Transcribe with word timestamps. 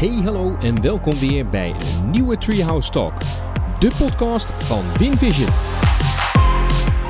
Hey, 0.00 0.20
hallo 0.24 0.56
en 0.60 0.80
welkom 0.80 1.18
weer 1.18 1.48
bij 1.48 1.70
een 1.70 2.10
nieuwe 2.10 2.38
Treehouse 2.38 2.90
Talk, 2.90 3.12
de 3.78 3.90
podcast 3.98 4.52
van 4.58 4.84
WinVision. 4.98 5.48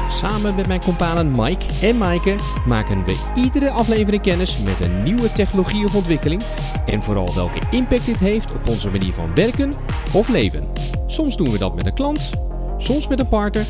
Samen 0.08 0.54
met 0.54 0.66
mijn 0.66 0.80
companen 0.80 1.30
Mike 1.30 1.64
en 1.82 1.98
Maaike 1.98 2.36
maken 2.66 3.04
we 3.04 3.16
iedere 3.34 3.70
aflevering 3.70 4.22
kennis 4.22 4.58
met 4.58 4.80
een 4.80 5.02
nieuwe 5.02 5.32
technologie 5.32 5.84
of 5.84 5.94
ontwikkeling 5.94 6.42
en 6.86 7.02
vooral 7.02 7.34
welke 7.34 7.60
impact 7.70 8.06
dit 8.06 8.18
heeft 8.18 8.54
op 8.54 8.68
onze 8.68 8.90
manier 8.90 9.12
van 9.12 9.34
werken 9.34 9.72
of 10.12 10.28
leven. 10.28 10.68
Soms 11.06 11.36
doen 11.36 11.50
we 11.50 11.58
dat 11.58 11.74
met 11.74 11.86
een 11.86 11.94
klant, 11.94 12.30
soms 12.76 13.08
met 13.08 13.20
een 13.20 13.28
partner 13.28 13.66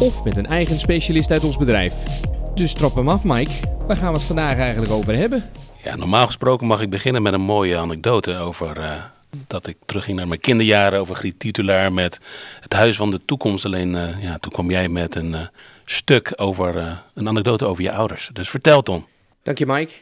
of 0.00 0.24
met 0.24 0.36
een 0.36 0.46
eigen 0.46 0.78
specialist 0.78 1.30
uit 1.30 1.44
ons 1.44 1.58
bedrijf. 1.58 2.04
Dus 2.54 2.72
trap 2.72 2.94
hem 2.94 3.08
af 3.08 3.24
Mike, 3.24 3.54
waar 3.86 3.96
gaan 3.96 4.12
we 4.12 4.18
het 4.18 4.26
vandaag 4.26 4.58
eigenlijk 4.58 4.92
over 4.92 5.16
hebben? 5.16 5.44
Ja, 5.84 5.96
normaal 5.96 6.26
gesproken 6.26 6.66
mag 6.66 6.80
ik 6.80 6.90
beginnen 6.90 7.22
met 7.22 7.32
een 7.32 7.40
mooie 7.40 7.76
anekdote 7.76 8.36
over 8.36 8.78
uh, 8.78 9.04
dat 9.46 9.66
ik 9.66 9.76
terugging 9.86 10.16
naar 10.16 10.28
mijn 10.28 10.40
kinderjaren 10.40 11.00
over 11.00 11.14
Griet 11.16 11.38
Titulaar 11.38 11.92
met 11.92 12.20
het 12.60 12.72
Huis 12.72 12.96
van 12.96 13.10
de 13.10 13.24
Toekomst. 13.24 13.64
Alleen 13.64 13.94
uh, 13.94 14.22
ja, 14.22 14.38
toen 14.38 14.52
kwam 14.52 14.70
jij 14.70 14.88
met 14.88 15.14
een 15.14 15.30
uh, 15.30 15.40
stuk 15.84 16.32
over 16.36 17.00
een 17.14 17.28
anekdote 17.28 17.64
over 17.64 17.82
je 17.82 17.92
ouders. 17.92 18.30
Dus 18.32 18.50
vertel 18.50 18.82
Tom. 18.82 19.06
Dank 19.42 19.58
je 19.58 19.66
Mike. 19.66 19.92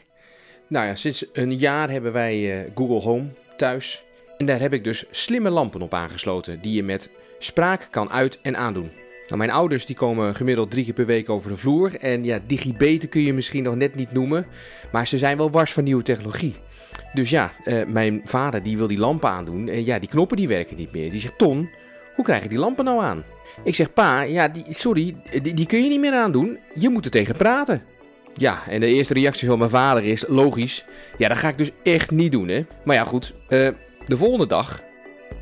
Nou 0.67 0.85
ja, 0.85 0.95
sinds 0.95 1.25
een 1.33 1.57
jaar 1.57 1.89
hebben 1.89 2.11
wij 2.13 2.69
Google 2.75 2.99
Home 2.99 3.27
thuis. 3.57 4.03
En 4.37 4.45
daar 4.45 4.59
heb 4.59 4.73
ik 4.73 4.83
dus 4.83 5.03
slimme 5.11 5.49
lampen 5.49 5.81
op 5.81 5.93
aangesloten 5.93 6.61
die 6.61 6.73
je 6.73 6.83
met 6.83 7.09
spraak 7.39 7.87
kan 7.91 8.09
uit- 8.09 8.39
en 8.41 8.57
aandoen. 8.57 9.00
Nou, 9.31 9.43
mijn 9.43 9.57
ouders 9.57 9.85
die 9.85 9.95
komen 9.95 10.35
gemiddeld 10.35 10.71
drie 10.71 10.83
keer 10.83 10.93
per 10.93 11.05
week 11.05 11.29
over 11.29 11.49
de 11.49 11.57
vloer. 11.57 11.95
En 11.95 12.23
ja, 12.23 12.39
digibeten 12.47 13.09
kun 13.09 13.21
je 13.21 13.33
misschien 13.33 13.63
nog 13.63 13.75
net 13.75 13.95
niet 13.95 14.11
noemen. 14.11 14.45
Maar 14.91 15.07
ze 15.07 15.17
zijn 15.17 15.37
wel 15.37 15.51
wars 15.51 15.73
van 15.73 15.83
nieuwe 15.83 16.03
technologie. 16.03 16.55
Dus 17.13 17.29
ja, 17.29 17.51
uh, 17.65 17.85
mijn 17.87 18.21
vader 18.23 18.63
die 18.63 18.77
wil 18.77 18.87
die 18.87 18.97
lampen 18.97 19.29
aandoen. 19.29 19.67
En 19.67 19.85
ja, 19.85 19.99
die 19.99 20.09
knoppen 20.09 20.37
die 20.37 20.47
werken 20.47 20.77
niet 20.77 20.91
meer. 20.91 21.11
Die 21.11 21.19
zegt, 21.19 21.37
Ton, 21.37 21.69
hoe 22.15 22.25
krijg 22.25 22.43
ik 22.43 22.49
die 22.49 22.59
lampen 22.59 22.85
nou 22.85 23.01
aan? 23.01 23.23
Ik 23.63 23.75
zeg, 23.75 23.93
pa, 23.93 24.21
ja, 24.21 24.47
die, 24.47 24.63
sorry, 24.69 25.15
die, 25.41 25.53
die 25.53 25.65
kun 25.65 25.83
je 25.83 25.89
niet 25.89 25.99
meer 25.99 26.13
aandoen. 26.13 26.59
Je 26.73 26.89
moet 26.89 27.05
er 27.05 27.11
tegen 27.11 27.35
praten. 27.35 27.81
Ja, 28.33 28.63
en 28.67 28.79
de 28.79 28.87
eerste 28.87 29.13
reactie 29.13 29.47
van 29.47 29.57
mijn 29.57 29.69
vader 29.69 30.03
is, 30.03 30.25
logisch. 30.27 30.85
Ja, 31.17 31.27
dat 31.27 31.37
ga 31.37 31.49
ik 31.49 31.57
dus 31.57 31.71
echt 31.83 32.11
niet 32.11 32.31
doen, 32.31 32.47
hè. 32.47 32.65
Maar 32.85 32.95
ja, 32.95 33.03
goed. 33.03 33.33
Uh, 33.49 33.67
de 34.05 34.17
volgende 34.17 34.47
dag 34.47 34.83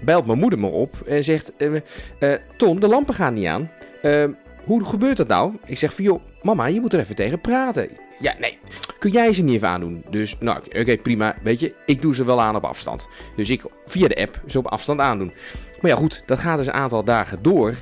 belt 0.01 0.25
mijn 0.25 0.39
moeder 0.39 0.59
me 0.59 0.67
op 0.67 0.95
en 1.05 1.23
zegt... 1.23 1.53
Uh, 1.57 2.33
Ton, 2.57 2.79
de 2.79 2.87
lampen 2.87 3.13
gaan 3.13 3.33
niet 3.33 3.45
aan. 3.45 3.71
Uh, 4.01 4.23
hoe 4.65 4.85
gebeurt 4.85 5.17
dat 5.17 5.27
nou? 5.27 5.53
Ik 5.65 5.77
zeg 5.77 5.93
van, 5.93 6.03
joh, 6.03 6.21
mama, 6.41 6.65
je 6.65 6.79
moet 6.79 6.93
er 6.93 6.99
even 6.99 7.15
tegen 7.15 7.41
praten. 7.41 7.89
Ja, 8.19 8.35
nee, 8.39 8.57
kun 8.99 9.11
jij 9.11 9.33
ze 9.33 9.43
niet 9.43 9.55
even 9.55 9.69
aandoen? 9.69 10.03
Dus, 10.09 10.37
nou, 10.39 10.59
oké, 10.79 10.97
prima. 10.97 11.35
Weet 11.43 11.59
je, 11.59 11.73
ik 11.85 12.01
doe 12.01 12.15
ze 12.15 12.23
wel 12.23 12.41
aan 12.41 12.55
op 12.55 12.63
afstand. 12.63 13.07
Dus 13.35 13.49
ik 13.49 13.63
via 13.85 14.07
de 14.07 14.15
app 14.15 14.41
ze 14.47 14.57
op 14.57 14.67
afstand 14.67 14.99
aandoen. 14.99 15.33
Maar 15.81 15.91
ja, 15.91 15.97
goed, 15.97 16.23
dat 16.25 16.39
gaat 16.39 16.57
dus 16.57 16.67
een 16.67 16.73
aantal 16.73 17.03
dagen 17.03 17.41
door. 17.41 17.73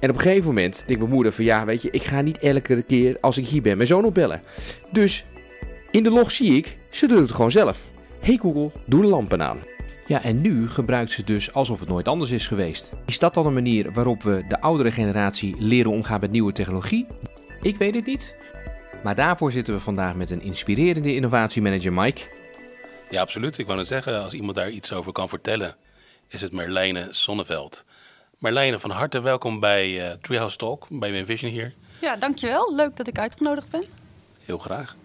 En 0.00 0.10
op 0.10 0.16
een 0.16 0.22
gegeven 0.22 0.46
moment 0.46 0.82
denkt 0.86 1.02
mijn 1.02 1.14
moeder 1.14 1.32
van, 1.32 1.44
ja, 1.44 1.64
weet 1.64 1.82
je, 1.82 1.90
ik 1.90 2.02
ga 2.02 2.20
niet 2.20 2.38
elke 2.38 2.82
keer 2.82 3.16
als 3.20 3.38
ik 3.38 3.46
hier 3.46 3.62
ben 3.62 3.76
mijn 3.76 3.88
zoon 3.88 4.04
opbellen. 4.04 4.42
Dus 4.92 5.24
in 5.90 6.02
de 6.02 6.10
log 6.10 6.30
zie 6.30 6.56
ik, 6.56 6.76
ze 6.90 7.06
doet 7.06 7.20
het 7.20 7.30
gewoon 7.30 7.50
zelf. 7.50 7.90
Hey 8.20 8.38
Google, 8.42 8.70
doe 8.86 9.00
de 9.00 9.06
lampen 9.06 9.42
aan. 9.42 9.58
Ja, 10.06 10.22
en 10.22 10.40
nu 10.40 10.68
gebruikt 10.68 11.10
ze 11.10 11.24
dus 11.24 11.52
alsof 11.52 11.80
het 11.80 11.88
nooit 11.88 12.08
anders 12.08 12.30
is 12.30 12.46
geweest. 12.46 12.92
Is 13.06 13.18
dat 13.18 13.34
dan 13.34 13.46
een 13.46 13.52
manier 13.52 13.92
waarop 13.92 14.22
we 14.22 14.44
de 14.48 14.60
oudere 14.60 14.90
generatie 14.90 15.56
leren 15.58 15.90
omgaan 15.90 16.20
met 16.20 16.30
nieuwe 16.30 16.52
technologie? 16.52 17.06
Ik 17.60 17.76
weet 17.76 17.94
het 17.94 18.06
niet. 18.06 18.36
Maar 19.02 19.14
daarvoor 19.14 19.52
zitten 19.52 19.74
we 19.74 19.80
vandaag 19.80 20.14
met 20.14 20.30
een 20.30 20.42
inspirerende 20.42 21.14
innovatiemanager 21.14 21.92
Mike. 21.92 22.22
Ja, 23.10 23.20
absoluut. 23.20 23.58
Ik 23.58 23.66
wou 23.66 23.78
net 23.78 23.86
zeggen, 23.86 24.22
als 24.22 24.32
iemand 24.32 24.54
daar 24.54 24.70
iets 24.70 24.92
over 24.92 25.12
kan 25.12 25.28
vertellen, 25.28 25.76
is 26.28 26.40
het 26.40 26.52
Merlijne 26.52 27.08
Sonneveld. 27.10 27.84
Marlijne, 28.38 28.78
van 28.78 28.90
harte 28.90 29.20
welkom 29.20 29.60
bij 29.60 30.06
uh, 30.06 30.12
Treehouse 30.12 30.56
Talk, 30.56 30.86
bij 30.90 31.10
Winvision 31.10 31.50
hier. 31.50 31.74
Ja, 32.00 32.16
dankjewel. 32.16 32.74
Leuk 32.74 32.96
dat 32.96 33.06
ik 33.06 33.18
uitgenodigd 33.18 33.70
ben. 33.70 33.84
Heel 34.44 34.58
graag. 34.58 34.96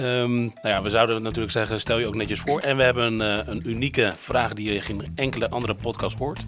Um, 0.00 0.40
nou 0.44 0.52
ja, 0.62 0.82
we 0.82 0.90
zouden 0.90 1.22
natuurlijk 1.22 1.52
zeggen, 1.52 1.80
stel 1.80 1.98
je 1.98 2.06
ook 2.06 2.14
netjes 2.14 2.40
voor. 2.40 2.60
En 2.60 2.76
we 2.76 2.82
hebben 2.82 3.20
een, 3.20 3.38
uh, 3.38 3.46
een 3.46 3.68
unieke 3.68 4.12
vraag 4.16 4.54
die 4.54 4.72
je 4.72 4.80
geen 4.80 5.12
enkele 5.14 5.50
andere 5.50 5.74
podcast 5.74 6.18
hoort. 6.18 6.40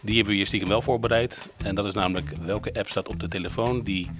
Die 0.00 0.14
hebben 0.14 0.32
we 0.32 0.38
hier 0.38 0.46
stiekem 0.46 0.68
wel 0.68 0.82
voorbereid. 0.82 1.54
En 1.56 1.74
dat 1.74 1.84
is 1.84 1.94
namelijk 1.94 2.32
welke 2.44 2.74
app 2.74 2.88
staat 2.88 3.08
op 3.08 3.20
de 3.20 3.28
telefoon 3.28 3.82
die 3.82 4.10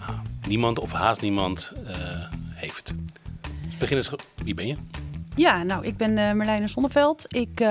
uh, 0.00 0.08
niemand 0.48 0.78
of 0.78 0.92
haast 0.92 1.20
niemand 1.20 1.72
uh, 1.84 1.90
heeft. 2.50 2.94
Dus 3.66 3.76
begin 3.78 3.96
eens, 3.96 4.10
wie 4.42 4.54
ben 4.54 4.66
je? 4.66 4.76
Ja, 5.36 5.62
nou, 5.62 5.84
ik 5.84 5.96
ben 5.96 6.10
uh, 6.10 6.32
Merlijne 6.32 6.68
Zonneveld. 6.68 7.34
Ik, 7.34 7.64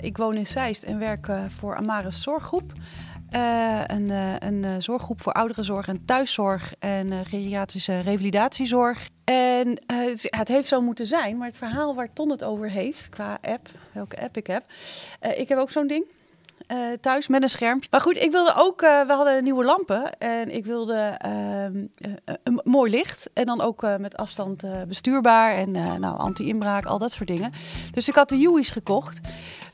ik 0.00 0.16
woon 0.16 0.34
in 0.34 0.46
Zeist 0.46 0.82
en 0.82 0.98
werk 0.98 1.28
voor 1.58 1.76
Amaris 1.76 2.22
Zorggroep. 2.22 2.72
Uh, 3.36 3.80
een, 3.86 4.10
uh, 4.10 4.34
een 4.38 4.62
uh, 4.64 4.74
zorggroep 4.78 5.20
voor 5.22 5.32
ouderenzorg 5.32 5.88
en 5.88 6.04
thuiszorg 6.04 6.74
en 6.78 7.26
geriatrische 7.26 8.00
revalidatiezorg. 8.00 9.08
En 9.24 9.82
het, 9.86 10.26
het, 10.30 10.48
heeft 10.48 10.68
zo 10.68 10.80
moeten 10.80 11.06
zijn, 11.06 11.36
maar 11.36 11.46
het 11.46 11.56
verhaal 11.56 11.94
waar 11.94 12.12
Ton 12.12 12.30
het 12.30 12.44
over 12.44 12.70
heeft, 12.70 13.08
qua 13.08 13.38
app, 13.42 13.68
welke 13.92 14.20
app 14.20 14.36
ik 14.36 14.46
heb. 14.46 14.64
ik 15.36 15.48
heb 15.48 15.58
ook 15.58 15.70
zo'n 15.70 15.86
ding. 15.86 16.04
Thuis 17.00 17.28
met 17.28 17.42
een 17.42 17.48
schermpje. 17.48 17.88
Maar 17.90 18.00
goed, 18.00 18.16
ik 18.16 18.30
wilde 18.30 18.54
ook, 18.56 18.80
we 18.80 19.12
hadden 19.12 19.44
nieuwe 19.44 19.64
lampen 19.64 20.18
en 20.18 20.54
ik 20.54 20.64
wilde 20.64 21.20
een 22.42 22.60
mooi 22.64 22.90
licht. 22.90 23.30
En 23.34 23.46
dan 23.46 23.60
ook 23.60 23.86
met 23.98 24.16
afstand 24.16 24.62
bestuurbaar 24.88 25.54
en 25.54 25.70
nou, 25.70 26.18
anti-inbraak, 26.18 26.86
al 26.86 26.98
dat 26.98 27.12
soort 27.12 27.28
dingen. 27.28 27.52
Dus 27.92 28.08
ik 28.08 28.14
had 28.14 28.28
de 28.28 28.44
Hui's 28.44 28.70
gekocht. 28.70 29.20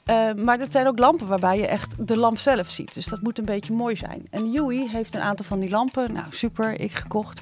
Uh, 0.07 0.33
maar 0.33 0.59
dat 0.59 0.73
zijn 0.73 0.87
ook 0.87 0.99
lampen 0.99 1.27
waarbij 1.27 1.59
je 1.59 1.67
echt 1.67 2.07
de 2.07 2.17
lamp 2.17 2.39
zelf 2.39 2.71
ziet. 2.71 2.95
Dus 2.95 3.07
dat 3.07 3.21
moet 3.21 3.39
een 3.39 3.45
beetje 3.45 3.73
mooi 3.73 3.97
zijn. 3.97 4.27
En 4.31 4.51
Yui 4.51 4.89
heeft 4.89 5.15
een 5.15 5.21
aantal 5.21 5.45
van 5.45 5.61
die 5.61 5.71
lampen. 5.71 6.13
Nou, 6.13 6.27
super, 6.31 6.81
ik 6.81 6.93
gekocht. 6.93 7.41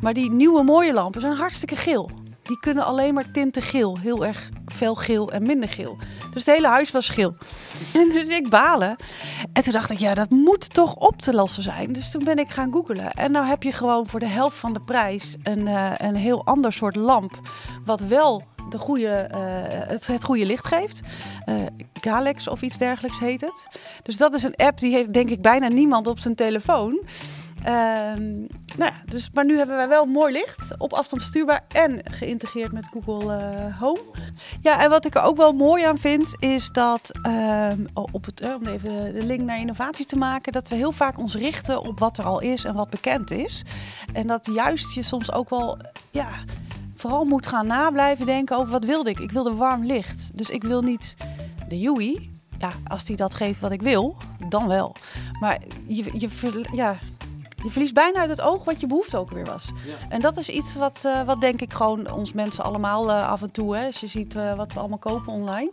Maar 0.00 0.14
die 0.14 0.30
nieuwe 0.30 0.62
mooie 0.62 0.92
lampen 0.92 1.20
zijn 1.20 1.32
hartstikke 1.32 1.76
geel. 1.76 2.10
Die 2.50 2.60
kunnen 2.60 2.84
alleen 2.84 3.14
maar 3.14 3.30
tinten 3.30 3.62
geel. 3.62 3.98
Heel 3.98 4.26
erg 4.26 4.48
fel 4.66 4.94
geel 4.94 5.32
en 5.32 5.42
minder 5.42 5.68
geel. 5.68 5.96
Dus 6.32 6.44
het 6.46 6.54
hele 6.54 6.66
huis 6.66 6.90
was 6.90 7.08
geel. 7.08 7.34
En 7.94 8.08
dus 8.08 8.26
ik 8.26 8.48
balen. 8.48 8.96
En 9.52 9.62
toen 9.62 9.72
dacht 9.72 9.90
ik, 9.90 9.98
ja, 9.98 10.14
dat 10.14 10.30
moet 10.30 10.74
toch 10.74 10.94
op 10.94 11.22
te 11.22 11.34
lossen 11.34 11.62
zijn. 11.62 11.92
Dus 11.92 12.10
toen 12.10 12.24
ben 12.24 12.38
ik 12.38 12.48
gaan 12.48 12.72
googlen. 12.72 13.12
En 13.12 13.32
nou 13.32 13.46
heb 13.46 13.62
je 13.62 13.72
gewoon 13.72 14.06
voor 14.06 14.20
de 14.20 14.26
helft 14.26 14.56
van 14.56 14.72
de 14.72 14.80
prijs 14.80 15.36
een, 15.42 15.66
uh, 15.66 15.92
een 15.96 16.16
heel 16.16 16.44
ander 16.44 16.72
soort 16.72 16.96
lamp. 16.96 17.40
Wat 17.84 18.00
wel 18.00 18.42
de 18.68 18.78
goede, 18.78 19.30
uh, 19.34 19.38
het, 19.88 20.06
het 20.06 20.24
goede 20.24 20.46
licht 20.46 20.66
geeft. 20.66 21.00
Uh, 21.46 21.54
Galex 22.00 22.48
of 22.48 22.62
iets 22.62 22.78
dergelijks 22.78 23.18
heet 23.18 23.40
het. 23.40 23.68
Dus 24.02 24.16
dat 24.16 24.34
is 24.34 24.42
een 24.42 24.56
app 24.56 24.80
die 24.80 24.94
heeft 24.94 25.12
denk 25.12 25.30
ik 25.30 25.42
bijna 25.42 25.68
niemand 25.68 26.06
op 26.06 26.18
zijn 26.18 26.34
telefoon. 26.34 27.00
Um, 27.66 28.46
nou 28.76 28.92
ja, 28.92 29.02
dus, 29.04 29.30
maar 29.32 29.44
nu 29.44 29.56
hebben 29.56 29.76
wij 29.76 29.88
wel 29.88 30.04
mooi 30.04 30.32
licht, 30.32 30.78
op 30.78 30.92
afstand 30.92 31.22
bestuurbaar 31.22 31.64
en 31.68 32.00
geïntegreerd 32.04 32.72
met 32.72 32.86
Google 32.92 33.36
uh, 33.36 33.80
Home. 33.80 34.00
Ja, 34.60 34.82
en 34.82 34.90
wat 34.90 35.04
ik 35.04 35.14
er 35.14 35.22
ook 35.22 35.36
wel 35.36 35.52
mooi 35.52 35.84
aan 35.84 35.98
vind, 35.98 36.36
is 36.38 36.70
dat, 36.70 37.10
um, 37.26 37.86
op 38.12 38.24
het, 38.24 38.42
uh, 38.42 38.54
om 38.54 38.66
even 38.66 39.12
de 39.12 39.26
link 39.26 39.40
naar 39.40 39.58
innovatie 39.58 40.06
te 40.06 40.16
maken, 40.16 40.52
dat 40.52 40.68
we 40.68 40.74
heel 40.74 40.92
vaak 40.92 41.18
ons 41.18 41.34
richten 41.34 41.82
op 41.82 41.98
wat 41.98 42.18
er 42.18 42.24
al 42.24 42.40
is 42.40 42.64
en 42.64 42.74
wat 42.74 42.90
bekend 42.90 43.30
is. 43.30 43.64
En 44.12 44.26
dat 44.26 44.48
juist 44.52 44.94
je 44.94 45.02
soms 45.02 45.32
ook 45.32 45.50
wel, 45.50 45.78
ja, 46.10 46.28
vooral 46.96 47.24
moet 47.24 47.46
gaan 47.46 47.66
nablijven 47.66 48.26
denken 48.26 48.56
over 48.56 48.72
wat 48.72 48.84
wilde 48.84 49.10
ik. 49.10 49.20
Ik 49.20 49.32
wilde 49.32 49.54
warm 49.54 49.84
licht, 49.84 50.30
dus 50.34 50.50
ik 50.50 50.62
wil 50.62 50.82
niet 50.82 51.16
de 51.68 51.78
Yui. 51.78 52.30
Ja, 52.58 52.70
als 52.86 53.04
die 53.04 53.16
dat 53.16 53.34
geeft 53.34 53.60
wat 53.60 53.72
ik 53.72 53.82
wil, 53.82 54.16
dan 54.48 54.66
wel. 54.66 54.94
Maar 55.40 55.58
je, 55.86 56.10
je, 56.12 56.64
ja, 56.72 56.98
je 57.62 57.70
verliest 57.70 57.94
bijna 57.94 58.18
uit 58.18 58.30
het 58.30 58.40
oog 58.40 58.64
wat 58.64 58.80
je 58.80 58.86
behoefte 58.86 59.16
ook 59.16 59.30
weer 59.30 59.44
was. 59.44 59.70
Ja. 59.86 59.96
En 60.08 60.20
dat 60.20 60.36
is 60.36 60.48
iets 60.48 60.74
wat, 60.74 61.02
uh, 61.06 61.22
wat 61.22 61.40
denk 61.40 61.60
ik 61.60 61.72
gewoon 61.72 62.12
ons 62.12 62.32
mensen 62.32 62.64
allemaal 62.64 63.08
uh, 63.08 63.28
af 63.30 63.42
en 63.42 63.50
toe, 63.50 63.76
hè, 63.76 63.86
als 63.86 64.00
je 64.00 64.06
ziet 64.06 64.34
uh, 64.34 64.56
wat 64.56 64.72
we 64.72 64.78
allemaal 64.78 64.98
kopen 64.98 65.32
online. 65.32 65.72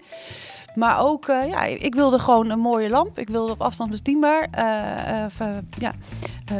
Maar 0.76 1.00
ook, 1.00 1.26
ja, 1.26 1.64
ik 1.64 1.96
wilde 1.96 2.20
gewoon 2.20 2.50
een 2.50 2.60
mooie 2.60 2.90
lamp. 2.90 3.20
Ik 3.20 3.30
wilde 3.30 3.52
op 3.52 3.62
afstand 3.62 3.90
bestienbaar. 3.90 4.48
ja. 5.78 5.94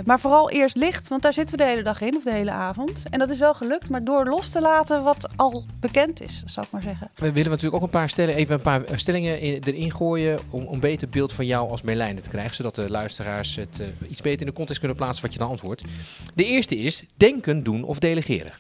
Maar 0.06 0.20
vooral 0.20 0.50
eerst 0.50 0.76
licht, 0.76 1.08
want 1.08 1.22
daar 1.22 1.34
zitten 1.34 1.58
we 1.58 1.64
de 1.64 1.70
hele 1.70 1.84
dag 1.84 2.02
in, 2.02 2.16
of 2.16 2.24
de 2.24 2.32
hele 2.32 2.52
avond. 2.52 3.04
En 3.10 3.20
dat 3.20 3.30
is 3.30 3.40
wel 3.40 3.54
gelukt, 3.54 3.90
maar 3.90 4.04
door 4.04 4.26
los 4.26 4.50
te 4.50 4.62
laten 4.62 5.04
wat 5.04 5.30
al 5.36 5.66
bekend 5.80 6.22
is, 6.22 6.44
zou 6.46 6.66
ik 6.66 6.72
maar 6.72 6.82
zeggen. 6.82 7.10
We 7.16 7.32
willen 7.32 7.50
natuurlijk 7.50 7.76
ook 7.76 7.82
een 7.82 8.00
paar 8.00 8.10
stellingen, 8.10 8.40
even 8.40 8.56
een 8.56 8.62
paar 8.62 8.84
stellingen 8.96 9.40
in, 9.40 9.64
erin 9.66 9.92
gooien... 9.92 10.40
om 10.50 10.68
een 10.72 10.80
beter 10.80 11.10
beeld 11.10 11.34
van 11.34 11.46
jou 11.46 11.70
als 11.70 11.82
Merlijne 11.82 12.22
te 12.22 12.30
krijgen... 12.30 12.56
zodat 12.56 12.76
de 12.76 12.90
luisteraars 12.90 13.56
het 13.56 13.80
uh, 13.82 14.10
iets 14.10 14.22
beter 14.22 14.40
in 14.40 14.48
de 14.48 14.54
context 14.54 14.80
kunnen 14.80 14.98
plaatsen 14.98 15.24
wat 15.24 15.34
je 15.34 15.40
dan 15.40 15.50
antwoordt. 15.50 15.84
De 16.34 16.46
eerste 16.46 16.78
is 16.78 17.04
denken, 17.16 17.64
doen 17.64 17.84
of 17.84 18.00
delegeren. 18.00 18.54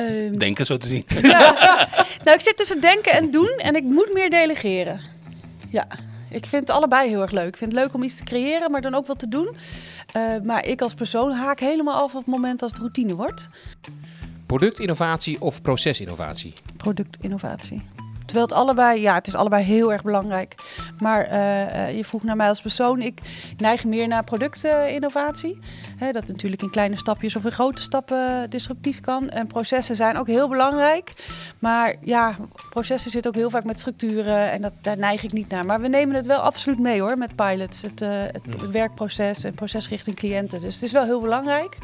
Um, 0.00 0.38
denken, 0.38 0.66
zo 0.66 0.76
te 0.76 0.86
zien. 0.86 1.04
Ja. 1.22 1.38
nou, 2.24 2.36
ik 2.36 2.40
zit 2.40 2.56
tussen 2.56 2.80
denken 2.80 3.12
en 3.12 3.30
doen 3.30 3.54
en 3.58 3.76
ik 3.76 3.84
moet 3.84 4.10
meer 4.12 4.30
delegeren. 4.30 5.00
Ja, 5.70 5.86
ik 6.34 6.46
vind 6.46 6.68
het 6.68 6.76
allebei 6.76 7.08
heel 7.08 7.22
erg 7.22 7.30
leuk. 7.30 7.48
Ik 7.48 7.56
vind 7.56 7.72
het 7.72 7.80
leuk 7.80 7.94
om 7.94 8.02
iets 8.02 8.16
te 8.16 8.24
creëren, 8.24 8.70
maar 8.70 8.80
dan 8.80 8.94
ook 8.94 9.06
wat 9.06 9.18
te 9.18 9.28
doen. 9.28 9.56
Uh, 10.16 10.22
maar 10.42 10.64
ik 10.66 10.80
als 10.80 10.94
persoon 10.94 11.32
haak 11.32 11.60
helemaal 11.60 12.02
af 12.02 12.14
op 12.14 12.24
het 12.24 12.26
moment 12.26 12.62
als 12.62 12.70
het 12.70 12.80
routine 12.80 13.14
wordt. 13.14 13.48
productinnovatie 14.46 15.40
of 15.40 15.62
procesinnovatie? 15.62 16.52
Productinnovatie. 16.76 17.82
Terwijl 18.26 18.46
het 18.46 18.56
allebei, 18.56 19.00
ja, 19.00 19.14
het 19.14 19.26
is 19.26 19.34
allebei 19.34 19.64
heel 19.64 19.92
erg 19.92 20.02
belangrijk. 20.02 20.54
Maar 20.98 21.32
uh, 21.32 21.96
je 21.96 22.04
vroeg 22.04 22.22
naar 22.22 22.36
mij 22.36 22.48
als 22.48 22.60
persoon. 22.60 23.00
Ik 23.00 23.20
neig 23.56 23.84
meer 23.84 24.08
naar 24.08 24.24
productinnovatie. 24.24 25.58
Hè, 25.96 26.12
dat 26.12 26.26
natuurlijk 26.26 26.62
in 26.62 26.70
kleine 26.70 26.96
stapjes 26.96 27.36
of 27.36 27.44
in 27.44 27.52
grote 27.52 27.82
stappen 27.82 28.50
disruptief 28.50 29.00
kan. 29.00 29.28
En 29.28 29.46
processen 29.46 29.96
zijn 29.96 30.18
ook 30.18 30.26
heel 30.26 30.48
belangrijk. 30.48 31.12
Maar 31.58 31.94
ja, 32.00 32.36
processen 32.70 33.10
zitten 33.10 33.30
ook 33.30 33.36
heel 33.36 33.50
vaak 33.50 33.64
met 33.64 33.78
structuren. 33.78 34.50
En 34.50 34.62
dat, 34.62 34.72
daar 34.80 34.98
neig 34.98 35.22
ik 35.22 35.32
niet 35.32 35.48
naar. 35.48 35.66
Maar 35.66 35.80
we 35.80 35.88
nemen 35.88 36.16
het 36.16 36.26
wel 36.26 36.40
absoluut 36.40 36.78
mee 36.78 37.00
hoor, 37.00 37.18
met 37.18 37.36
pilots. 37.36 37.82
Het, 37.82 38.00
uh, 38.00 38.08
het, 38.10 38.42
het 38.60 38.70
werkproces 38.70 39.44
en 39.44 39.54
proces 39.54 39.88
richting 39.88 40.16
cliënten. 40.16 40.60
Dus 40.60 40.74
het 40.74 40.82
is 40.82 40.92
wel 40.92 41.04
heel 41.04 41.20
belangrijk. 41.20 41.78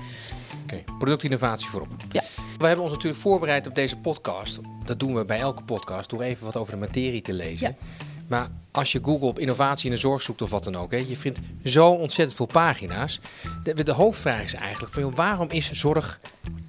Oké, 0.62 0.82
productinnovatie 0.98 1.68
voorop. 1.68 1.88
Ja. 2.12 2.22
We 2.60 2.66
hebben 2.66 2.84
ons 2.84 2.92
natuurlijk 2.92 3.22
voorbereid 3.22 3.66
op 3.66 3.74
deze 3.74 3.96
podcast. 3.96 4.60
Dat 4.84 4.98
doen 4.98 5.14
we 5.14 5.24
bij 5.24 5.38
elke 5.38 5.62
podcast, 5.62 6.10
door 6.10 6.22
even 6.22 6.44
wat 6.44 6.56
over 6.56 6.72
de 6.72 6.78
materie 6.78 7.22
te 7.22 7.32
lezen. 7.32 7.68
Ja. 7.68 7.86
Maar 8.28 8.48
als 8.70 8.92
je 8.92 9.00
Google 9.02 9.26
op 9.26 9.38
innovatie 9.38 9.84
in 9.84 9.94
de 9.94 10.00
zorg 10.00 10.22
zoekt 10.22 10.42
of 10.42 10.50
wat 10.50 10.64
dan 10.64 10.76
ook, 10.76 10.90
hè, 10.90 10.96
je 10.96 11.16
vindt 11.16 11.38
zo 11.64 11.90
ontzettend 11.90 12.36
veel 12.36 12.46
pagina's. 12.46 13.20
De, 13.62 13.84
de 13.84 13.92
hoofdvraag 13.92 14.42
is 14.42 14.54
eigenlijk 14.54 14.92
van, 14.92 15.02
joh, 15.02 15.14
waarom 15.14 15.48
is 15.50 15.70
zorg, 15.70 16.20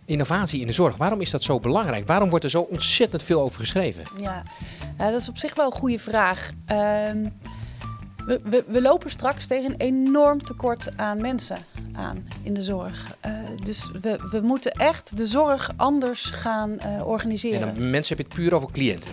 innovatie 0.06 0.62
in 0.62 0.68
de 0.68 0.74
zorg, 0.74 0.98
waarom 0.98 1.22
is 1.22 1.30
dat 1.30 1.44
zo 1.44 1.60
belangrijk? 1.60 2.08
Waarom 2.08 2.30
wordt 2.30 2.46
er 2.46 2.52
zo 2.52 2.62
ontzettend 2.62 3.24
veel 3.24 3.42
over 3.42 3.60
geschreven? 3.60 4.04
Ja, 4.20 4.44
ja 4.98 5.12
dat 5.12 5.22
is 5.22 5.30
op 5.30 5.38
zich 5.38 5.56
wel 5.56 5.66
een 5.66 5.78
goede 5.78 6.00
vraag. 6.00 6.50
Ehm, 6.66 7.28
we, 8.26 8.40
we, 8.44 8.64
we, 8.68 8.82
lopen 8.82 9.10
straks 9.10 9.48
tegen 9.48 9.72
een 9.72 9.80
enorm 9.80 10.44
tekort 10.44 10.88
aan 10.96 11.22
mensen 11.22 11.58
aan 11.96 12.28
in 12.44 12.54
de 12.54 12.62
zorg. 12.64 13.16
Uh, 13.26 13.32
dus 13.64 13.92
we, 14.02 14.20
we 14.32 14.40
moeten 14.42 14.72
echt 14.72 15.18
de 15.18 15.26
zorg 15.26 15.72
anders 15.76 16.26
gaan 16.26 16.78
uh, 16.86 17.08
organiseren. 17.08 17.62
En 17.62 17.76
dan 17.76 17.90
mensen 17.90 18.18
heb 18.18 18.26
je 18.26 18.34
het 18.34 18.42
puur 18.44 18.54
over 18.56 18.72
cliënten. 18.72 19.12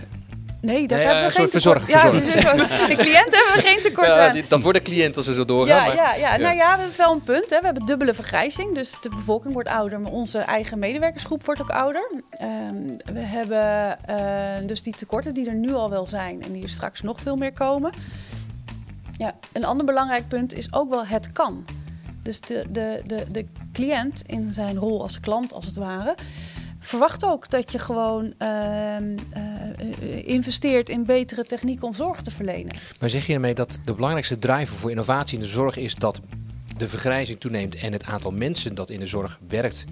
Nee, 0.60 0.88
daar 0.88 0.98
Nee, 0.98 1.06
hebben 1.06 1.24
eh, 1.24 1.30
we 1.30 1.34
geen 1.34 1.50
tekort. 1.50 1.82
verzorging, 1.82 2.42
Ja, 2.42 2.86
de 2.86 2.96
cliënten 2.96 3.38
hebben 3.38 3.54
we 3.54 3.68
geen 3.68 3.82
tekort 3.82 4.06
Ja, 4.16 4.28
aan. 4.28 4.42
dan 4.48 4.60
wordt 4.60 4.78
de 4.78 4.84
cliënt 4.84 5.16
als 5.16 5.24
ze 5.24 5.34
zo 5.34 5.44
doorgaan. 5.44 5.76
Ja, 5.76 5.86
maar, 5.86 5.96
ja, 5.96 6.14
ja, 6.14 6.36
nou 6.36 6.56
ja, 6.56 6.76
dat 6.76 6.88
is 6.88 6.96
wel 6.96 7.12
een 7.12 7.22
punt. 7.22 7.50
Hè. 7.50 7.58
We 7.58 7.64
hebben 7.64 7.86
dubbele 7.86 8.14
vergrijzing, 8.14 8.74
dus 8.74 8.94
de 9.02 9.08
bevolking 9.08 9.54
wordt 9.54 9.68
ouder, 9.68 10.00
maar 10.00 10.12
onze 10.12 10.38
eigen 10.38 10.78
medewerkersgroep 10.78 11.44
wordt 11.44 11.60
ook 11.60 11.70
ouder. 11.70 12.10
Ehm, 12.30 12.74
we 13.12 13.20
hebben 13.20 13.98
eh, 14.06 14.66
dus 14.66 14.82
die 14.82 14.94
tekorten 14.96 15.34
die 15.34 15.48
er 15.48 15.54
nu 15.54 15.72
al 15.72 15.90
wel 15.90 16.06
zijn 16.06 16.42
en 16.42 16.52
die 16.52 16.62
er 16.62 16.68
straks 16.68 17.02
nog 17.02 17.20
veel 17.20 17.36
meer 17.36 17.52
komen. 17.52 17.92
Ja, 19.18 19.34
een 19.52 19.64
ander 19.64 19.86
belangrijk 19.86 20.28
punt 20.28 20.54
is 20.54 20.72
ook 20.72 20.90
wel 20.90 21.06
het 21.06 21.32
kan. 21.32 21.64
Dus 22.22 22.40
de, 22.40 22.64
de, 22.70 23.02
de, 23.06 23.24
de 23.32 23.46
cliënt 23.72 24.22
in 24.26 24.52
zijn 24.52 24.76
rol 24.76 25.02
als 25.02 25.20
klant, 25.20 25.52
als 25.52 25.66
het 25.66 25.76
ware, 25.76 26.14
verwacht 26.78 27.24
ook 27.24 27.50
dat 27.50 27.72
je 27.72 27.78
gewoon 27.78 28.34
ehm, 28.38 29.16
eh, 29.30 30.26
investeert 30.28 30.88
in 30.88 31.04
betere 31.04 31.44
technieken 31.44 31.86
om 31.86 31.94
zorg 31.94 32.20
te 32.22 32.30
verlenen. 32.30 32.74
maar 33.00 33.08
zeg 33.10 33.26
je 33.26 33.32
ermee 33.32 33.54
dat 33.54 33.78
de 33.84 33.94
belangrijkste 33.94 34.38
driver 34.38 34.76
voor 34.76 34.90
innovatie 34.90 35.34
in 35.38 35.44
de 35.44 35.50
zorg 35.50 35.76
is 35.76 35.94
dat 35.94 36.20
de 36.76 36.88
vergrijzing 36.88 37.40
toeneemt 37.40 37.74
en 37.74 37.92
het 37.92 38.04
aantal 38.04 38.30
mensen 38.30 38.74
dat 38.74 38.90
in 38.90 39.00
de 39.00 39.06
zorg 39.06 39.38
werkt 39.48 39.84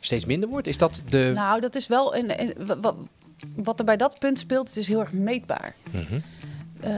steeds 0.00 0.24
minder 0.24 0.48
wordt? 0.48 0.66
Is 0.66 0.78
dat 0.78 1.02
de... 1.08 1.32
Nou, 1.34 1.60
dat 1.60 1.74
is 1.74 1.86
wel 1.86 2.16
een, 2.16 2.40
een- 2.40 2.66
wa- 2.66 2.80
wa- 2.80 2.94
wat 3.56 3.78
er 3.78 3.84
bij 3.84 3.96
dat 3.96 4.18
punt 4.18 4.38
speelt, 4.38 4.68
het 4.68 4.76
is 4.76 4.88
heel 4.88 5.00
erg 5.00 5.12
meetbaar. 5.12 5.74
Mhm. 5.90 6.18
Eh, 6.80 6.92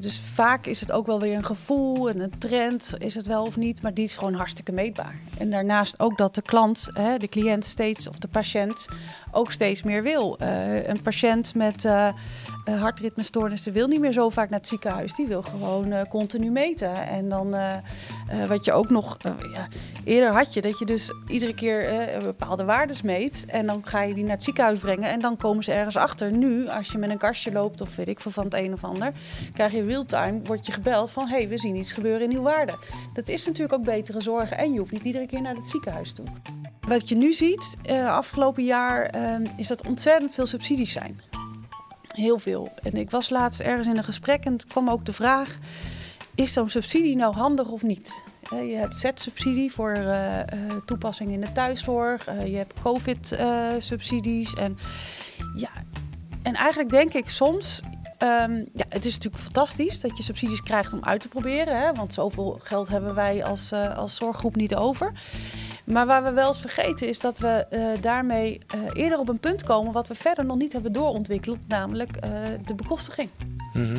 dus 0.00 0.20
vaak 0.20 0.66
is 0.66 0.80
het 0.80 0.92
ook 0.92 1.06
wel 1.06 1.20
weer 1.20 1.36
een 1.36 1.44
gevoel 1.44 2.08
en 2.08 2.20
een 2.20 2.38
trend, 2.38 2.94
is 2.98 3.14
het 3.14 3.26
wel 3.26 3.42
of 3.42 3.56
niet, 3.56 3.82
maar 3.82 3.94
die 3.94 4.04
is 4.04 4.16
gewoon 4.16 4.34
hartstikke 4.34 4.72
meetbaar. 4.72 5.14
En 5.38 5.50
daarnaast 5.50 6.00
ook 6.00 6.18
dat 6.18 6.34
de 6.34 6.42
klant, 6.42 6.88
hè, 6.92 7.16
de 7.16 7.28
cliënt 7.28 7.64
steeds 7.64 8.08
of 8.08 8.18
de 8.18 8.28
patiënt 8.28 8.88
ook 9.32 9.52
steeds 9.52 9.82
meer 9.82 10.02
wil. 10.02 10.38
Eh, 10.38 10.86
een 10.88 11.02
patiënt 11.02 11.54
met 11.54 11.84
eh 11.84 12.08
eh, 12.66 12.80
hartritmestoornissen 12.80 13.72
wil 13.72 13.86
niet 13.86 14.00
meer 14.00 14.12
zo 14.12 14.28
vaak 14.28 14.50
naar 14.50 14.58
het 14.58 14.68
ziekenhuis. 14.68 15.14
Die 15.14 15.26
wil 15.26 15.42
gewoon 15.42 15.92
eh, 15.92 16.08
continu 16.08 16.50
meten. 16.50 16.94
En 16.94 17.28
dan 17.28 17.54
eh, 17.54 17.74
wat 18.48 18.64
je 18.64 18.72
ook 18.72 18.90
nog 18.90 19.16
ja, 19.52 19.68
eerder 20.04 20.32
had 20.32 20.54
je, 20.54 20.60
dat 20.60 20.78
je 20.78 20.84
dus 20.84 21.12
iedere 21.28 21.54
keer 21.54 22.08
bepaalde 22.22 22.64
waardes 22.64 23.02
meet. 23.02 23.44
En 23.48 23.66
dan 23.66 23.86
ga 23.86 24.02
je 24.02 24.14
die 24.14 24.24
naar 24.24 24.34
het 24.34 24.44
ziekenhuis 24.44 24.78
brengen. 24.78 25.10
En 25.10 25.20
dan 25.20 25.36
komen 25.36 25.64
ze 25.64 25.72
ergens 25.72 25.96
achter. 25.96 26.32
Nu, 26.32 26.68
als 26.68 26.92
je 26.92 26.98
met 26.98 27.10
een 27.10 27.18
kastje 27.18 27.52
loopt 27.52 27.80
of 27.80 27.96
weet 27.96 28.08
ik 28.08 28.20
veel 28.20 28.30
van 28.30 28.44
het 28.44 28.54
een 28.54 28.72
of 28.72 28.84
ander, 28.84 29.12
krijg 29.52 29.72
je 29.72 29.84
real-time, 29.84 30.40
word 30.44 30.66
je 30.66 30.72
gebeld 30.72 31.10
van 31.10 31.28
hé, 31.28 31.36
hey, 31.36 31.48
we 31.48 31.58
zien 31.58 31.76
iets 31.76 31.92
gebeuren 31.92 32.30
in 32.30 32.36
uw 32.36 32.42
waarde. 32.42 32.74
Dat 33.14 33.28
is 33.28 33.46
natuurlijk 33.46 33.72
ook 33.72 33.84
betere 33.84 34.20
zorg. 34.20 34.50
En 34.50 34.72
je 34.72 34.78
hoeft 34.78 34.92
niet 34.92 35.04
iedere 35.04 35.26
keer 35.26 35.40
naar 35.40 35.54
het 35.54 35.68
ziekenhuis 35.68 36.12
toe. 36.12 36.26
Wat 36.88 37.08
je 37.08 37.16
nu 37.16 37.32
ziet, 37.32 37.76
afgelopen 38.06 38.64
jaar, 38.64 39.02
eh, 39.02 39.34
is 39.56 39.68
dat 39.68 39.86
ontzettend 39.86 40.34
veel 40.34 40.46
subsidies 40.46 40.92
zijn. 40.92 41.20
Heel 42.16 42.38
veel. 42.38 42.72
En 42.82 42.92
ik 42.92 43.10
was 43.10 43.30
laatst 43.30 43.60
ergens 43.60 43.86
in 43.86 43.96
een 43.96 44.04
gesprek 44.04 44.44
en 44.44 44.56
toen 44.56 44.68
kwam 44.68 44.90
ook 44.90 45.04
de 45.04 45.12
vraag: 45.12 45.58
is 46.34 46.52
zo'n 46.52 46.68
subsidie 46.68 47.16
nou 47.16 47.34
handig 47.34 47.68
of 47.68 47.82
niet? 47.82 48.22
Je 48.50 48.76
hebt 48.76 48.96
Z-subsidie 48.96 49.72
voor 49.72 49.92
eh, 49.92 50.40
eh, 50.40 50.46
toepassing 50.84 51.30
in 51.30 51.40
de 51.40 51.52
thuiszorg. 51.52 52.26
Eh, 52.26 52.46
je 52.46 52.56
hebt 52.56 52.80
COVID-subsidies. 52.82 54.54
en 54.54 54.78
ja, 55.56 55.70
en 56.42 56.54
eigenlijk 56.54 56.90
denk 56.90 57.12
ik 57.12 57.28
soms. 57.28 57.80
ehm, 58.18 58.56
ja, 58.56 58.84
het 58.88 59.04
is 59.04 59.14
natuurlijk 59.14 59.42
fantastisch 59.42 60.00
dat 60.00 60.16
je 60.16 60.22
subsidies 60.22 60.62
krijgt 60.62 60.92
om 60.92 61.04
uit 61.04 61.20
te 61.20 61.28
proberen. 61.28 61.78
Hè? 61.78 61.92
Want 61.92 62.12
zoveel 62.12 62.58
geld 62.62 62.88
hebben 62.88 63.14
wij 63.14 63.44
als, 63.44 63.72
als 63.72 64.16
zorggroep 64.16 64.56
niet 64.56 64.74
over. 64.74 65.12
Maar 65.86 66.06
waar 66.06 66.24
we 66.24 66.30
wel 66.30 66.46
eens 66.46 66.60
vergeten 66.60 67.08
is 67.08 67.20
dat 67.20 67.38
we 67.38 67.48
eh, 67.48 67.86
daarmee 68.00 68.60
eh, 68.66 68.80
eerder 68.92 69.18
op 69.18 69.28
een 69.28 69.38
punt 69.38 69.64
komen 69.64 69.92
wat 69.92 70.08
we 70.08 70.14
verder 70.14 70.44
nog 70.44 70.56
niet 70.56 70.72
hebben 70.72 70.92
doorontwikkeld, 70.92 71.58
namelijk 71.68 72.16
eh, 72.16 72.30
de 72.64 72.74
bekostiging. 72.74 73.28
Eh, 73.74 73.90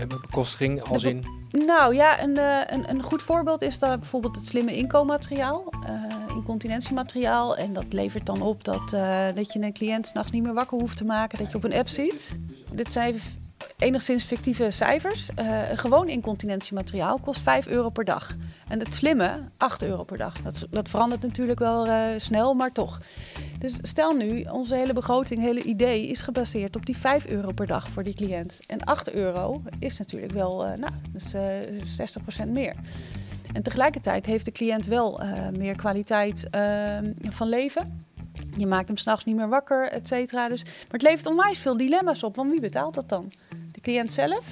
eh, 0.00 0.08
Bekostiging 0.08 0.82
als 0.82 1.04
in... 1.04 1.24
Nou 1.50 1.94
ja, 1.94 2.22
een, 2.22 2.38
een, 2.72 2.90
een 2.90 3.02
goed 3.02 3.22
voorbeeld 3.22 3.62
is 3.62 3.78
daar 3.78 3.98
bijvoorbeeld 3.98 4.36
het 4.36 4.46
slimme 4.46 4.76
inkoopmateriaal, 4.76 5.72
incontinentiemateriaal. 6.34 7.56
En 7.56 7.72
dat 7.72 7.92
levert 7.92 8.26
dan 8.26 8.42
op 8.42 8.64
dat, 8.64 8.90
dat 9.34 9.52
je 9.52 9.62
een 9.62 9.72
cliënt 9.72 10.06
s'nachts 10.06 10.30
niet 10.30 10.42
meer 10.42 10.54
wakker 10.54 10.78
hoeft 10.78 10.96
te 10.96 11.04
maken, 11.04 11.38
dat 11.38 11.50
je 11.50 11.56
op 11.56 11.64
een 11.64 11.74
app 11.74 11.88
ziet. 11.88 12.38
Dit 12.72 12.92
zijn 12.92 13.20
enigszins 13.78 14.24
fictieve 14.24 14.70
cijfers. 14.70 15.28
Een 15.34 15.78
gewoon 15.78 16.08
incontinentiemateriaal 16.08 17.18
kost 17.18 17.40
5 17.40 17.66
euro 17.66 17.88
per 17.88 18.04
dag. 18.04 18.36
En 18.68 18.78
het 18.78 18.94
slimme 18.94 19.40
8 19.56 19.82
euro 19.82 20.04
per 20.04 20.18
dag. 20.18 20.42
Dat, 20.42 20.66
dat 20.70 20.88
verandert 20.88 21.22
natuurlijk 21.22 21.58
wel 21.58 21.86
eh, 21.86 22.04
snel, 22.16 22.54
maar 22.54 22.72
toch. 22.72 23.00
Dus 23.58 23.78
stel 23.82 24.12
nu, 24.12 24.42
onze 24.42 24.74
hele 24.74 24.92
begroting, 24.92 25.40
hele 25.40 25.62
idee 25.62 26.06
is 26.06 26.22
gebaseerd 26.22 26.76
op 26.76 26.86
die 26.86 26.96
5 26.96 27.26
euro 27.26 27.52
per 27.52 27.66
dag 27.66 27.88
voor 27.88 28.02
die 28.02 28.14
cliënt. 28.14 28.60
En 28.66 28.84
8 28.84 29.12
euro 29.12 29.62
is 29.78 29.98
natuurlijk 29.98 30.32
wel, 30.32 30.66
eh, 30.66 30.78
nou, 30.78 30.92
dus, 31.12 31.32
eh 31.32 32.46
60% 32.46 32.50
meer. 32.50 32.74
En 33.52 33.62
tegelijkertijd 33.62 34.26
heeft 34.26 34.44
de 34.44 34.52
cliënt 34.52 34.86
wel 34.86 35.20
meer 35.52 35.76
kwaliteit 35.76 36.50
eh, 36.50 36.98
van 37.30 37.48
leven. 37.48 38.04
Je 38.56 38.66
maakt 38.66 38.88
hem 38.88 38.96
s'nachts 38.96 39.24
niet 39.24 39.36
meer 39.36 39.48
wakker, 39.48 39.88
et 39.90 40.08
cetera. 40.08 40.48
Dus, 40.48 40.64
maar 40.64 40.72
het 40.88 41.02
levert 41.02 41.26
onwijs 41.26 41.58
veel 41.58 41.76
dilemma's 41.76 42.22
op. 42.22 42.36
Want 42.36 42.50
wie 42.50 42.60
betaalt 42.60 42.94
dat 42.94 43.08
dan? 43.08 43.30
Cliënt 43.86 44.12
zelf? 44.12 44.44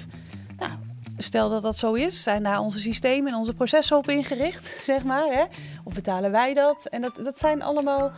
Nou, 0.57 0.71
stel 1.17 1.49
dat 1.49 1.61
dat 1.61 1.77
zo 1.77 1.93
is, 1.93 2.23
zijn 2.23 2.43
daar 2.43 2.59
onze 2.59 2.79
systemen 2.79 3.31
en 3.31 3.37
onze 3.37 3.53
processen 3.53 3.97
op 3.97 4.09
ingericht, 4.09 4.75
zeg 4.85 5.03
maar. 5.03 5.25
Hè? 5.25 5.43
Of 5.83 5.93
betalen 5.93 6.31
wij 6.31 6.53
dat? 6.53 6.85
En 6.85 7.01
dat, 7.01 7.13
dat 7.23 7.37
zijn 7.37 7.61
allemaal... 7.61 8.11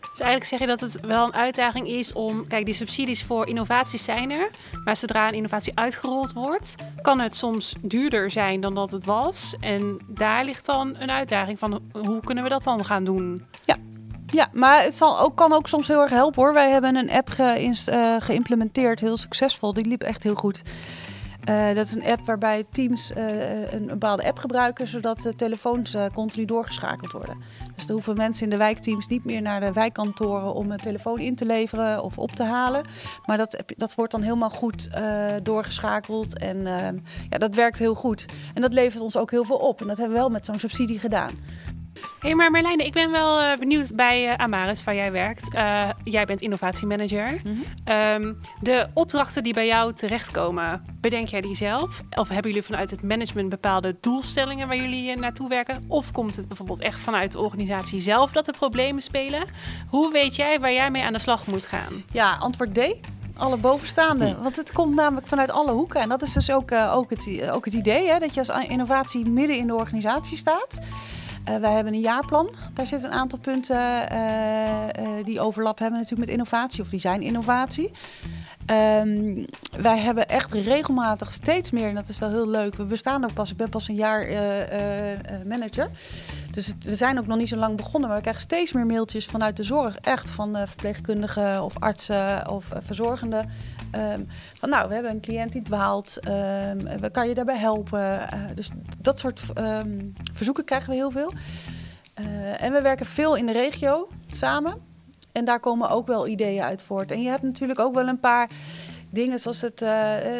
Dus 0.00 0.20
eigenlijk 0.20 0.44
zeg 0.44 0.58
je 0.58 0.66
dat 0.66 0.80
het 0.80 1.00
wel 1.00 1.24
een 1.24 1.34
uitdaging 1.34 1.86
is 1.86 2.12
om... 2.12 2.46
Kijk, 2.46 2.64
die 2.64 2.74
subsidies 2.74 3.24
voor 3.24 3.46
innovaties 3.46 4.04
zijn 4.04 4.30
er. 4.30 4.50
Maar 4.84 4.96
zodra 4.96 5.28
een 5.28 5.34
innovatie 5.34 5.72
uitgerold 5.78 6.32
wordt... 6.32 6.74
kan 7.02 7.20
het 7.20 7.36
soms 7.36 7.74
duurder 7.80 8.30
zijn 8.30 8.60
dan 8.60 8.74
dat 8.74 8.90
het 8.90 9.04
was. 9.04 9.56
En 9.60 10.04
daar 10.08 10.44
ligt 10.44 10.66
dan 10.66 10.96
een 10.98 11.10
uitdaging 11.10 11.58
van... 11.58 11.82
hoe 11.92 12.20
kunnen 12.20 12.44
we 12.44 12.50
dat 12.50 12.62
dan 12.62 12.84
gaan 12.84 13.04
doen? 13.04 13.46
Ja, 13.64 13.76
maar 14.52 14.82
het 14.82 14.94
zal 14.94 15.20
ook, 15.20 15.36
kan 15.36 15.52
ook 15.52 15.68
soms 15.68 15.88
heel 15.88 16.00
erg 16.00 16.10
helpen 16.10 16.42
hoor. 16.42 16.52
Wij 16.52 16.70
hebben 16.70 16.96
een 16.96 17.10
app 17.10 17.28
eh, 17.28 18.16
geïmplementeerd, 18.18 19.00
heel 19.00 19.16
succesvol. 19.16 19.72
Die 19.72 19.86
liep 19.86 20.02
echt 20.02 20.22
heel 20.22 20.34
goed. 20.34 20.62
Eh, 21.44 21.74
dat 21.74 21.86
is 21.86 21.94
een 21.94 22.04
app 22.04 22.26
waarbij 22.26 22.64
teams 22.70 23.12
eh, 23.12 23.72
een 23.72 23.86
bepaalde 23.86 24.24
app 24.24 24.38
gebruiken, 24.38 24.88
zodat 24.88 25.22
de 25.22 25.34
telefoons 25.34 25.96
continu 26.12 26.44
doorgeschakeld 26.44 27.12
worden. 27.12 27.36
Dus 27.74 27.86
er 27.86 27.92
hoeven 27.92 28.16
mensen 28.16 28.44
in 28.44 28.50
de 28.50 28.56
wijkteams 28.56 29.06
niet 29.06 29.24
meer 29.24 29.42
naar 29.42 29.60
de 29.60 29.72
wijkkantoren 29.72 30.54
om 30.54 30.70
een 30.70 30.78
telefoon 30.78 31.18
in 31.18 31.34
te 31.34 31.46
leveren 31.46 32.02
of 32.02 32.18
op 32.18 32.30
te 32.30 32.44
halen. 32.44 32.84
Maar 33.26 33.36
dat, 33.36 33.62
dat 33.76 33.94
wordt 33.94 34.12
dan 34.12 34.22
helemaal 34.22 34.50
goed 34.50 34.90
doorgeschakeld 35.42 36.38
en 36.38 36.62
ja, 37.30 37.38
dat 37.38 37.54
werkt 37.54 37.78
heel 37.78 37.94
goed. 37.94 38.26
En 38.54 38.62
dat 38.62 38.72
levert 38.72 39.02
ons 39.02 39.16
ook 39.16 39.30
heel 39.30 39.44
veel 39.44 39.56
op. 39.56 39.80
En 39.80 39.86
dat 39.86 39.96
hebben 39.96 40.14
we 40.14 40.20
wel 40.20 40.30
met 40.30 40.44
zo'n 40.44 40.58
subsidie 40.58 40.98
gedaan. 40.98 41.32
Hé, 42.20 42.34
maar 42.34 42.50
Merlijne, 42.50 42.84
ik 42.84 42.92
ben 42.92 43.10
wel 43.10 43.40
eh, 43.40 43.58
benieuwd 43.58 43.94
bij 43.94 44.24
uh, 44.24 44.34
Amaris, 44.34 44.84
waar 44.84 44.94
jij 44.94 45.12
werkt. 45.12 45.54
Uh, 45.54 45.88
jij 46.04 46.24
bent 46.24 46.40
innovatiemanager. 46.40 47.40
Mm 47.44 47.64
-hmm. 47.84 48.38
de 48.60 48.86
opdrachten 48.94 49.42
die 49.42 49.54
bij 49.54 49.66
jou 49.66 49.92
terechtkomen, 49.92 50.84
bedenk 51.00 51.28
jij 51.28 51.40
die 51.40 51.56
zelf? 51.56 52.02
Of 52.10 52.28
hebben 52.28 52.50
jullie 52.50 52.66
vanuit 52.66 52.90
het 52.90 53.02
management 53.02 53.48
bepaalde 53.48 53.96
doelstellingen 54.00 54.68
waar 54.68 54.76
jullie 54.76 55.16
naartoe 55.16 55.48
werken? 55.48 55.84
Of 55.88 56.12
komt 56.12 56.36
het 56.36 56.48
bijvoorbeeld 56.48 56.80
echt 56.80 57.00
vanuit 57.00 57.32
de 57.32 57.38
organisatie 57.38 58.00
zelf 58.00 58.32
dat 58.32 58.46
er 58.46 58.54
problemen 58.58 59.02
spelen? 59.02 59.42
Hoe 59.88 60.12
weet 60.12 60.36
jij 60.36 60.60
waar 60.60 60.72
jij 60.72 60.90
mee 60.90 61.02
aan 61.02 61.12
de 61.12 61.18
slag 61.18 61.46
moet 61.46 61.66
gaan? 61.66 62.04
Ja, 62.12 62.36
antwoord 62.40 62.74
D 62.74 62.78
alle 63.40 63.56
bovenstaande. 63.56 64.36
Want 64.42 64.56
het 64.56 64.72
komt 64.72 64.94
namelijk 64.94 65.26
vanuit 65.26 65.50
alle 65.50 65.72
hoeken. 65.72 66.00
En 66.00 66.08
dat 66.08 66.22
is 66.22 66.32
dus 66.32 66.50
ook, 66.50 66.70
uh, 66.70 66.96
ook, 66.96 67.10
het, 67.10 67.50
ook 67.50 67.64
het 67.64 67.74
idee, 67.74 68.08
hè, 68.08 68.18
dat 68.18 68.34
je 68.34 68.40
als 68.40 68.68
innovatie 68.68 69.28
midden 69.28 69.56
in 69.56 69.66
de 69.66 69.74
organisatie 69.74 70.36
staat. 70.36 70.78
Uh, 71.48 71.56
wij 71.56 71.72
hebben 71.72 71.92
een 71.92 72.00
jaarplan. 72.00 72.54
Daar 72.74 72.86
zitten 72.86 73.12
een 73.12 73.18
aantal 73.18 73.38
punten 73.38 74.12
uh, 74.12 75.24
die 75.24 75.40
overlap 75.40 75.78
hebben 75.78 75.98
natuurlijk 75.98 76.28
met 76.28 76.38
innovatie 76.38 76.82
of 76.82 76.88
die 76.88 77.00
zijn 77.00 77.20
innovatie. 77.20 77.90
Um, 78.70 79.46
wij 79.76 79.98
hebben 79.98 80.28
echt 80.28 80.52
regelmatig 80.52 81.32
steeds 81.32 81.70
meer, 81.70 81.88
en 81.88 81.94
dat 81.94 82.08
is 82.08 82.18
wel 82.18 82.30
heel 82.30 82.48
leuk. 82.48 82.74
We 82.74 82.84
bestaan 82.84 83.24
ook 83.24 83.32
pas, 83.32 83.50
ik 83.50 83.56
ben 83.56 83.68
pas 83.68 83.88
een 83.88 83.94
jaar 83.94 84.26
manager. 85.46 85.90
Dus 86.50 86.74
we 86.82 86.94
zijn 86.94 87.18
ook 87.18 87.26
nog 87.26 87.36
niet 87.36 87.48
zo 87.48 87.56
lang 87.56 87.76
begonnen, 87.76 88.08
maar 88.08 88.16
we 88.16 88.22
krijgen 88.22 88.42
steeds 88.42 88.72
meer 88.72 88.86
mailtjes 88.86 89.26
vanuit 89.26 89.56
de 89.56 89.62
zorg. 89.62 89.96
Echt 89.96 90.30
van 90.30 90.56
verpleegkundigen 90.66 91.64
of 91.64 91.78
artsen 91.78 92.50
of 92.50 92.64
verzorgenden. 92.84 93.50
Um, 93.94 94.28
van 94.58 94.68
nou, 94.68 94.88
we 94.88 94.94
hebben 94.94 95.12
een 95.12 95.20
cliënt 95.20 95.52
die 95.52 95.62
dwaalt. 95.62 96.18
Um, 96.28 97.10
kan 97.10 97.28
je 97.28 97.34
daarbij 97.34 97.58
helpen? 97.58 98.00
Uh, 98.00 98.44
dus 98.54 98.70
dat 98.98 99.18
soort 99.18 99.42
um, 99.58 100.12
verzoeken 100.32 100.64
krijgen 100.64 100.90
we 100.90 100.94
heel 100.94 101.10
veel. 101.10 101.32
en 102.58 102.72
we 102.72 102.80
werken 102.82 103.06
veel 103.06 103.36
in 103.36 103.46
de 103.46 103.52
regio 103.52 104.08
samen. 104.26 104.74
En 105.32 105.44
daar 105.44 105.60
komen 105.60 105.90
ook 105.90 106.06
wel 106.06 106.26
ideeën 106.26 106.62
uit 106.62 106.82
voort. 106.82 107.10
En 107.10 107.22
je 107.22 107.28
hebt 107.28 107.42
natuurlijk 107.42 107.80
ook 107.80 107.94
wel 107.94 108.08
een 108.08 108.20
paar 108.20 108.50
dingen 109.10 109.38
zoals 109.38 109.60
het, 109.60 109.82
uh, 109.82 109.88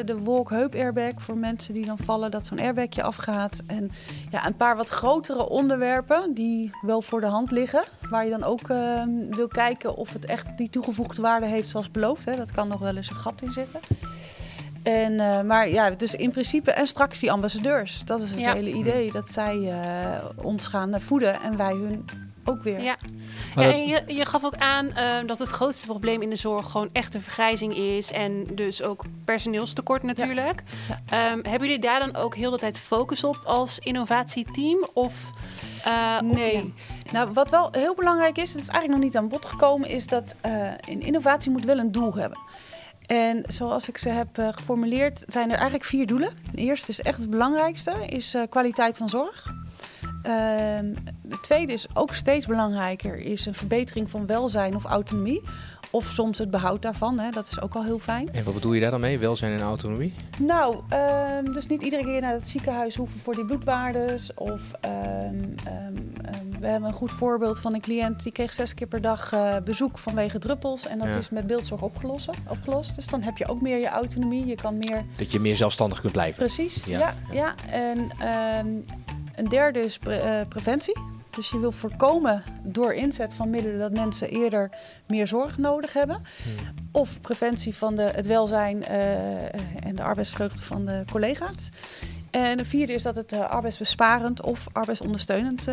de 0.05 0.17
wolk-heup-airbag 0.25 1.13
voor 1.17 1.37
mensen 1.37 1.75
die 1.75 1.87
dan 1.87 1.99
vallen, 1.99 2.31
dat 2.31 2.47
zo'n 2.47 2.61
airbagje 2.61 3.03
afgaat. 3.03 3.63
En 3.67 3.91
ja, 4.31 4.47
een 4.47 4.57
paar 4.57 4.77
wat 4.77 4.89
grotere 4.89 5.49
onderwerpen 5.49 6.35
die 6.35 6.71
wel 6.81 7.03
voor 7.03 7.21
de 7.21 7.27
hand 7.27 7.51
liggen. 7.51 7.83
Waar 8.11 8.25
je 8.25 8.31
dan 8.31 8.45
ook 8.45 8.69
uh, 8.69 9.03
wil 9.31 9.49
kijken 9.49 9.97
of 9.97 10.13
het 10.13 10.25
echt 10.25 10.59
die 10.59 10.71
toegevoegde 10.71 11.23
waarde 11.23 11.47
heeft 11.47 11.69
zoals 11.69 11.91
beloofd. 11.91 12.25
Hè. 12.25 12.37
Dat 12.37 12.53
kan 12.53 12.69
nog 12.69 12.81
wel 12.81 12.97
eens 12.97 13.11
een 13.11 13.17
gat 13.17 13.43
in 13.43 13.53
zitten. 13.53 13.81
En, 14.83 15.13
uh, 15.13 15.43
maar 15.43 15.69
ja, 15.69 15.91
dus 15.91 16.15
in 16.15 16.31
principe, 16.31 16.71
en 16.71 16.87
straks 16.87 17.19
die 17.19 17.33
ambassadeurs. 17.33 18.05
Dat 18.05 18.21
is 18.21 18.31
het 18.31 18.41
ja. 18.41 18.53
hele 18.53 18.73
idee, 18.73 19.13
dat 19.13 19.31
zij 19.31 19.73
ons 20.37 20.67
gaan 20.69 21.01
voeden 21.01 21.41
en 21.41 21.57
wij 21.57 21.73
hun 21.73 22.05
ook 22.45 22.63
weer. 22.63 22.81
Ja, 22.81 22.97
ja 23.57 23.63
en 23.63 23.87
je, 23.87 24.03
je 24.07 24.27
gaf 24.27 24.45
ook 24.45 24.57
aan 24.57 24.87
uh, 24.87 24.95
dat 25.27 25.39
het 25.39 25.49
grootste 25.49 25.87
probleem 25.87 26.23
in 26.23 26.31
de 26.31 26.37
zorg 26.37 26.71
gewoon 26.71 26.89
echt 26.93 27.13
de 27.13 27.21
vergrijzing 27.21 27.77
is. 27.77 28.13
En 28.13 28.47
dus 28.55 28.83
ook 28.83 29.05
personeelstekort 29.25 30.03
natuurlijk. 30.03 30.63
Ja. 30.89 31.01
Ja. 31.11 31.33
Um, 31.33 31.41
hebben 31.43 31.69
jullie 31.69 31.83
daar 31.83 32.01
dan 32.01 32.17
ook 32.17 32.35
heel 32.35 32.51
de 32.51 32.59
tijd 32.59 32.79
focus 32.79 33.25
op 33.25 33.41
als 33.45 33.79
innovatieteam? 33.79 34.89
Of, 34.93 35.31
uh, 35.87 36.21
nee. 36.21 36.55
Of, 36.55 37.13
nou, 37.13 37.33
wat 37.33 37.51
wel 37.51 37.69
heel 37.73 37.95
belangrijk 37.95 38.39
is, 38.39 38.51
en 38.51 38.57
dat 38.57 38.67
is 38.67 38.69
eigenlijk 38.69 39.03
nog 39.03 39.11
niet 39.11 39.17
aan 39.17 39.29
bod 39.29 39.47
gekomen, 39.47 39.89
is 39.89 40.07
dat 40.07 40.35
uh, 40.47 40.69
een 40.89 41.01
innovatie 41.01 41.51
moet 41.51 41.65
wel 41.65 41.79
een 41.79 41.93
doel 41.93 42.15
hebben. 42.15 42.39
En 43.07 43.45
zoals 43.47 43.89
ik 43.89 43.99
ze 43.99 44.09
heb 44.09 44.39
uh, 44.39 44.49
geformuleerd, 44.51 45.25
zijn 45.27 45.49
er 45.49 45.55
eigenlijk 45.55 45.85
vier 45.85 46.07
doelen. 46.07 46.33
De 46.53 46.61
eerste 46.61 46.91
is 46.91 47.01
echt 47.01 47.19
het 47.19 47.31
belangrijkste, 47.31 47.93
is 48.07 48.35
uh, 48.35 48.43
kwaliteit 48.49 48.97
van 48.97 49.09
zorg. 49.09 49.53
De 50.23 51.39
tweede 51.41 51.73
is 51.73 51.87
ook 51.95 52.15
steeds 52.15 52.47
belangrijker, 52.47 53.17
is 53.17 53.47
een 53.47 53.55
verbetering 53.55 54.11
van 54.11 54.27
welzijn 54.27 54.77
of 54.77 54.85
autonomie. 54.85 55.43
Of 55.93 56.05
soms 56.05 56.39
het 56.39 56.51
behoud 56.51 56.83
daarvan, 56.83 57.19
hè. 57.19 57.31
dat 57.31 57.47
is 57.47 57.61
ook 57.61 57.75
al 57.75 57.85
heel 57.85 57.99
fijn. 57.99 58.33
En 58.33 58.45
wat 58.45 58.55
bedoel 58.55 58.73
je 58.73 58.81
daar 58.81 58.91
dan 58.91 59.01
mee, 59.01 59.19
welzijn 59.19 59.53
en 59.53 59.61
autonomie? 59.61 60.15
Nou, 60.39 60.77
um, 61.37 61.53
dus 61.53 61.67
niet 61.67 61.83
iedere 61.83 62.05
keer 62.05 62.21
naar 62.21 62.33
het 62.33 62.49
ziekenhuis 62.49 62.97
hoeven 62.97 63.21
voor 63.21 63.35
die 63.35 63.45
bloedwaardes. 63.45 64.35
Of 64.35 64.61
um, 64.85 65.55
um, 65.69 66.13
we 66.61 66.67
hebben 66.67 66.89
een 66.89 66.95
goed 66.95 67.11
voorbeeld 67.11 67.61
van 67.61 67.75
een 67.75 67.81
cliënt 67.81 68.23
die 68.23 68.33
kreeg 68.33 68.53
zes 68.53 68.75
keer 68.75 68.87
per 68.87 69.01
dag 69.01 69.33
uh, 69.35 69.57
bezoek 69.65 69.99
vanwege 69.99 70.39
druppels. 70.39 70.87
En 70.87 70.99
dat 70.99 71.09
ja. 71.09 71.17
is 71.17 71.31
met 71.31 71.47
beeldzorg 71.47 71.83
opgelost, 71.83 72.29
opgelost. 72.49 72.97
Dus 72.97 73.07
dan 73.07 73.23
heb 73.23 73.37
je 73.37 73.49
ook 73.49 73.61
meer 73.61 73.79
je 73.79 73.89
autonomie. 73.89 74.47
Je 74.47 74.55
kan 74.55 74.79
meer... 74.79 75.05
Dat 75.17 75.33
je 75.33 75.41
meer 75.41 75.57
zelfstandig 75.57 76.01
kunt 76.01 76.13
blijven. 76.13 76.39
Precies, 76.39 76.85
ja. 76.85 76.99
ja, 76.99 77.15
ja. 77.33 77.55
En 77.71 78.11
een 79.41 79.49
derde 79.49 79.81
is 79.81 79.99
pre 79.99 80.23
uh, 80.25 80.49
preventie. 80.49 80.97
Dus 81.31 81.51
je 81.51 81.59
wil 81.59 81.73
voorkomen 81.73 82.43
door 82.63 82.95
inzet 82.95 83.35
van 83.35 83.51
middelen 83.51 83.79
dat 83.79 83.93
mensen 83.93 84.31
eerder 84.31 84.71
meer 85.07 85.27
zorg 85.27 85.59
nodig 85.59 85.93
hebben. 85.93 86.17
Hmm. 86.43 86.53
Of 86.93 87.21
preventie 87.21 87.75
van 87.75 87.97
de, 87.97 88.03
het 88.03 88.27
welzijn 88.27 88.77
uh, 88.77 89.43
en 89.85 89.95
de 89.95 90.03
arbeidsvreugde 90.03 90.63
van 90.63 90.85
de 90.87 91.05
collega's. 91.11 91.69
En 92.31 92.57
de 92.57 92.65
vierde 92.65 92.93
is 92.93 93.03
dat 93.03 93.15
het 93.15 93.33
uh, 93.33 93.51
arbeidsbesparend 93.51 94.43
of 94.43 94.67
arbeidsondersteunend 94.73 95.69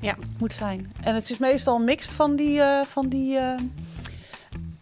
ja. 0.00 0.16
moet 0.38 0.54
zijn. 0.54 0.92
En 1.02 1.14
het 1.14 1.30
is 1.30 1.38
meestal 1.38 1.76
een 1.76 1.84
mix 1.84 2.12
van 2.12 2.36
die, 2.36 2.60
van 2.86 3.08
die 3.08 3.38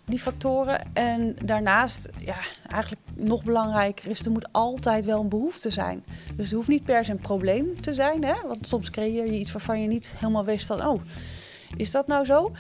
die 0.08 0.18
factoren. 0.18 0.80
En 0.92 1.36
daarnaast, 1.44 2.08
ja, 2.18 2.36
eigenlijk 2.70 3.02
nog 3.18 3.44
belangrijker 3.44 4.10
is, 4.10 4.24
er 4.24 4.30
moet 4.30 4.52
altijd 4.52 5.04
wel 5.04 5.20
een 5.20 5.28
behoefte 5.28 5.70
zijn. 5.70 6.04
Dus 6.36 6.50
er 6.50 6.56
hoeft 6.56 6.68
niet 6.68 6.84
per 6.84 7.04
se 7.04 7.10
een 7.10 7.18
probleem 7.18 7.80
te 7.80 7.94
zijn, 7.94 8.24
hè? 8.24 8.34
want 8.46 8.66
soms 8.66 8.90
creëer 8.90 9.26
je 9.26 9.38
iets 9.38 9.52
waarvan 9.52 9.82
je 9.82 9.88
niet 9.88 10.12
helemaal 10.16 10.44
wist 10.44 10.68
dat, 10.68 10.84
oh, 10.84 11.02
is 11.76 11.90
dat 11.90 12.06
nou 12.06 12.24
zo? 12.24 12.52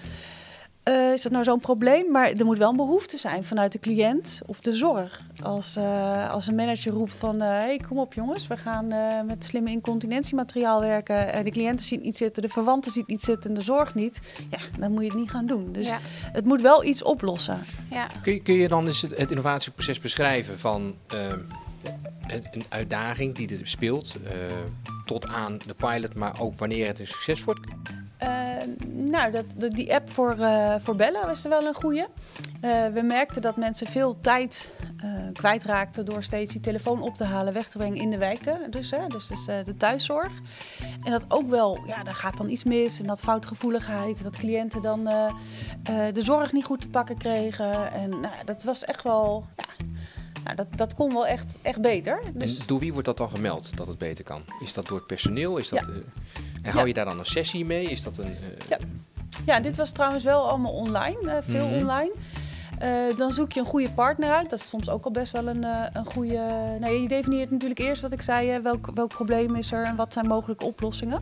Uh, 0.88 1.12
is 1.12 1.22
dat 1.22 1.32
nou 1.32 1.44
zo'n 1.44 1.58
probleem? 1.58 2.10
Maar 2.10 2.30
er 2.30 2.44
moet 2.44 2.58
wel 2.58 2.70
een 2.70 2.76
behoefte 2.76 3.18
zijn 3.18 3.44
vanuit 3.44 3.72
de 3.72 3.78
cliënt 3.78 4.40
of 4.46 4.60
de 4.60 4.72
zorg. 4.72 5.20
Als, 5.42 5.76
uh, 5.76 6.30
als 6.30 6.46
een 6.46 6.54
manager 6.54 6.92
roept 6.92 7.12
van... 7.12 7.40
hé, 7.40 7.56
uh, 7.56 7.64
hey, 7.64 7.80
kom 7.88 7.98
op 7.98 8.14
jongens, 8.14 8.46
we 8.46 8.56
gaan 8.56 8.92
uh, 8.92 9.22
met 9.26 9.44
slimme 9.44 9.70
incontinentiemateriaal 9.70 10.80
werken. 10.80 11.44
de 11.44 11.50
cliënten 11.50 11.86
zien 11.86 11.98
het 11.98 12.06
niet 12.06 12.16
zitten, 12.16 12.42
de 12.42 12.48
verwanten 12.48 12.92
zien 12.92 13.02
het 13.02 13.10
niet 13.10 13.22
zitten... 13.22 13.50
en 13.50 13.56
de 13.56 13.62
zorg 13.62 13.94
niet. 13.94 14.20
Ja, 14.50 14.58
dan 14.78 14.92
moet 14.92 15.02
je 15.02 15.08
het 15.08 15.18
niet 15.18 15.30
gaan 15.30 15.46
doen. 15.46 15.72
Dus 15.72 15.88
ja. 15.88 15.98
het 16.32 16.44
moet 16.44 16.60
wel 16.60 16.84
iets 16.84 17.02
oplossen. 17.02 17.60
Ja. 17.90 18.06
Kun, 18.22 18.32
je, 18.32 18.42
kun 18.42 18.54
je 18.54 18.68
dan 18.68 18.86
eens 18.86 19.02
het, 19.02 19.16
het 19.16 19.30
innovatieproces 19.30 20.00
beschrijven 20.00 20.58
van... 20.58 20.94
een 22.28 22.64
uitdaging 22.68 23.34
die 23.34 23.58
er 23.58 23.66
speelt, 23.66 24.16
tot 25.04 25.26
aan 25.26 25.58
de 25.66 25.74
pilot, 25.74 26.14
maar 26.14 26.40
ook 26.40 26.58
wanneer 26.58 26.86
het 26.86 26.98
een 26.98 27.06
succes 27.06 27.44
wordt? 27.44 27.60
Nou, 28.86 29.32
dat, 29.32 29.70
die 29.70 29.94
app 29.94 30.10
voor, 30.10 30.36
uh, 30.38 30.74
voor 30.78 30.96
bellen 30.96 31.26
was 31.26 31.44
er 31.44 31.50
wel 31.50 31.66
een 31.66 31.74
goede. 31.74 32.08
Uh, 32.64 32.86
we 32.86 33.02
merkten 33.02 33.42
dat 33.42 33.56
mensen 33.56 33.86
veel 33.86 34.20
tijd 34.20 34.76
kwijtraakten 35.32 36.04
door 36.04 36.22
steeds 36.22 36.52
die 36.52 36.60
telefoon 36.60 37.02
op 37.02 37.16
te 37.16 37.24
halen, 37.24 37.52
weg 37.52 37.68
te 37.68 37.78
brengen 37.78 38.00
in 38.00 38.10
de 38.10 38.18
wijken. 38.18 38.70
Dus, 38.70 38.90
hè, 38.90 39.06
dus, 39.06 39.26
dus 39.26 39.44
de 39.44 39.76
thuiszorg. 39.76 40.32
En 41.04 41.10
dat 41.10 41.24
ook 41.28 41.48
wel, 41.48 41.78
ja, 41.86 42.02
daar 42.02 42.14
gaat 42.14 42.36
dan 42.36 42.48
iets 42.48 42.64
mis. 42.64 43.00
En 43.00 43.06
dat 43.06 43.20
foutgevoeligheid, 43.20 44.22
dat 44.22 44.36
cliënten 44.36 44.82
dan 44.82 45.04
de 46.12 46.22
zorg 46.22 46.52
niet 46.52 46.64
goed 46.64 46.80
te 46.80 46.88
pakken 46.88 47.16
kregen. 47.16 47.92
En 47.92 48.08
nou, 48.10 48.44
dat 48.44 48.62
was 48.62 48.84
echt 48.84 49.02
wel, 49.02 49.44
ja, 49.56 49.84
nou, 50.54 50.68
dat, 50.68 50.78
dat 50.78 50.94
kon 50.94 51.12
wel 51.12 51.26
echt, 51.26 51.58
echt 51.62 51.80
beter. 51.80 52.20
Dus... 52.34 52.58
En 52.58 52.66
door 52.66 52.78
wie 52.78 52.92
wordt 52.92 53.06
dat 53.06 53.16
dan 53.16 53.30
gemeld 53.30 53.76
dat 53.76 53.86
het 53.86 53.98
beter 53.98 54.24
kan? 54.24 54.42
Is 54.62 54.72
dat 54.72 54.86
door 54.86 54.96
het 54.96 55.06
personeel? 55.06 55.56
Is 55.56 55.68
dat, 55.68 55.78
ja. 55.78 55.92
uh, 55.92 55.96
en 56.62 56.72
hou 56.72 56.86
je 56.86 56.94
daar 56.94 57.04
dan 57.04 57.18
een 57.18 57.24
sessie 57.24 57.64
mee? 57.64 57.84
Is 57.84 58.02
dat 58.02 58.18
een, 58.18 58.30
uh... 58.30 58.68
ja. 58.68 58.78
ja, 59.46 59.60
dit 59.60 59.76
was 59.76 59.90
trouwens 59.90 60.24
wel 60.24 60.48
allemaal 60.48 60.72
online, 60.72 61.18
uh, 61.22 61.36
veel 61.40 61.66
mm 61.66 61.72
-hmm. 61.72 61.80
online. 61.80 62.12
dan 63.16 63.32
zoek 63.32 63.52
je 63.52 63.60
een 63.60 63.66
goede 63.66 63.90
partner 63.90 64.30
uit. 64.30 64.50
Dat 64.50 64.58
is 64.58 64.68
soms 64.68 64.88
ook 64.88 65.04
al 65.04 65.10
best 65.10 65.32
wel 65.32 65.48
een, 65.48 65.62
een 65.92 66.06
goede. 66.06 66.40
Nou, 66.80 66.92
je 66.92 67.08
definieert 67.08 67.50
natuurlijk 67.50 67.80
eerst 67.80 68.02
wat 68.02 68.12
ik 68.12 68.22
zei: 68.22 68.60
welk, 68.60 68.90
welk 68.94 69.08
probleem 69.08 69.54
is 69.54 69.72
er 69.72 69.84
en 69.84 69.96
wat 69.96 70.12
zijn 70.12 70.26
mogelijke 70.26 70.64
oplossingen. 70.64 71.20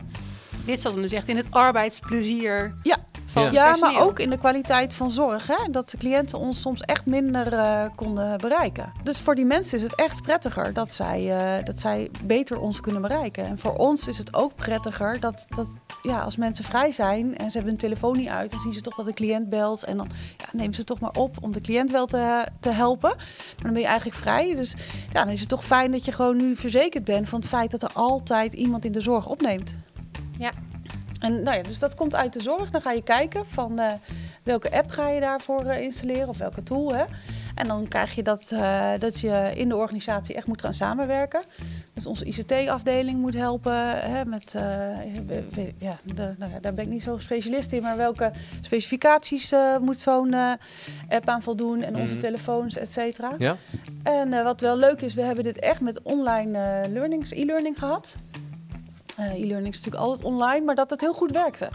Dit 0.65 0.81
zat 0.81 0.93
hem 0.93 1.01
dus 1.01 1.11
echt 1.11 1.27
in 1.27 1.37
het 1.37 1.51
arbeidsplezier. 1.51 2.73
Ja, 2.83 2.97
van 3.43 3.51
ja, 3.51 3.75
maar 3.79 4.01
ook 4.01 4.19
in 4.19 4.29
de 4.29 4.37
kwaliteit 4.37 4.93
van 4.93 5.09
zorg. 5.09 5.47
Hè? 5.47 5.71
Dat 5.71 5.89
de 5.89 5.97
cliënten 5.97 6.39
ons 6.39 6.61
soms 6.61 6.81
echt 6.81 7.05
minder 7.05 7.53
uh, 7.53 7.85
konden 7.95 8.37
bereiken. 8.37 8.91
Dus 9.03 9.19
voor 9.19 9.35
die 9.35 9.45
mensen 9.45 9.77
is 9.77 9.83
het 9.83 9.95
echt 9.95 10.21
prettiger 10.21 10.73
dat 10.73 10.93
zij, 10.93 11.23
uh, 11.59 11.65
dat 11.65 11.79
zij 11.79 12.11
beter 12.23 12.59
ons 12.59 12.81
kunnen 12.81 13.01
bereiken. 13.01 13.45
En 13.45 13.59
voor 13.59 13.75
ons 13.75 14.07
is 14.07 14.17
het 14.17 14.33
ook 14.33 14.55
prettiger 14.55 15.19
dat, 15.19 15.45
dat 15.49 15.67
ja, 16.01 16.21
als 16.21 16.37
mensen 16.37 16.65
vrij 16.65 16.91
zijn 16.91 17.37
en 17.37 17.45
ze 17.45 17.57
hebben 17.57 17.69
hun 17.69 17.77
telefoon 17.77 18.17
niet 18.17 18.27
uit, 18.27 18.51
dan 18.51 18.59
zien 18.59 18.73
ze 18.73 18.81
toch 18.81 18.95
dat 18.95 19.05
de 19.05 19.13
cliënt 19.13 19.49
belt. 19.49 19.83
En 19.83 19.97
dan 19.97 20.09
ja, 20.37 20.45
nemen 20.51 20.73
ze 20.73 20.79
het 20.79 20.89
toch 20.89 20.99
maar 20.99 21.11
op 21.11 21.35
om 21.41 21.51
de 21.51 21.61
cliënt 21.61 21.91
wel 21.91 22.05
te, 22.05 22.47
te 22.59 22.69
helpen. 22.69 23.15
Maar 23.15 23.63
dan 23.63 23.73
ben 23.73 23.81
je 23.81 23.87
eigenlijk 23.87 24.17
vrij. 24.17 24.55
Dus 24.55 24.73
ja, 25.13 25.23
dan 25.23 25.33
is 25.33 25.39
het 25.39 25.49
toch 25.49 25.65
fijn 25.65 25.91
dat 25.91 26.05
je 26.05 26.11
gewoon 26.11 26.37
nu 26.37 26.55
verzekerd 26.55 27.03
bent 27.03 27.29
van 27.29 27.39
het 27.39 27.47
feit 27.47 27.71
dat 27.71 27.83
er 27.83 27.91
altijd 27.93 28.53
iemand 28.53 28.85
in 28.85 28.91
de 28.91 29.01
zorg 29.01 29.27
opneemt. 29.27 29.75
En 31.19 31.43
nou 31.43 31.57
ja, 31.57 31.63
dus 31.63 31.79
dat 31.79 31.95
komt 31.95 32.15
uit 32.15 32.33
de 32.33 32.41
zorg. 32.41 32.69
Dan 32.71 32.81
ga 32.81 32.91
je 32.91 33.03
kijken 33.03 33.45
van 33.47 33.79
uh, 33.79 33.91
welke 34.43 34.71
app 34.71 34.89
ga 34.89 35.09
je 35.09 35.19
daarvoor 35.19 35.65
uh, 35.65 35.81
installeren 35.81 36.27
of 36.27 36.37
welke 36.37 36.63
tool. 36.63 36.93
Hè? 36.95 37.03
En 37.55 37.67
dan 37.67 37.87
krijg 37.87 38.15
je 38.15 38.23
dat, 38.23 38.51
eh, 38.51 38.89
dat 38.99 39.19
je 39.19 39.51
in 39.55 39.69
de 39.69 39.75
organisatie 39.75 40.35
echt 40.35 40.47
moet 40.47 40.61
gaan 40.61 40.73
samenwerken. 40.73 41.41
Dus 41.93 42.05
onze 42.05 42.25
ICT-afdeling 42.25 43.19
moet 43.19 43.33
helpen 43.33 43.89
hè, 44.11 44.25
met, 44.25 44.55
eh, 44.55 44.63
ja, 45.79 45.95
de, 46.03 46.33
nou 46.37 46.51
ja, 46.51 46.59
daar 46.61 46.73
ben 46.73 46.83
ik 46.83 46.89
niet 46.89 47.03
zo 47.03 47.17
specialist 47.17 47.71
in, 47.71 47.81
maar 47.81 47.97
welke 47.97 48.31
specificaties 48.61 49.51
eh, 49.51 49.77
moet 49.77 49.99
zo'n 49.99 50.33
eh, 50.33 50.51
app 51.09 51.29
aan 51.29 51.41
voldoen 51.41 51.81
en 51.81 51.95
onze 51.95 52.13
Mhm. 52.13 52.21
telefoons, 52.21 52.77
et 52.77 52.91
cetera. 52.91 53.31
Ja? 53.37 53.55
En 54.03 54.33
eh, 54.33 54.43
wat 54.43 54.61
wel 54.61 54.77
leuk 54.77 55.01
is, 55.01 55.13
we 55.13 55.21
hebben 55.21 55.43
dit 55.43 55.59
echt 55.59 55.81
met 55.81 56.01
online 56.01 56.57
eh 56.57 56.91
learnings, 56.91 57.31
e-learning 57.31 57.79
gehad. 57.79 58.15
Eh, 59.17 59.25
e-learning 59.25 59.73
is 59.73 59.79
natuurlijk 59.81 60.03
altijd 60.03 60.25
online, 60.25 60.65
maar 60.65 60.75
dat 60.75 60.89
het 60.89 61.01
heel 61.01 61.13
goed 61.13 61.31
werkte. 61.31 61.69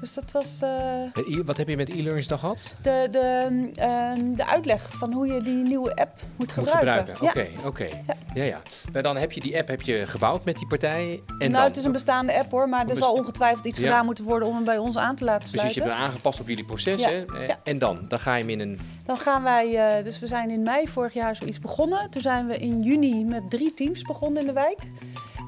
Dus 0.00 0.14
dat 0.14 0.32
was 0.32 0.58
eh, 0.60 0.70
Met 1.14 1.26
e- 1.26 1.42
Wat 1.44 1.56
heb 1.56 1.68
je 1.68 1.76
met 1.76 1.88
e-learnings 1.88 2.28
dan 2.28 2.38
gehad? 2.38 2.74
de, 2.82 3.08
de, 3.10 3.70
ehm, 3.74 4.34
de 4.34 4.46
uitleg 4.46 4.92
van 4.98 5.12
hoe 5.12 5.26
je 5.26 5.40
die 5.42 5.54
nieuwe 5.56 5.94
app 5.96 6.10
moet 6.36 6.56
Moet 6.56 6.68
gebruiken. 6.68 7.16
gebruiken. 7.16 7.58
Oké, 7.58 7.66
oké. 7.66 7.88
Ja, 8.34 8.44
ja. 8.44 8.60
Maar 8.92 9.02
dan 9.02 9.16
heb 9.16 9.32
je 9.32 9.40
die 9.40 9.58
app 9.58 9.68
heb 9.68 9.82
je 9.82 10.06
gebouwd 10.06 10.44
met 10.44 10.56
die 10.56 10.66
partij. 10.66 11.22
En 11.26 11.36
nou, 11.38 11.52
dan, 11.52 11.62
het 11.62 11.76
is 11.76 11.84
een 11.84 11.92
bestaande 11.92 12.38
app 12.38 12.50
hoor, 12.50 12.68
maar 12.68 12.88
er 12.88 12.96
zal 12.96 13.12
ongetwijfeld 13.12 13.64
iets 13.66 13.78
Ja. 13.78 13.84
gedaan 13.84 14.04
moeten 14.04 14.24
worden 14.24 14.48
om 14.48 14.54
hem 14.54 14.64
bij 14.64 14.78
ons 14.78 14.96
aan 14.96 15.16
te 15.16 15.24
laten 15.24 15.50
Precies, 15.50 15.52
je 15.66 15.72
sluiten. 15.72 15.82
hebt 15.82 15.96
hem 15.96 16.04
aangepast 16.10 16.40
op 16.40 16.48
jullie 16.48 16.64
proces. 16.64 17.00
Ja, 17.00 17.08
Hè? 17.08 17.24
Eh, 17.24 17.46
ja. 17.46 17.58
En 17.64 17.78
dan? 17.78 17.98
Dan 18.08 18.18
ga 18.18 18.34
je 18.34 18.40
hem 18.40 18.50
in 18.50 18.60
een... 18.60 18.78
Dan 19.06 19.16
gaan 19.16 19.42
wij, 19.42 19.76
eh, 19.98 20.04
dus 20.04 20.18
we 20.18 20.26
zijn 20.26 20.50
in 20.50 20.62
mei 20.62 20.88
vorig 20.88 21.12
jaar 21.14 21.36
zoiets 21.36 21.58
begonnen. 21.60 22.10
Toen 22.10 22.22
zijn 22.22 22.46
we 22.46 22.58
in 22.58 22.82
juni 22.82 23.24
met 23.24 23.50
drie 23.50 23.74
teams 23.74 24.02
begonnen 24.02 24.40
in 24.40 24.46
de 24.46 24.52
wijk. 24.52 24.78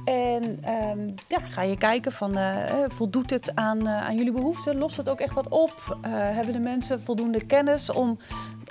En 0.07 0.59
ehm, 0.63 1.07
ja, 1.29 1.39
ga 1.49 1.63
je 1.63 1.77
kijken 1.77 2.13
van, 2.13 2.37
eh, 2.37 2.69
eh, 2.69 2.91
voldoet 2.91 3.31
het 3.31 3.53
aan, 3.55 3.87
eh, 3.87 4.05
aan 4.07 4.17
jullie 4.17 4.33
behoeften? 4.33 4.79
Lost 4.79 4.97
het 4.97 5.09
ook 5.09 5.21
echt 5.21 5.35
wat 5.35 5.49
op? 5.49 5.97
Eh, 6.03 6.11
hebben 6.13 6.53
de 6.53 6.59
mensen 6.59 7.03
voldoende 7.03 7.45
kennis 7.47 7.91
om 7.91 8.19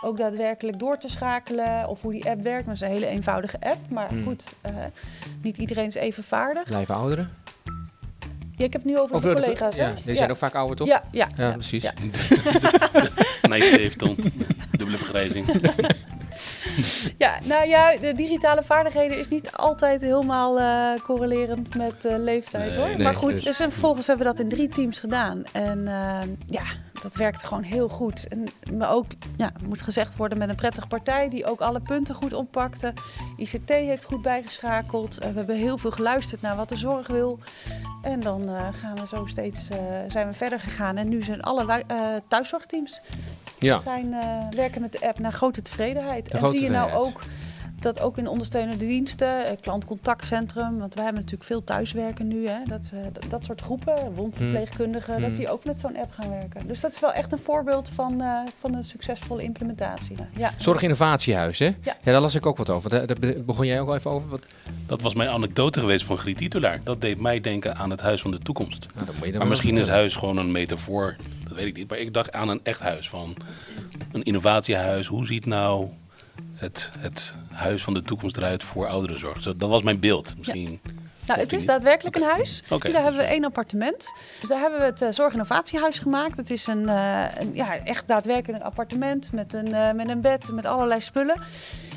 ook 0.03 0.17
daadwerkelijk 0.17 0.79
door 0.79 0.97
te 0.97 1.07
schakelen? 1.09 1.87
Of 1.89 2.01
hoe 2.01 2.11
die 2.11 2.29
app 2.29 2.41
werkt? 2.41 2.65
Dat 2.65 2.75
is 2.75 2.81
een 2.81 2.87
hele 2.87 3.07
eenvoudige 3.07 3.57
app, 3.59 3.77
maar 3.89 4.07
Hmm. 4.07 4.23
goed, 4.23 4.53
eh, 4.61 4.71
niet 5.41 5.57
iedereen 5.57 5.85
is 5.87 5.95
even 5.95 6.23
vaardig. 6.23 6.63
Blijven 6.63 6.95
ouderen? 6.95 7.29
Ja, 8.57 8.65
ik 8.65 8.73
heb 8.73 8.83
het 8.83 8.91
nu 8.91 8.99
over 8.99 9.21
de- 9.21 9.41
collega's? 9.41 9.75
Ja, 9.75 9.93
die 10.05 10.15
zijn 10.15 10.31
ook 10.31 10.37
vaak 10.37 10.55
ouder, 10.55 10.75
toch? 10.75 10.87
ja, 10.87 11.03
ja, 11.11 11.27
Ja, 11.37 11.47
ja. 11.47 11.51
precies. 11.53 11.83
ja. 11.83 11.93
Nee, 13.49 13.61
7 13.63 13.97
ton. 13.97 14.15
Dubbele 14.71 14.97
vergrijzing. 14.97 15.45
Ja, 17.17 17.37
nou 17.43 17.67
ja, 17.67 17.95
de 17.97 18.13
digitale 18.15 18.63
vaardigheden 18.63 19.19
is 19.19 19.27
niet 19.27 19.51
altijd 19.51 20.01
helemaal 20.01 20.59
eh, 20.59 21.01
correlerend 21.03 21.75
met 21.75 22.05
eh, 22.05 22.15
leeftijd 22.17 22.69
Nee, 22.69 22.77
hoor. 22.77 22.87
nee, 22.87 23.03
maar 23.03 23.15
goed, 23.15 23.29
dus- 23.35 23.43
dus 23.43 23.59
en 23.59 23.71
vervolgens 23.71 24.07
hebben 24.07 24.25
we 24.27 24.31
dat 24.33 24.41
in 24.43 24.49
drie 24.49 24.67
teams 24.67 24.99
gedaan. 24.99 25.43
En 25.53 25.87
eh, 25.87 26.17
ja, 26.45 26.63
dat 27.01 27.15
werkte 27.15 27.45
gewoon 27.45 27.63
heel 27.63 27.89
goed. 27.89 28.27
En, 28.27 28.43
maar 28.77 28.91
ook, 28.91 29.05
ja, 29.37 29.51
moet 29.67 29.81
gezegd 29.81 30.15
worden, 30.15 30.37
met 30.37 30.49
een 30.49 30.55
prettige 30.55 30.87
partij 30.87 31.29
die 31.29 31.45
ook 31.45 31.59
alle 31.59 31.79
punten 31.79 32.15
goed 32.15 32.33
oppakte. 32.33 32.93
ICT 33.37 33.69
heeft 33.69 34.03
goed 34.03 34.21
bijgeschakeld. 34.21 35.17
Eh, 35.17 35.29
we 35.29 35.37
hebben 35.37 35.55
heel 35.57 35.77
veel 35.77 35.91
geluisterd 35.91 36.41
naar 36.41 36.55
wat 36.55 36.69
de 36.69 36.77
zorg 36.77 37.07
wil. 37.07 37.39
En 38.01 38.19
dan 38.19 38.49
eh, 38.49 38.67
gaan 38.81 38.95
we 38.95 39.07
zo 39.07 39.25
steeds, 39.25 39.69
eh, 39.69 39.77
zijn 40.07 40.27
we 40.27 40.33
verder 40.33 40.59
gegaan. 40.59 40.97
En 40.97 41.09
nu 41.09 41.21
zijn 41.21 41.41
alle 41.41 41.83
eh, 41.87 41.97
thuiszorgteams 42.27 43.01
Ja. 43.65 43.77
zijn, 43.79 44.13
eh, 44.13 44.41
werken 44.55 44.81
met 44.81 44.91
de 44.91 45.07
app 45.07 45.19
naar 45.19 45.31
grote 45.31 45.61
tevredenheid. 45.61 46.29
en 46.29 46.37
grote 46.39 46.55
zie 46.55 46.65
je 46.65 46.71
nou 46.71 46.91
ook 46.91 47.19
dat 47.79 47.99
ook 47.99 48.17
in 48.17 48.27
ondersteunende 48.27 48.85
diensten, 48.85 49.45
eh, 49.45 49.51
klantcontactcentrum, 49.61 50.77
want 50.77 50.93
wij 50.93 51.03
hebben 51.03 51.21
natuurlijk 51.21 51.49
veel 51.49 51.63
thuiswerken 51.63 52.27
nu, 52.27 52.47
hè, 52.47 52.57
dat, 52.67 52.91
eh, 52.93 52.99
dat, 53.13 53.25
dat 53.29 53.45
soort 53.45 53.61
groepen, 53.61 54.13
wondverpleegkundigen, 54.15 55.13
Hmm. 55.13 55.21
dat 55.23 55.35
die 55.35 55.51
ook 55.51 55.65
met 55.65 55.79
zo'n 55.79 55.97
app 55.97 56.11
gaan 56.19 56.29
werken. 56.29 56.67
Dus 56.67 56.79
dat 56.79 56.91
is 56.93 56.99
wel 56.99 57.13
echt 57.13 57.31
een 57.31 57.39
voorbeeld 57.43 57.89
van, 57.89 58.21
eh, 58.21 58.39
van 58.59 58.73
een 58.73 58.83
succesvolle 58.83 59.43
implementatie. 59.43 60.15
Ja. 60.37 60.51
Zorginnovatiehuis, 60.57 61.59
hè? 61.59 61.65
Ja. 61.81 61.95
daar 62.03 62.21
las 62.21 62.35
ik 62.35 62.45
ook 62.45 62.57
wat 62.57 62.69
over. 62.69 62.89
Daar, 62.89 63.07
daar 63.07 63.33
begon 63.45 63.65
jij 63.65 63.79
ook 63.81 63.87
al 63.87 63.95
even 63.95 64.11
over. 64.11 64.29
Wat, 64.29 64.53
Dat 64.85 65.01
was 65.01 65.13
mijn 65.13 65.29
anekdote 65.29 65.79
geweest 65.79 66.05
van 66.05 66.17
Griet 66.17 66.37
Titulaar. 66.37 66.79
Dat 66.83 67.01
deed 67.01 67.19
mij 67.19 67.41
denken 67.41 67.75
aan 67.75 67.89
het 67.89 68.01
huis 68.01 68.21
van 68.21 68.31
de 68.31 68.39
toekomst. 68.39 68.85
nou, 69.21 69.37
Maar 69.37 69.47
misschien 69.47 69.77
is 69.77 69.87
huis 69.87 70.15
gewoon 70.15 70.37
een 70.37 70.51
metafoor. 70.51 71.15
Dat 71.55 71.63
weet 71.63 71.73
ik 71.73 71.79
niet. 71.79 71.89
Maar 71.89 71.99
ik 71.99 72.13
dacht 72.13 72.31
aan 72.31 72.49
een 72.49 72.59
echt 72.63 72.79
huis. 72.79 73.09
Van 73.09 73.35
een 74.11 74.23
innovatiehuis. 74.23 75.07
Hoe 75.07 75.25
ziet 75.25 75.45
nou 75.45 75.87
het, 76.55 76.91
het 76.97 77.33
huis 77.51 77.83
van 77.83 77.93
de 77.93 78.01
toekomst 78.01 78.37
eruit 78.37 78.63
voor 78.63 78.87
ouderenzorg? 78.87 79.41
Zo, 79.41 79.53
dat 79.57 79.69
was 79.69 79.83
mijn 79.83 79.99
beeld. 79.99 80.37
Misschien. 80.37 80.79
Nou, 81.27 81.39
het 81.39 81.53
is 81.53 81.65
daadwerkelijk 81.65 82.15
een 82.15 82.23
huis. 82.23 82.63
Oké. 82.69 82.91
Daar 82.91 83.03
hebben 83.03 83.21
we 83.21 83.27
één 83.27 83.45
appartement. 83.45 84.13
Dus 84.39 84.49
daar 84.49 84.59
hebben 84.59 84.79
we 84.79 84.85
het 84.85 85.01
uh, 85.01 85.07
Zorginnovatiehuis 85.11 85.99
gemaakt. 85.99 86.37
Het 86.37 86.49
is 86.49 86.67
een, 86.67 86.89
eh, 86.89 87.25
een 87.37 87.53
ja, 87.53 87.77
echt 87.77 88.07
daadwerkelijk 88.07 88.59
een 88.59 88.67
appartement 88.67 89.31
met 89.31 89.53
een, 89.53 89.73
eh, 89.73 89.91
met 89.91 90.09
een 90.09 90.21
bed, 90.21 90.51
met 90.51 90.65
allerlei 90.65 91.01
spullen. 91.01 91.41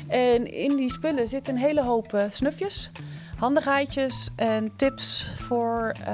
En 0.07 0.53
in 0.53 0.75
die 0.75 0.91
spullen 0.91 1.27
zitten 1.27 1.53
een 1.53 1.61
hele 1.61 1.83
hoop 1.83 2.23
snufjes, 2.31 2.91
handigheidjes 3.39 4.29
en 4.35 4.71
tips 4.75 5.27
voor, 5.37 5.93
eh, 6.05 6.13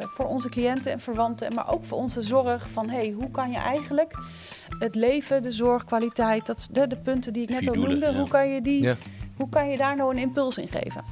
voor 0.00 0.26
onze 0.26 0.48
cliënten 0.48 0.92
en 0.92 1.00
verwanten. 1.00 1.54
Maar 1.54 1.72
ook 1.72 1.84
voor 1.84 1.98
onze 1.98 2.22
zorg 2.22 2.68
van 2.72 2.88
hey, 2.90 3.10
hoe 3.10 3.30
kan 3.30 3.50
je 3.50 3.58
eigenlijk 3.58 4.18
het 4.78 4.94
leven, 4.94 5.42
de 5.42 5.50
zorgkwaliteit, 5.50 6.46
dat, 6.46 6.68
de, 6.72 6.86
de 6.86 6.96
punten 6.96 7.32
die 7.32 7.42
ik 7.42 7.48
net 7.48 7.68
al 7.68 7.74
noemde, 7.74 8.06
ja. 8.06 8.14
hoe 8.14 8.28
kan 8.28 8.48
je 8.48 8.62
die... 8.62 8.82
Ja. 8.82 8.96
Hoe 9.36 9.48
kan 9.48 9.70
je 9.70 9.76
daar 9.76 9.96
nou 9.96 10.10
een 10.10 10.20
impuls 10.20 10.58
in 10.58 10.68
geven? 10.68 11.04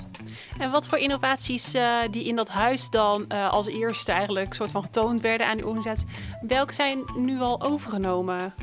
En 0.59 0.71
wat 0.71 0.88
voor 0.88 0.99
innovaties 0.99 1.75
eh, 1.75 1.97
die 2.11 2.25
in 2.25 2.37
dat 2.37 2.49
huis 2.49 2.90
dan 2.90 3.25
eh, 3.29 3.51
als 3.53 3.66
eerste 3.66 4.12
eigenlijk 4.12 4.55
soort 4.55 4.71
van 4.71 4.83
getoond 4.83 5.21
werden 5.21 5.47
aan 5.47 5.57
die 5.57 5.66
organisatie, 5.66 6.07
welke 6.40 6.75
zijn 6.75 6.99
nu 7.14 7.40
al 7.40 7.62
overgenomen? 7.62 8.55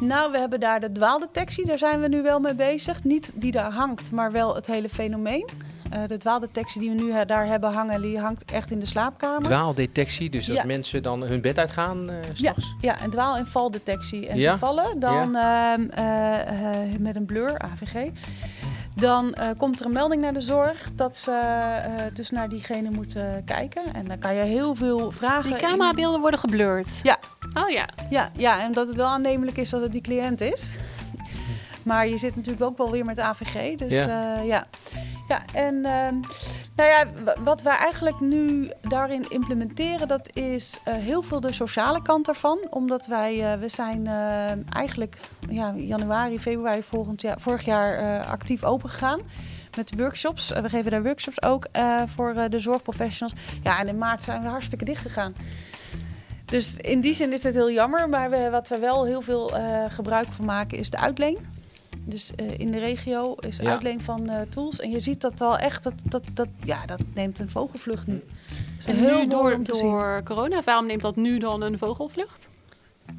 Nou, 0.00 0.32
we 0.32 0.38
hebben 0.38 0.60
daar 0.60 0.80
de 0.80 0.92
dwaaldetectie, 0.92 1.66
daar 1.66 1.78
zijn 1.78 2.00
we 2.00 2.08
nu 2.08 2.22
wel 2.22 2.40
mee 2.40 2.54
bezig. 2.54 3.04
Niet 3.04 3.32
die 3.34 3.52
daar 3.52 3.72
hangt, 3.72 4.12
maar 4.12 4.32
wel 4.32 4.54
het 4.54 4.66
hele 4.66 4.88
fenomeen. 4.88 5.48
Eh, 5.92 6.00
de 6.06 6.16
dwaaldetectie 6.16 6.80
die 6.80 6.90
we 6.90 7.02
nu 7.02 7.10
eh, 7.10 7.20
daar 7.26 7.46
hebben 7.46 7.72
hangen, 7.72 8.02
die 8.02 8.18
hangt 8.20 8.50
echt 8.52 8.70
in 8.70 8.78
de 8.78 8.86
slaapkamer. 8.86 9.42
Dwaaldetectie, 9.42 10.30
dus 10.30 10.48
als 10.48 10.58
Ja. 10.58 10.64
mensen 10.64 11.02
dan 11.02 11.22
hun 11.22 11.40
bed 11.40 11.58
uitgaan 11.58 12.10
eh 12.10 12.16
s 12.34 12.40
Ja, 12.40 12.54
ja, 12.80 12.98
en 13.00 13.10
dwaal- 13.10 13.36
en 13.36 13.46
valdetectie. 13.46 14.26
En 14.28 14.38
Ja? 14.38 14.52
ze 14.52 14.58
vallen 14.58 15.00
dan 15.00 15.36
ehm, 15.36 15.82
eh, 15.90 16.40
eh, 16.40 16.98
met 16.98 17.16
een 17.16 17.24
blur, 17.26 17.58
AVG. 17.58 18.10
Dan 18.94 19.34
eh, 19.34 19.48
komt 19.58 19.80
er 19.80 19.86
een 19.86 19.92
melding 19.92 20.22
naar 20.22 20.32
de 20.32 20.40
zorg 20.40 20.88
dat 20.94 21.16
ze 21.16 21.30
eh, 21.30 22.14
dus 22.14 22.30
naar 22.30 22.48
diegene 22.48 22.90
moeten 22.90 23.42
kijken. 23.44 23.82
En 23.94 24.04
dan 24.06 24.18
kan 24.18 24.34
je 24.34 24.42
heel 24.42 24.74
veel 24.74 25.10
vragen... 25.10 25.42
Die 25.50 25.52
in- 25.60 25.68
camerabeelden 25.68 26.20
worden 26.20 26.40
geblurred. 26.40 27.00
Ja. 27.02 27.18
Oh 27.54 27.68
ja. 27.70 27.88
Ja, 28.10 28.30
ja, 28.36 28.62
en 28.62 28.72
dat 28.72 28.86
het 28.86 28.96
wel 28.96 29.06
aannemelijk 29.06 29.56
is 29.56 29.70
dat 29.70 29.80
het 29.80 29.92
die 29.92 30.00
cliënt 30.00 30.40
is. 30.40 30.74
Maar 31.84 32.06
je 32.08 32.18
zit 32.18 32.36
natuurlijk 32.36 32.64
ook 32.64 32.76
wel 32.78 32.90
weer 32.90 33.04
met 33.04 33.18
AVG. 33.18 33.76
Dus 33.76 34.04
ja. 34.44 34.66
Ja, 35.32 35.42
en 35.52 35.84
ehm, 35.84 36.14
nou 36.76 36.88
ja, 36.88 37.06
wat 37.44 37.62
wij 37.62 37.76
eigenlijk 37.76 38.20
nu 38.20 38.70
daarin 38.80 39.24
implementeren, 39.28 40.08
dat 40.08 40.36
is 40.36 40.80
eh, 40.84 40.94
heel 40.94 41.22
veel 41.22 41.40
de 41.40 41.52
sociale 41.52 42.02
kant 42.02 42.26
daarvan. 42.26 42.58
Omdat 42.70 43.06
wij, 43.06 43.52
eh, 43.52 43.58
we 43.58 43.68
zijn 43.68 44.06
eh, 44.06 44.74
eigenlijk 44.74 45.18
ja, 45.48 45.72
januari, 45.76 46.38
februari 46.38 46.82
volgend 46.82 47.20
jaar, 47.20 47.40
vorig 47.40 47.64
jaar 47.64 48.20
actief 48.24 48.64
open 48.64 48.90
gegaan. 48.90 49.20
Met 49.76 49.92
workshops. 49.96 50.48
We 50.48 50.68
geven 50.68 50.90
daar 50.90 51.02
workshops 51.02 51.42
ook 51.42 51.66
voor 52.06 52.34
de 52.50 52.58
zorgprofessionals. 52.58 53.38
Ja, 53.62 53.78
en 53.78 53.88
in 53.88 53.98
maart 53.98 54.22
zijn 54.22 54.42
we 54.42 54.48
hartstikke 54.48 54.84
dicht 54.84 55.02
gegaan. 55.02 55.32
Dus 56.44 56.76
in 56.76 57.00
die 57.00 57.14
zin 57.14 57.32
is 57.32 57.42
het 57.42 57.54
heel 57.54 57.70
jammer. 57.70 58.08
Maar 58.08 58.30
we, 58.30 58.48
wat 58.50 58.68
we 58.68 58.78
wel 58.78 59.04
heel 59.04 59.22
veel 59.22 59.50
gebruik 59.88 60.26
van 60.26 60.44
maken 60.44 60.78
is 60.78 60.90
de 60.90 60.98
uitleen. 60.98 61.51
Dus 62.04 62.34
eh, 62.34 62.58
in 62.58 62.70
de 62.70 62.78
regio 62.78 63.34
is 63.34 63.56
Ja. 63.56 63.70
uitleen 63.70 64.00
van 64.00 64.28
eh, 64.28 64.40
tools. 64.48 64.80
En 64.80 64.90
je 64.90 65.00
ziet 65.00 65.20
dat 65.20 65.40
al 65.40 65.58
echt, 65.58 65.82
dat, 65.82 65.94
dat, 66.04 66.26
dat, 66.34 66.48
ja, 66.64 66.86
dat 66.86 67.02
neemt 67.14 67.38
een 67.38 67.50
vogelvlucht 67.50 68.06
nu. 68.06 68.22
En 68.86 68.96
heel 68.96 69.18
nu 69.18 69.28
door, 69.28 69.52
om 69.54 69.64
te 69.64 69.74
zien. 69.74 69.90
door 69.90 70.22
corona, 70.24 70.62
waarom 70.64 70.86
neemt 70.86 71.02
dat 71.02 71.16
nu 71.16 71.38
dan 71.38 71.62
een 71.62 71.78
vogelvlucht? 71.78 72.48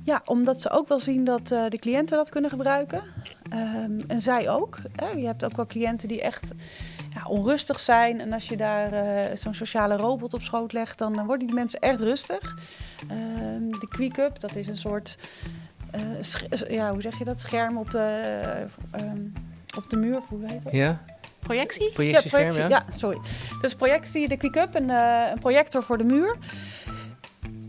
Ja, 0.03 0.21
omdat 0.25 0.61
ze 0.61 0.69
ook 0.69 0.87
wel 0.87 0.99
zien 0.99 1.23
dat 1.23 1.51
eh, 1.51 1.63
de 1.69 1.79
cliënten 1.79 2.17
dat 2.17 2.29
kunnen 2.29 2.49
gebruiken. 2.49 3.01
Ehm, 3.49 3.99
en 4.07 4.21
zij 4.21 4.49
ook. 4.49 4.77
Hè. 4.95 5.09
Je 5.09 5.25
hebt 5.25 5.43
ook 5.43 5.55
wel 5.55 5.65
cliënten 5.65 6.07
die 6.07 6.21
echt 6.21 6.51
ja, 7.13 7.25
onrustig 7.27 7.79
zijn. 7.79 8.19
En 8.21 8.33
als 8.33 8.47
je 8.47 8.57
daar 8.57 8.93
eh, 8.93 9.35
zo'n 9.35 9.53
sociale 9.53 9.95
robot 9.95 10.33
op 10.33 10.41
schoot 10.41 10.73
legt, 10.73 10.97
dan 10.97 11.25
worden 11.25 11.47
die 11.47 11.55
mensen 11.55 11.79
echt 11.79 12.01
rustig. 12.01 12.57
Ehm, 13.09 13.69
de 13.79 13.87
Quick 13.89 14.17
Up, 14.17 14.39
dat 14.39 14.55
is 14.55 14.67
een 14.67 14.77
soort, 14.77 15.17
ja, 16.69 16.91
hoe 16.91 17.01
zeg 17.01 17.17
je 17.17 17.23
dat, 17.23 17.39
scherm 17.39 17.77
op, 17.77 17.93
eh, 17.93 18.61
ehm, 18.61 19.17
op 19.77 19.89
de 19.89 19.95
muur. 19.95 20.19
Hoe 20.27 20.39
heet 20.45 20.63
dat? 20.63 20.73
Ja? 20.73 21.01
Projectie? 21.39 21.91
Projectie- 21.91 22.37
ja? 22.37 22.67
ja, 22.67 22.85
sorry. 22.97 23.17
Dus 23.61 23.73
projectie, 23.75 24.27
de 24.27 24.37
Quick 24.37 24.55
Up, 24.55 24.75
een, 24.75 24.89
eh, 24.89 25.31
een 25.33 25.39
projector 25.39 25.83
voor 25.83 25.97
de 25.97 26.03
muur. 26.03 26.35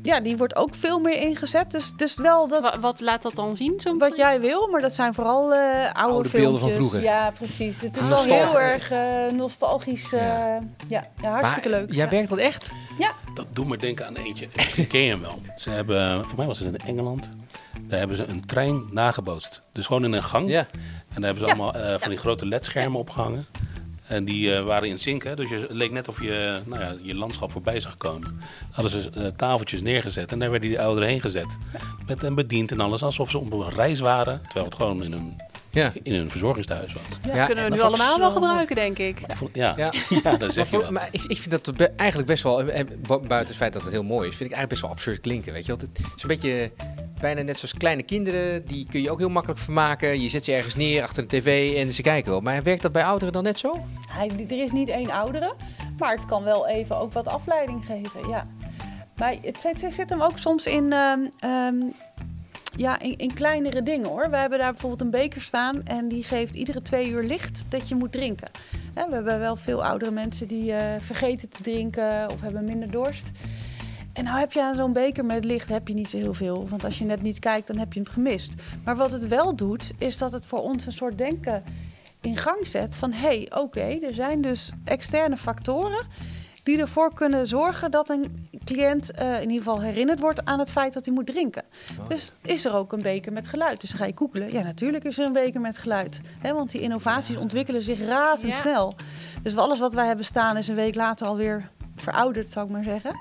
Ja, 0.03 0.21
die 0.21 0.37
wordt 0.37 0.57
ook 0.57 0.75
veel 0.75 0.99
meer 0.99 1.21
ingezet. 1.21 1.71
Dus, 1.71 1.93
dus 1.97 2.17
wel 2.17 2.49
dat... 2.49 2.63
Wa- 2.63 2.79
wat 2.81 3.01
laat 3.01 3.23
dat 3.23 3.35
dan 3.35 3.57
zien? 3.57 3.75
Zo'n 3.81 3.99
Wat 3.99 4.17
jij 4.17 4.41
wil, 4.41 4.69
maar 4.71 4.81
dat 4.81 4.95
zijn 4.95 5.15
vooral 5.15 5.55
eh, 5.55 5.61
oude, 5.93 5.93
Oude 5.95 6.29
beelden 6.29 6.61
van 6.61 6.69
filmpjes. 6.69 6.75
vroeger. 6.77 7.03
Ja, 7.03 7.31
precies. 7.31 7.81
Het 7.81 7.97
is 7.97 8.07
wel 8.07 8.23
heel 8.23 8.61
erg 8.61 8.91
eh, 8.91 9.31
nostalgisch. 9.37 10.13
eh, 10.13 10.21
Ja. 10.21 10.59
ja. 10.89 11.07
Ja, 11.23 11.31
hartstikke 11.31 11.69
Maar 11.69 11.79
leuk. 11.81 11.93
Jij 11.93 12.05
ja. 12.05 12.11
werkt 12.11 12.29
dat 12.29 12.39
echt? 12.39 12.67
Dat 13.35 13.47
doet 13.53 13.69
me 13.69 13.77
denken 13.77 14.07
aan 14.07 14.17
eentje. 14.17 14.49
Misschien 14.57 14.87
ken 14.87 15.01
je 15.01 15.11
hem 15.11 15.21
wel. 15.21 15.39
Ze 15.57 15.71
hebben, 15.71 16.29
voor 16.29 16.37
mij 16.39 16.47
was 16.47 16.59
het 16.59 16.69
in 16.83 16.89
Engeland. 16.89 17.31
Daar 17.81 17.99
hebben 17.99 18.17
ze 18.17 18.27
een 18.27 18.47
trein 18.47 18.83
nagebootst. 18.91 19.63
Dus 19.73 19.87
gewoon 19.87 20.05
in 20.05 20.13
een 20.13 20.25
gang. 20.25 20.51
Ja. 20.51 20.67
En 21.15 21.21
daar 21.21 21.31
hebben 21.31 21.39
ze 21.39 21.47
allemaal 21.47 21.75
eh, 21.75 21.95
van 21.99 22.09
die 22.09 22.19
grote 22.19 22.47
ledschermen 22.47 23.01
opgehangen. 23.01 23.47
En 24.07 24.25
die 24.25 24.55
eh, 24.55 24.65
waren 24.65 24.89
in 24.89 24.99
zink, 24.99 25.23
hè? 25.23 25.37
dus 25.37 25.51
je, 25.51 25.59
het 25.59 25.71
leek 25.71 25.91
net 25.91 26.09
of 26.09 26.23
je 26.23 26.61
nou 26.67 26.81
ja, 26.81 26.95
je 27.03 27.15
landschap 27.15 27.53
voorbij 27.53 27.81
zag 27.81 27.97
komen. 27.97 28.41
Hadden 28.71 29.03
ze 29.03 29.11
eh, 29.11 29.27
tafeltjes 29.27 29.83
neergezet 29.83 30.33
en 30.33 30.39
daar 30.39 30.51
werden 30.51 30.69
die 30.69 30.81
ouderen 30.81 31.09
heen 31.09 31.21
gezet. 31.21 31.59
Met 32.07 32.23
een 32.23 32.35
bediend 32.35 32.71
en 32.71 32.81
alles, 32.81 33.03
alsof 33.03 33.31
ze 33.31 33.39
op 33.39 33.53
een 33.53 33.71
reis 33.71 34.01
waren. 34.01 34.41
Terwijl 34.43 34.65
het 34.65 34.75
gewoon 34.75 35.05
in 35.05 35.13
een, 35.13 35.37
Ja. 35.75 35.93
in 36.03 36.15
een 36.15 36.31
verzorgingstehuis 36.31 36.93
was. 36.93 37.03
Dat 37.23 37.35
Ja, 37.35 37.47
kunnen 37.47 37.65
we 37.65 37.71
maar 37.71 37.79
nu 37.79 37.85
allemaal 37.85 38.19
wel 38.19 38.31
gebruiken, 38.31 38.77
denk 38.77 38.99
ik. 38.99 39.19
Ja, 39.53 39.73
Ja. 39.77 39.93
Maar, 40.23 40.53
zeg 40.53 40.69
voor- 40.69 40.81
wat. 40.81 40.91
maar 40.91 41.09
ik, 41.11 41.23
ik 41.23 41.41
vind 41.41 41.51
dat 41.65 41.91
eigenlijk 41.97 42.29
best 42.29 42.43
wel, 42.43 42.63
eh, 42.63 42.85
bu- 42.87 43.19
buiten 43.19 43.47
het 43.49 43.57
feit 43.57 43.73
dat 43.73 43.83
het 43.83 43.91
heel 43.93 44.03
mooi 44.03 44.29
is, 44.29 44.37
vind 44.37 44.51
ik 44.51 44.57
eigenlijk 44.57 44.69
best 44.69 44.81
wel 44.81 44.91
absurd 44.91 45.21
klinken. 45.21 45.53
Weet 45.53 45.67
je 45.67 45.77
wel? 45.77 45.87
Het 45.87 45.99
is 46.17 46.23
een 46.23 46.29
beetje 46.29 46.71
bijna 47.21 47.43
net 47.43 47.57
zoals 47.59 47.75
kleine 47.75 48.03
kinderen, 48.03 48.67
die 48.67 48.87
kun 48.91 49.03
je 49.03 49.11
ook 49.11 49.19
heel 49.19 49.29
makkelijk 49.29 49.61
vermaken. 49.61 50.21
Je 50.21 50.29
zet 50.29 50.45
ze 50.45 50.53
ergens 50.53 50.75
neer 50.75 51.03
achter 51.03 51.27
de 51.29 51.39
tv 51.39 51.77
en 51.77 51.93
ze 51.93 52.03
kijken 52.03 52.31
wel. 52.31 52.41
Maar 52.41 52.63
werkt 52.63 52.83
dat 52.83 52.93
bij 52.93 53.05
ouderen 53.05 53.33
dan 53.33 53.43
net 53.43 53.59
zo? 53.59 53.87
Hij, 54.09 54.31
er 54.49 54.63
is 54.63 54.71
niet 54.73 54.89
één 54.89 55.11
oudere, 55.11 55.55
maar 55.99 56.15
het 56.15 56.25
kan 56.25 56.43
wel 56.45 56.69
even 56.69 56.99
ook 56.99 57.13
wat 57.13 57.27
afleiding 57.29 57.85
geven. 57.87 58.29
Ja. 58.29 58.47
Maar 59.17 59.35
het, 59.43 59.61
zit- 59.61 59.85
zit 59.95 60.09
hem 60.11 60.23
ook 60.23 60.39
soms 60.39 60.67
in, 60.67 60.93
ehm, 60.93 61.21
ehm, 61.39 61.75
ja, 62.77 63.01
in, 63.01 63.19
in 63.19 63.35
kleinere 63.35 63.83
dingen 63.83 64.09
hoor. 64.09 64.31
We 64.31 64.37
hebben 64.37 64.59
daar 64.59 64.73
bijvoorbeeld 64.73 65.01
een 65.01 65.11
beker 65.11 65.41
staan 65.41 65.83
en 65.83 66.09
die 66.09 66.23
geeft 66.23 66.55
iedere 66.55 66.83
twee 66.83 67.11
uur 67.11 67.23
licht 67.23 67.65
dat 67.69 67.89
je 67.89 67.95
moet 67.95 68.13
drinken. 68.13 68.51
We 68.95 69.01
hebben 69.01 69.25
wel 69.25 69.57
veel 69.57 69.85
oudere 69.85 70.11
mensen 70.11 70.49
die 70.49 70.73
eh, 70.73 71.01
vergeten 71.01 71.49
te 71.49 71.63
drinken 71.63 72.31
of 72.31 72.41
hebben 72.41 72.65
minder 72.65 72.91
dorst. 72.91 73.31
En 74.13 74.25
nou 74.25 74.39
heb 74.39 74.53
je 74.53 74.63
aan 74.63 74.77
zo'n 74.77 74.93
beker 74.93 75.25
met 75.25 75.45
licht 75.45 75.69
heb 75.69 75.89
je 75.89 75.95
niet 75.95 76.11
zo 76.11 76.17
heel 76.17 76.35
veel. 76.35 76.69
Want 76.69 76.85
als 76.85 76.99
je 76.99 77.05
net 77.05 77.23
niet 77.23 77.39
kijkt, 77.39 77.67
dan 77.67 77.79
heb 77.79 77.93
je 77.93 78.01
hem 78.01 78.13
gemist. 78.13 78.55
Maar 78.85 78.97
wat 78.97 79.13
het 79.13 79.29
wel 79.29 79.57
doet, 79.57 79.93
is 79.99 80.19
dat 80.19 80.33
het 80.33 80.47
voor 80.47 80.63
ons 80.63 80.87
een 80.87 80.93
soort 80.93 81.19
denken 81.19 81.63
in 82.21 82.37
gang 82.37 82.67
zet 82.67 82.97
van 82.97 83.13
hé, 83.13 83.27
hey, 83.27 83.51
oké, 83.63 83.99
er 84.07 84.15
zijn 84.15 84.41
dus 84.41 84.73
externe 84.85 85.37
factoren 85.37 86.07
die 86.64 86.79
ervoor 86.79 87.14
kunnen 87.14 87.46
zorgen 87.46 87.90
dat 87.90 88.09
een 88.09 88.48
cliënt 88.64 89.11
eh, 89.11 89.35
in 89.35 89.50
ieder 89.50 89.64
geval 89.64 89.81
herinnerd 89.81 90.20
wordt 90.20 90.44
aan 90.44 90.59
het 90.59 90.70
feit 90.70 90.92
dat 90.92 91.05
hij 91.05 91.14
moet 91.14 91.27
drinken. 91.27 91.62
Dus 92.09 92.33
is 92.42 92.64
er 92.64 92.74
ook 92.74 92.92
een 92.92 93.03
beker 93.03 93.33
met 93.33 93.46
geluid? 93.46 93.81
Dus 93.81 93.90
dan 93.90 93.98
ga 93.98 94.05
je 94.05 94.12
googelen. 94.16 94.53
Ja, 94.53 94.62
natuurlijk 94.62 95.05
is 95.05 95.18
er 95.18 95.27
een 95.27 95.33
beker 95.33 95.61
met 95.61 95.79
geluid. 95.79 96.20
Hè, 96.40 96.53
want 96.53 96.70
die 96.70 96.81
innovaties 96.81 97.37
ontwikkelen 97.37 97.83
zich 97.83 98.00
razendsnel. 98.00 98.94
Dus 99.42 99.57
alles 99.57 99.79
wat 99.79 99.92
wij 99.92 100.07
hebben 100.07 100.24
staan 100.24 100.57
is 100.57 100.68
een 100.68 100.74
week 100.74 100.94
later 100.94 101.27
alweer 101.27 101.70
verouderd, 101.96 102.50
zou 102.50 102.66
ik 102.66 102.72
maar 102.72 102.85
zeggen. 102.85 103.16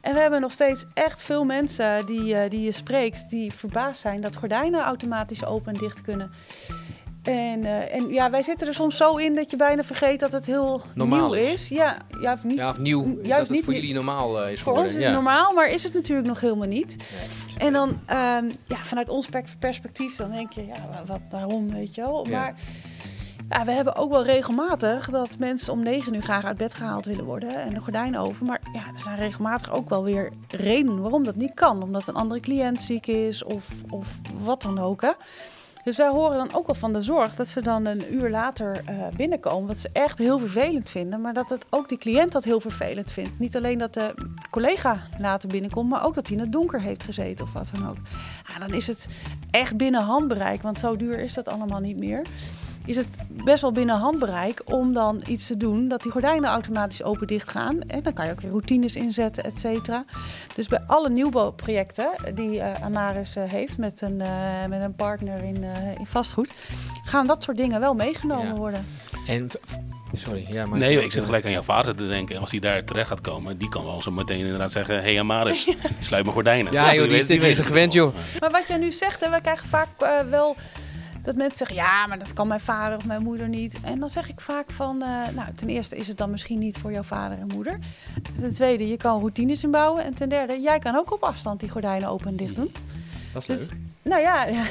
En 0.00 0.14
we 0.14 0.20
hebben 0.20 0.40
nog 0.40 0.52
steeds 0.52 0.84
echt 0.94 1.22
veel 1.22 1.44
mensen 1.44 2.06
die, 2.06 2.34
eh, 2.34 2.50
die 2.50 2.60
je 2.60 2.72
spreekt, 2.72 3.30
die 3.30 3.52
verbaasd 3.52 4.00
zijn 4.00 4.20
dat 4.20 4.36
gordijnen 4.36 4.80
automatisch 4.80 5.44
open 5.44 5.72
en 5.72 5.80
dicht 5.80 6.02
kunnen. 6.02 6.30
En, 7.22 7.64
eh, 7.64 7.94
en 7.94 8.08
ja, 8.08 8.30
wij 8.30 8.42
zitten 8.42 8.66
er 8.66 8.74
soms 8.74 8.96
zo 8.96 9.16
in 9.16 9.34
dat 9.34 9.50
je 9.50 9.56
bijna 9.56 9.82
vergeet 9.82 10.20
dat 10.20 10.32
het 10.32 10.46
heel 10.46 10.82
Normaal 10.94 11.18
nieuw 11.26 11.32
is. 11.32 11.52
is. 11.52 11.68
Ja, 11.68 11.96
ja, 12.20 12.32
of 12.32 12.44
niet. 12.44 12.56
Ja, 12.56 12.68
of 12.70 12.78
nieuw, 12.78 13.04
Juist 13.06 13.28
dat 13.28 13.38
het 13.38 13.50
niet 13.50 13.64
voor 13.64 13.74
jullie 13.74 13.94
normaal 13.94 14.42
eh, 14.42 14.52
is 14.52 14.60
Voor 14.60 14.72
geworden. 14.72 14.82
ons 14.82 14.92
is 14.92 14.98
ja. 14.98 15.04
het 15.04 15.14
normaal, 15.14 15.52
maar 15.54 15.70
is 15.70 15.82
het 15.82 15.94
natuurlijk 15.94 16.28
nog 16.28 16.40
helemaal 16.40 16.68
niet. 16.68 16.96
En 17.58 17.72
dan, 17.72 18.00
ehm, 18.06 18.50
ja, 18.66 18.76
vanuit 18.76 19.08
ons 19.08 19.26
pers- 19.26 19.54
perspectief, 19.58 20.16
dan 20.16 20.30
denk 20.30 20.52
je, 20.52 20.66
ja, 20.66 20.74
wa- 20.90 21.04
wat, 21.06 21.20
waarom, 21.30 21.72
weet 21.72 21.94
je 21.94 22.00
wel. 22.00 22.24
Maar 22.30 22.54
ja, 23.48 23.64
we 23.64 23.72
hebben 23.72 23.96
ook 23.96 24.10
wel 24.10 24.24
regelmatig 24.24 25.10
dat 25.10 25.36
mensen 25.38 25.72
om 25.72 25.82
negen 25.82 26.14
uur 26.14 26.22
graag 26.22 26.44
uit 26.44 26.56
bed 26.56 26.74
gehaald 26.74 27.04
willen 27.06 27.24
worden 27.24 27.62
en 27.62 27.74
de 27.74 27.80
gordijnen 27.80 28.20
open. 28.20 28.46
Maar 28.46 28.60
ja, 28.72 28.80
er 28.94 29.00
zijn 29.00 29.16
regelmatig 29.16 29.72
ook 29.72 29.88
wel 29.88 30.04
weer 30.04 30.30
redenen 30.48 31.00
waarom 31.00 31.24
dat 31.24 31.34
niet 31.36 31.54
kan. 31.54 31.82
Omdat 31.82 32.08
een 32.08 32.14
andere 32.14 32.40
cliënt 32.40 32.82
ziek 32.82 33.06
is 33.06 33.44
of, 33.44 33.68
of 33.88 34.08
wat 34.42 34.62
dan 34.62 34.78
ook, 34.78 35.00
hè. 35.02 35.10
Dus 35.84 35.96
wij 35.96 36.08
horen 36.08 36.36
dan 36.36 36.54
ook 36.54 36.66
wel 36.66 36.74
van 36.74 36.92
de 36.92 37.00
zorg 37.00 37.34
dat 37.34 37.48
ze 37.48 37.62
dan 37.62 37.86
een 37.86 38.14
uur 38.14 38.30
later 38.30 38.82
eh, 38.86 38.94
binnenkomen. 39.16 39.66
Wat 39.66 39.78
ze 39.78 39.88
echt 39.92 40.18
heel 40.18 40.38
vervelend 40.38 40.90
vinden. 40.90 41.20
Maar 41.20 41.34
dat 41.34 41.50
het 41.50 41.66
ook 41.70 41.88
die 41.88 41.98
cliënt 41.98 42.32
dat 42.32 42.44
heel 42.44 42.60
vervelend 42.60 43.12
vindt. 43.12 43.38
Niet 43.38 43.56
alleen 43.56 43.78
dat 43.78 43.94
de 43.94 44.14
collega 44.50 44.98
later 45.18 45.48
binnenkomt, 45.48 45.90
maar 45.90 46.04
ook 46.04 46.14
dat 46.14 46.26
hij 46.26 46.36
in 46.36 46.42
het 46.42 46.52
donker 46.52 46.80
heeft 46.80 47.02
gezeten 47.02 47.44
of 47.44 47.52
wat 47.52 47.70
dan 47.74 47.88
ook. 47.88 47.96
Dan 48.58 48.74
is 48.74 48.86
het 48.86 49.08
echt 49.50 49.76
binnen 49.76 50.02
handbereik, 50.02 50.62
want 50.62 50.78
zo 50.78 50.96
duur 50.96 51.18
is 51.18 51.34
dat 51.34 51.48
allemaal 51.48 51.80
niet 51.80 51.98
meer. 51.98 52.22
Is 52.86 52.96
het 52.96 53.06
best 53.44 53.60
wel 53.62 53.72
binnen 53.72 53.96
handbereik 53.98 54.62
om 54.64 54.92
dan 54.92 55.22
iets 55.26 55.46
te 55.46 55.56
doen 55.56 55.88
dat 55.88 56.02
die 56.02 56.10
gordijnen 56.10 56.50
automatisch 56.50 57.02
open-dicht 57.02 57.48
gaan. 57.50 57.80
En 57.80 58.02
dan 58.02 58.12
kan 58.12 58.26
je 58.26 58.32
ook 58.32 58.40
weer 58.40 58.50
routines 58.50 58.96
inzetten, 58.96 59.44
et 59.44 59.58
cetera. 59.60 60.04
Dus 60.54 60.68
bij 60.68 60.80
alle 60.86 61.10
nieuwbouwprojecten 61.10 62.10
die 62.34 62.60
eh, 62.60 62.82
Amaris 62.84 63.36
eh, 63.36 63.42
heeft 63.46 63.78
met 63.78 64.00
een, 64.00 64.20
eh, 64.20 64.66
met 64.68 64.80
een 64.82 64.94
partner 64.94 65.42
in, 65.44 65.64
eh, 65.64 65.98
in 65.98 66.06
vastgoed, 66.06 66.50
gaan 67.04 67.26
dat 67.26 67.42
soort 67.42 67.56
dingen 67.56 67.80
wel 67.80 67.94
meegenomen 67.94 68.46
Ja. 68.46 68.54
worden. 68.54 68.86
En, 69.26 69.48
sorry, 70.12 70.46
ja, 70.48 70.66
maar... 70.66 70.78
Nee, 70.78 71.04
ik 71.04 71.12
zit 71.12 71.24
gelijk 71.24 71.44
aan 71.44 71.50
jouw 71.50 71.62
vader 71.62 71.96
te 71.96 72.08
denken. 72.08 72.38
Als 72.40 72.50
hij 72.50 72.60
daar 72.60 72.84
terecht 72.84 73.08
gaat 73.08 73.20
komen, 73.20 73.58
die 73.58 73.68
kan 73.68 73.84
wel 73.84 74.02
zo 74.02 74.10
meteen 74.10 74.38
inderdaad 74.38 74.72
zeggen... 74.72 74.94
Hé 74.94 75.00
hey, 75.00 75.18
Amaris, 75.18 75.62
sluit 76.00 76.22
mijn 76.22 76.34
gordijnen. 76.34 76.72
Ja, 76.72 76.94
joh, 76.94 77.08
die 77.08 77.26
die 77.26 77.38
is 77.40 77.58
er 77.58 77.64
gewend, 77.64 77.92
joh. 77.92 78.14
Maar 78.40 78.50
wat 78.50 78.66
jij 78.66 78.76
nu 78.76 78.92
zegt, 78.92 79.20
hè, 79.20 79.30
we 79.30 79.40
krijgen 79.40 79.68
vaak 79.68 79.88
wel 80.30 80.56
dat 81.30 81.38
mensen 81.38 81.58
zeggen: 81.66 81.76
ja, 81.76 82.06
maar 82.06 82.18
dat 82.18 82.32
kan 82.32 82.48
mijn 82.48 82.60
vader 82.60 82.96
of 82.98 83.04
mijn 83.06 83.22
moeder 83.22 83.48
niet. 83.48 83.78
En 83.82 83.98
dan 83.98 84.08
zeg 84.08 84.28
ik 84.28 84.40
vaak 84.40 84.70
van: 84.70 85.02
eh, 85.02 85.08
nou, 85.34 85.48
ten 85.54 85.68
eerste 85.68 85.96
is 85.96 86.08
het 86.08 86.16
dan 86.16 86.30
misschien 86.30 86.58
niet 86.58 86.78
voor 86.78 86.92
jouw 86.92 87.02
vader 87.02 87.38
en 87.38 87.46
moeder. 87.54 87.78
Ten 88.40 88.54
tweede, 88.54 88.88
je 88.88 88.96
kan 88.96 89.18
routines 89.18 89.62
inbouwen. 89.62 90.04
En 90.04 90.14
ten 90.14 90.28
derde, 90.28 90.60
jij 90.60 90.78
kan 90.78 90.96
ook 90.96 91.12
op 91.12 91.22
afstand 91.22 91.60
die 91.60 91.68
gordijnen 91.70 92.08
open 92.08 92.26
en 92.26 92.36
dicht 92.36 92.54
doen. 92.56 92.72
Dat 93.32 93.42
is 93.42 93.46
Dus, 93.58 93.68
leuk. 93.70 93.78
nou 94.02 94.20
ja, 94.22 94.44
ja. 94.54 94.64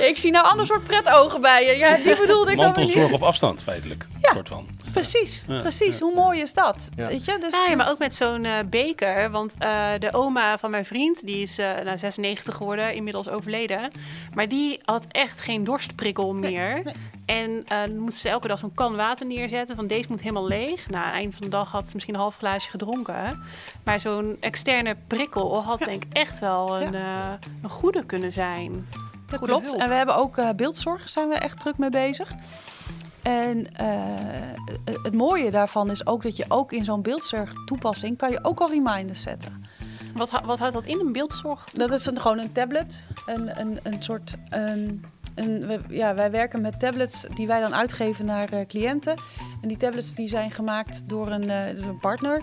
ik 0.00 0.14
zie 0.16 0.30
nou 0.30 0.46
ander 0.46 0.66
soort 0.66 0.84
pret 0.84 1.08
ogen 1.08 1.40
bij 1.40 1.66
je. 1.66 1.76
Ja, 1.76 1.96
die 1.96 2.16
bedoelde 2.16 2.50
ik 2.50 2.56
Mantelzorg 2.56 3.04
niet. 3.06 3.14
op 3.14 3.22
afstand, 3.22 3.62
feitelijk. 3.62 4.06
Ja. 4.28 4.34
Soort 4.34 4.48
van. 4.48 4.66
Precies, 4.92 5.44
Ja, 5.48 5.60
precies. 5.60 5.98
ja. 5.98 6.04
Hoe 6.04 6.14
mooi 6.14 6.40
is 6.40 6.52
dat? 6.54 6.88
Ja. 6.96 7.06
Weet 7.06 7.24
je? 7.24 7.38
Dus, 7.40 7.52
Ja, 7.52 7.64
ja, 7.68 7.76
maar 7.76 7.84
dus- 7.84 7.94
ook 7.94 7.98
met 7.98 8.14
zo'n 8.14 8.44
eh, 8.44 8.58
beker. 8.66 9.30
Want 9.30 9.54
eh, 9.58 9.88
de 9.98 10.12
oma 10.12 10.58
van 10.58 10.70
mijn 10.70 10.84
vriend, 10.84 11.26
die 11.26 11.42
is 11.42 11.58
eh 11.58 11.70
nou, 11.84 11.98
96 11.98 12.54
geworden, 12.54 12.94
inmiddels 12.94 13.28
overleden. 13.28 13.90
Maar 14.34 14.48
die 14.48 14.80
had 14.84 15.04
echt 15.08 15.40
geen 15.40 15.64
dorstprikkel 15.64 16.34
meer. 16.34 16.82
En 17.26 17.62
eh, 17.66 17.78
dan 17.80 17.98
moest 17.98 18.16
ze 18.18 18.28
elke 18.28 18.48
dag 18.48 18.58
zo'n 18.58 18.74
kan 18.74 18.96
water 18.96 19.26
neerzetten. 19.26 19.76
Van 19.76 19.86
deze 19.86 20.06
moet 20.08 20.20
helemaal 20.20 20.46
leeg. 20.46 20.88
Nou, 20.90 21.02
aan 21.02 21.10
het 21.10 21.14
eind 21.20 21.32
van 21.32 21.42
de 21.42 21.48
dag 21.48 21.70
had 21.70 21.86
ze 21.86 21.90
misschien 21.94 22.14
een 22.14 22.20
half 22.20 22.36
glaasje 22.36 22.70
gedronken. 22.70 23.42
Maar 23.84 24.00
zo'n 24.00 24.36
externe 24.40 24.96
prikkel 25.06 25.62
had 25.62 25.78
denk 25.78 26.04
ik 26.04 26.12
echt 26.12 26.38
wel 26.38 26.80
een, 26.80 26.94
eh, 26.94 27.30
een 27.62 27.70
goede 27.70 28.04
kunnen 28.06 28.32
zijn. 28.32 28.88
Dat 29.30 29.40
klopt. 29.40 29.64
hulp. 29.66 29.80
En 29.80 29.88
we 29.88 29.94
hebben 29.94 30.16
ook 30.16 30.36
eh, 30.38 30.50
beeldzorg, 30.56 31.08
zijn 31.08 31.28
we 31.28 31.34
echt 31.34 31.60
druk 31.60 31.78
mee 31.78 31.90
bezig. 31.90 32.32
En 33.28 33.74
eh, 33.74 34.94
het 35.02 35.14
mooie 35.14 35.50
daarvan 35.50 35.90
is 35.90 36.06
ook 36.06 36.22
dat 36.22 36.36
je 36.36 36.44
ook 36.48 36.72
in 36.72 36.84
zo'n 36.84 37.02
beeldzorgtoepassing 37.02 38.16
kan 38.16 38.30
je 38.30 38.44
ook 38.44 38.60
al 38.60 38.70
reminders 38.70 39.22
zetten. 39.22 39.64
Wat, 40.14 40.30
wat 40.44 40.58
houdt 40.58 40.74
dat 40.74 40.86
in, 40.86 41.00
een 41.00 41.12
beeldzorg? 41.12 41.64
Dat 41.72 41.92
is 41.92 42.06
een, 42.06 42.20
gewoon 42.20 42.38
een 42.38 42.52
tablet, 42.52 43.02
een, 43.26 43.60
een, 43.60 43.78
een 43.82 44.02
soort. 44.02 44.34
Een, 44.48 45.04
een, 45.38 45.66
we- 45.66 45.80
ja, 45.88 46.14
wij 46.14 46.30
werken 46.30 46.60
met 46.60 46.80
tablets 46.80 47.26
die 47.34 47.46
wij 47.46 47.60
dan 47.60 47.74
uitgeven 47.74 48.24
naar 48.24 48.48
eh, 48.52 48.66
cliënten. 48.66 49.14
En 49.62 49.68
die 49.68 49.76
tablets 49.76 50.14
die 50.14 50.28
zijn 50.28 50.50
gemaakt 50.50 51.08
door 51.08 51.28
een, 51.30 51.50
eh, 51.50 51.76
door 51.80 51.88
een 51.88 51.98
partner. 51.98 52.42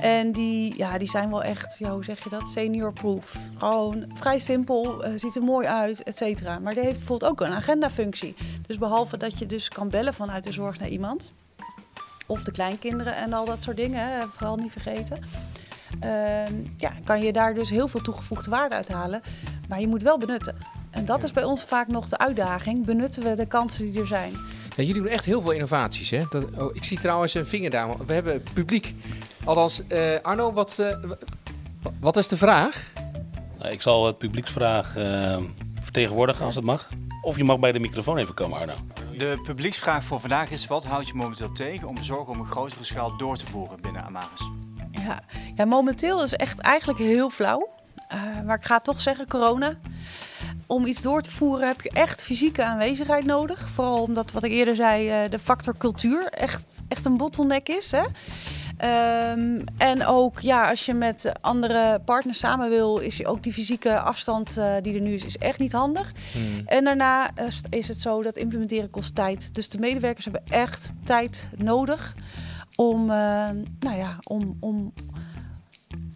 En 0.00 0.32
die, 0.32 0.76
ja, 0.76 0.98
die 0.98 1.08
zijn 1.08 1.30
wel 1.30 1.42
echt, 1.42 1.78
hoe 1.78 2.04
zeg 2.04 2.24
je 2.24 2.30
dat? 2.30 2.48
Senior 2.48 2.92
proof. 2.92 3.36
Gewoon 3.58 4.04
vrij 4.14 4.38
simpel, 4.38 5.04
eh, 5.04 5.12
ziet 5.16 5.36
er 5.36 5.42
mooi 5.42 5.66
uit, 5.66 6.02
et 6.02 6.16
cetera. 6.16 6.58
Maar 6.58 6.74
die 6.74 6.82
heeft 6.82 6.98
bijvoorbeeld 6.98 7.30
ook 7.30 7.40
een 7.40 7.54
agendafunctie. 7.54 8.34
Dus 8.66 8.78
behalve 8.78 9.16
dat 9.16 9.38
je 9.38 9.46
dus 9.46 9.68
kan 9.68 9.88
bellen 9.90 10.14
vanuit 10.14 10.44
de 10.44 10.52
zorg 10.52 10.78
naar 10.78 10.88
iemand. 10.88 11.32
Of 12.26 12.42
de 12.44 12.50
kleinkinderen 12.52 13.16
en 13.16 13.32
al 13.32 13.44
dat 13.44 13.62
soort 13.62 13.76
dingen, 13.76 14.28
vooral 14.28 14.56
niet 14.56 14.72
vergeten. 14.72 15.18
Ehm, 16.00 16.52
ja, 16.76 16.92
kan 17.04 17.22
je 17.22 17.32
daar 17.32 17.54
dus 17.54 17.70
heel 17.70 17.88
veel 17.88 18.00
toegevoegde 18.02 18.50
waarde 18.50 18.74
uit 18.74 18.88
halen. 18.88 19.20
Maar 19.68 19.80
je 19.80 19.88
moet 19.88 20.02
wel 20.02 20.18
benutten. 20.18 20.56
En 20.92 21.04
dat 21.04 21.22
is 21.22 21.32
bij 21.32 21.44
ons 21.44 21.64
vaak 21.64 21.88
nog 21.88 22.08
de 22.08 22.18
uitdaging. 22.18 22.84
Benutten 22.84 23.22
we 23.22 23.34
de 23.34 23.46
kansen 23.46 23.90
die 23.90 24.00
er 24.00 24.06
zijn? 24.06 24.32
Ja, 24.76 24.82
jullie 24.82 25.02
doen 25.02 25.06
echt 25.06 25.24
heel 25.24 25.40
veel 25.40 25.50
innovaties, 25.50 26.10
hè? 26.10 26.22
Dat, 26.30 26.44
oh, 26.58 26.74
ik 26.74 26.84
zie 26.84 26.98
trouwens 26.98 27.34
een 27.34 27.46
vinger 27.46 27.70
daar. 27.70 28.06
We 28.06 28.12
hebben 28.12 28.42
publiek. 28.52 28.94
Althans, 29.44 29.86
eh, 29.86 30.20
Arno, 30.22 30.52
wat, 30.52 30.78
eh, 30.78 30.96
wat 32.00 32.16
is 32.16 32.28
de 32.28 32.36
vraag? 32.36 32.90
Nou, 33.58 33.72
ik 33.72 33.82
zal 33.82 34.06
het 34.06 34.18
publieksvraag 34.18 34.96
eh, 34.96 35.38
vertegenwoordigen 35.80 36.44
als 36.44 36.54
het 36.54 36.64
mag. 36.64 36.88
Of 37.22 37.36
je 37.36 37.44
mag 37.44 37.58
bij 37.58 37.72
de 37.72 37.78
microfoon 37.78 38.18
even 38.18 38.34
komen, 38.34 38.58
Arno. 38.58 38.74
De 39.16 39.40
publieksvraag 39.42 40.04
voor 40.04 40.20
vandaag 40.20 40.50
is: 40.50 40.66
wat 40.66 40.84
houd 40.84 41.08
je 41.08 41.14
momenteel 41.14 41.52
tegen 41.52 41.88
om 41.88 41.94
de 41.94 42.04
zorg 42.04 42.28
om 42.28 42.40
een 42.40 42.46
grotere 42.46 42.84
schaal 42.84 43.16
door 43.16 43.36
te 43.36 43.46
voeren 43.46 43.80
binnen 43.80 44.04
Amaris? 44.04 44.50
Ja, 44.90 45.20
ja 45.56 45.64
momenteel 45.64 46.22
is 46.22 46.34
echt 46.34 46.60
eigenlijk 46.60 46.98
heel 46.98 47.30
flauw. 47.30 47.68
Eh, 48.08 48.20
maar 48.44 48.56
ik 48.56 48.64
ga 48.64 48.80
toch 48.80 49.00
zeggen, 49.00 49.28
corona. 49.28 49.74
Om 50.72 50.86
iets 50.86 51.02
door 51.02 51.22
te 51.22 51.30
voeren 51.30 51.66
heb 51.66 51.80
je 51.80 51.90
echt 51.90 52.22
fysieke 52.22 52.64
aanwezigheid 52.64 53.24
nodig. 53.24 53.68
Vooral 53.68 54.02
omdat, 54.02 54.32
wat 54.32 54.42
ik 54.42 54.50
eerder 54.50 54.74
zei, 54.74 55.08
eh, 55.08 55.30
de 55.30 55.38
factor 55.38 55.76
cultuur 55.76 56.26
echt, 56.26 56.82
echt 56.88 57.04
een 57.04 57.16
bottleneck 57.16 57.68
is. 57.68 57.90
Hè? 57.90 58.02
Ehm, 58.76 59.60
en 59.76 60.06
ook 60.06 60.40
ja, 60.40 60.70
als 60.70 60.86
je 60.86 60.94
met 60.94 61.32
andere 61.40 62.00
partners 62.04 62.38
samen 62.38 62.68
wil, 62.68 62.98
is 62.98 63.24
ook 63.24 63.42
die 63.42 63.52
fysieke 63.52 64.00
afstand 64.00 64.58
uh, 64.58 64.74
die 64.82 64.94
er 64.94 65.00
nu 65.00 65.14
is, 65.14 65.24
is 65.24 65.38
echt 65.38 65.58
niet 65.58 65.72
handig. 65.72 66.12
Hmm. 66.32 66.62
En 66.66 66.84
daarna 66.84 67.30
uh, 67.38 67.46
is 67.68 67.88
het 67.88 68.00
zo 68.00 68.22
dat 68.22 68.36
implementeren 68.36 68.90
kost 68.90 69.14
tijd. 69.14 69.54
Dus 69.54 69.68
de 69.68 69.78
medewerkers 69.78 70.24
hebben 70.24 70.44
echt 70.48 70.92
tijd 71.04 71.48
nodig 71.56 72.14
om, 72.76 73.02
uh, 73.02 73.16
nou 73.78 73.96
ja, 73.96 74.18
om, 74.22 74.56
om 74.60 74.92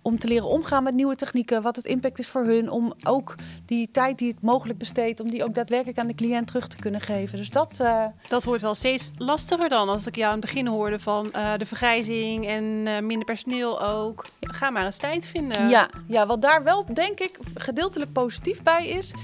om 0.07 0.19
te 0.19 0.29
leren 0.29 0.49
omgaan 0.49 0.83
met 0.83 0.95
nieuwe 0.95 1.14
technieken, 1.14 1.62
wat 1.62 1.77
het 1.77 1.85
impact 1.85 2.19
is 2.19 2.29
voor 2.29 2.45
hun, 2.45 2.71
om 2.71 2.95
ook 3.05 3.35
die 3.66 3.88
tijd 3.92 4.19
die 4.19 4.29
het 4.29 4.42
mogelijk 4.42 4.79
besteedt, 4.79 5.21
om 5.21 5.31
die 5.31 5.45
ook 5.45 5.55
daadwerkelijk 5.55 5.99
aan 5.99 6.07
de 6.07 6.14
cliënt 6.14 6.47
terug 6.47 6.69
te 6.69 6.77
kunnen 6.77 7.01
geven. 7.01 7.38
Dus 7.38 7.51
dat, 7.51 7.79
uh... 7.83 8.05
dat 8.29 8.45
wordt 8.45 8.62
wel 8.62 8.75
steeds 8.75 9.11
lastiger 9.16 9.69
dan, 9.69 9.88
als 9.88 10.07
ik 10.07 10.16
jou 10.16 10.27
aan 10.27 10.40
het 10.40 10.47
begin 10.47 10.66
hoorde 10.66 10.99
van 10.99 11.29
uh, 11.37 11.53
de 11.57 11.66
vergrijzing 11.66 12.47
en 12.47 12.64
uh, 12.64 12.99
minder 12.99 13.25
personeel 13.25 13.83
ook. 13.83 14.27
Ga 14.40 14.71
maar 14.71 14.85
eens 14.85 14.97
tijd 14.97 15.27
vinden. 15.27 15.69
Ja, 15.69 15.90
ja, 16.07 16.27
wat 16.27 16.42
daar 16.42 16.62
wel 16.62 16.85
denk 16.95 17.21
ik 17.21 17.38
gedeeltelijk 17.55 18.12
positief 18.12 18.62
bij 18.62 18.87
is, 18.87 19.14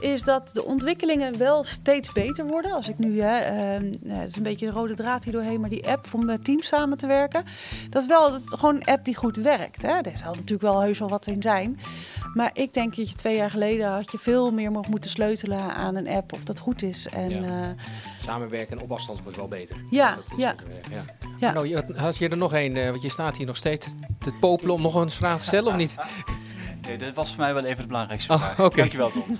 is 0.00 0.22
dat 0.22 0.50
de 0.52 0.64
ontwikkelingen 0.64 1.38
wel 1.38 1.64
steeds 1.64 2.12
beter 2.12 2.46
worden. 2.46 2.72
Als 2.72 2.88
ik 2.88 2.98
nu, 2.98 3.20
hè, 3.20 3.38
uh, 3.80 3.90
het 4.06 4.30
is 4.30 4.36
een 4.36 4.42
beetje 4.42 4.66
de 4.66 4.72
rode 4.72 4.94
draad 4.94 5.24
hier 5.24 5.32
doorheen, 5.32 5.60
maar 5.60 5.70
die 5.70 5.88
app 5.88 6.06
om 6.14 6.24
met 6.24 6.44
teams 6.44 6.66
samen 6.66 6.98
te 6.98 7.06
werken, 7.06 7.44
dat 7.90 8.02
is 8.02 8.08
wel 8.08 8.30
dat 8.30 8.40
is 8.40 8.54
gewoon 8.58 8.74
een 8.74 8.84
app 8.84 9.04
die 9.04 9.16
goed 9.16 9.36
werkt. 9.36 9.82
Hè. 9.82 9.92
Er 9.92 10.12
zal 10.30 10.40
natuurlijk 10.40 10.72
wel 10.72 10.80
heus 10.80 10.98
wel 10.98 11.08
wat 11.08 11.26
in 11.26 11.42
zijn. 11.42 11.78
Maar 12.34 12.50
ik 12.52 12.74
denk 12.74 12.96
dat 12.96 13.08
je 13.08 13.14
twee 13.14 13.36
jaar 13.36 13.50
geleden 13.50 13.88
had 13.92 14.12
je 14.12 14.18
veel 14.18 14.50
meer 14.50 14.70
moeten 14.70 15.10
sleutelen 15.10 15.60
aan 15.74 15.96
een 15.96 16.08
app 16.08 16.32
of 16.32 16.44
dat 16.44 16.58
goed 16.58 16.82
is. 16.82 17.06
En, 17.08 17.30
Ja. 17.30 17.40
uh, 17.42 17.66
Samenwerken 18.22 18.76
en 18.78 18.82
op 18.82 18.92
afstand 18.92 19.22
wordt 19.22 19.36
wel 19.36 19.48
beter. 19.48 19.76
Ja, 19.90 20.14
dat 20.14 20.24
is 20.30 20.36
ja. 20.36 20.52
ook, 20.52 20.60
eh, 20.60 20.90
ja. 20.92 21.04
Ja. 21.40 21.52
Nou, 21.52 21.68
je 21.68 21.84
had, 21.96 22.16
je 22.16 22.28
er 22.28 22.36
nog 22.36 22.54
een, 22.54 22.76
eh, 22.76 22.90
want 22.90 23.02
je 23.02 23.08
staat 23.08 23.36
hier 23.36 23.46
nog 23.46 23.56
steeds 23.56 23.86
te 24.20 24.32
popelen 24.40 24.74
om 24.74 24.82
nog 24.82 24.94
een 24.94 25.10
vraag 25.10 25.38
te 25.38 25.44
stellen 25.44 25.68
of 25.68 25.76
niet? 25.76 25.94
Nee, 26.86 26.98
dat 26.98 27.14
was 27.14 27.28
voor 27.30 27.38
mij 27.40 27.54
wel 27.54 27.64
even 27.64 27.80
de 27.80 27.86
belangrijkste 27.86 28.32
Oh, 28.32 28.50
oké. 28.58 28.76
Dankjewel, 28.76 29.10
Tom. 29.10 29.38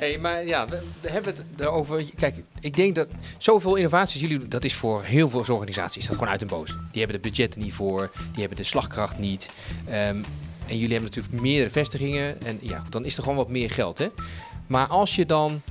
Hey, 0.00 0.18
maar 0.18 0.46
ja, 0.46 0.68
we, 0.68 0.82
we 1.00 1.10
hebben 1.10 1.34
het 1.34 1.60
erover. 1.60 2.04
Kijk, 2.16 2.42
ik 2.60 2.74
denk 2.76 2.94
dat 2.94 3.08
zoveel 3.38 3.76
innovaties 3.76 4.20
jullie 4.20 4.38
doen, 4.38 4.48
dat 4.48 4.64
is 4.64 4.74
voor 4.74 5.02
heel 5.02 5.28
veel 5.28 5.40
organisaties 5.40 5.96
is 5.96 6.06
dat 6.06 6.14
gewoon 6.16 6.30
uit 6.30 6.42
een 6.42 6.48
boos. 6.48 6.68
Die 6.68 7.02
hebben 7.02 7.22
de 7.22 7.28
budgetten 7.28 7.60
niet 7.60 7.72
voor, 7.72 8.10
die 8.14 8.40
hebben 8.40 8.56
de 8.56 8.62
slagkracht 8.62 9.18
niet. 9.18 9.50
Ehm, 9.86 10.22
en 10.66 10.78
jullie 10.78 10.92
hebben 10.92 11.10
natuurlijk 11.10 11.42
meerdere 11.42 11.70
vestigingen 11.70 12.42
en 12.42 12.58
ja, 12.62 12.82
dan 12.88 13.04
is 13.04 13.16
er 13.16 13.22
gewoon 13.22 13.38
wat 13.38 13.48
meer 13.48 13.70
geld, 13.70 13.98
hè? 13.98 14.08
Maar 14.66 14.86
als 14.86 15.16
je 15.16 15.26
dan 15.26 15.62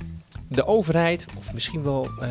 de 0.52 0.66
overheid, 0.66 1.26
of 1.38 1.52
misschien 1.52 1.82
wel 1.82 2.08
eh, 2.20 2.28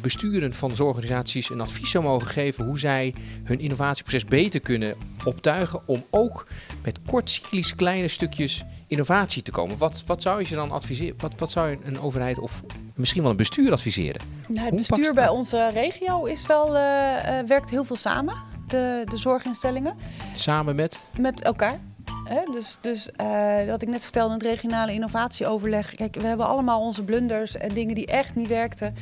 besturen 0.00 0.54
van 0.54 0.70
zorgorganisaties, 0.70 1.50
een 1.50 1.60
advies 1.60 1.90
zou 1.90 2.04
mogen 2.04 2.28
geven 2.28 2.64
hoe 2.64 2.78
zij 2.78 3.14
hun 3.44 3.60
innovatieproces 3.60 4.24
beter 4.24 4.60
kunnen 4.60 4.94
optuigen 5.24 5.80
om 5.86 6.04
ook 6.10 6.46
met 6.82 7.00
kortcyclisch 7.06 7.74
kleine 7.74 8.08
stukjes 8.08 8.64
innovatie 8.86 9.42
te 9.42 9.50
komen. 9.50 9.78
Wat, 9.78 10.02
wat 10.06 10.22
zou 10.22 10.40
je 10.40 10.46
ze 10.46 10.54
dan 10.54 10.70
adviseren? 10.70 11.14
Wat, 11.18 11.32
wat 11.36 11.50
zou 11.50 11.70
je 11.70 11.76
een 11.82 12.00
overheid 12.00 12.38
of 12.38 12.62
misschien 12.94 13.22
wel 13.22 13.30
een 13.30 13.36
bestuur 13.36 13.72
adviseren? 13.72 14.20
Nou, 14.48 14.66
het 14.66 14.76
bestuur 14.76 15.04
het 15.04 15.14
bij 15.14 15.28
onze 15.28 15.68
regio 15.68 16.24
is 16.24 16.46
wel, 16.46 16.76
eh, 16.76 17.38
eh, 17.38 17.46
werkt 17.46 17.70
heel 17.70 17.84
veel 17.84 17.96
samen, 17.96 18.34
de, 18.66 19.02
de 19.08 19.16
zorginstellingen, 19.16 19.96
Samen 20.32 20.76
met. 20.76 20.98
met 21.18 21.40
elkaar. 21.42 21.80
Hè? 22.28 22.40
Dus, 22.52 22.78
dus 22.80 23.10
eh, 23.12 23.66
wat 23.66 23.82
ik 23.82 23.88
net 23.88 24.02
vertelde 24.02 24.34
in 24.34 24.38
het 24.38 24.48
regionale 24.48 24.92
innovatieoverleg. 24.92 25.90
Kijk, 25.90 26.14
we 26.14 26.26
hebben 26.26 26.46
allemaal 26.46 26.80
onze 26.80 27.04
blunders 27.04 27.56
en 27.56 27.68
dingen 27.68 27.94
die 27.94 28.06
echt 28.06 28.34
niet 28.34 28.48
werkten. 28.48 28.94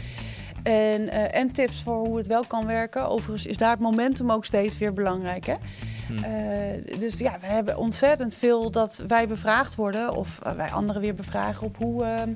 En, 0.63 1.09
eh, 1.09 1.41
en 1.41 1.53
tips 1.53 1.83
voor 1.83 2.07
hoe 2.07 2.17
het 2.17 2.27
wel 2.27 2.45
kan 2.47 2.67
werken. 2.67 3.09
Overigens 3.09 3.47
is 3.47 3.57
daar 3.57 3.71
het 3.71 3.81
momentum 3.81 4.33
ook 4.33 4.45
steeds 4.45 4.79
weer 4.79 4.93
belangrijk. 4.93 5.47
Hè? 5.47 5.55
Hmm. 6.07 6.17
Eh, 6.17 6.99
dus 6.99 7.19
ja, 7.19 7.37
we 7.41 7.47
hebben 7.47 7.79
ontzettend 7.79 8.35
veel 8.35 8.71
dat 8.71 9.03
wij 9.09 9.27
bevraagd 9.27 9.75
worden. 9.75 10.15
Of 10.15 10.39
wij 10.57 10.71
anderen 10.71 11.03
weer 11.03 11.15
bevragen 11.15 11.67
op 11.67 11.77
hoe... 11.77 12.05
ehm, 12.05 12.31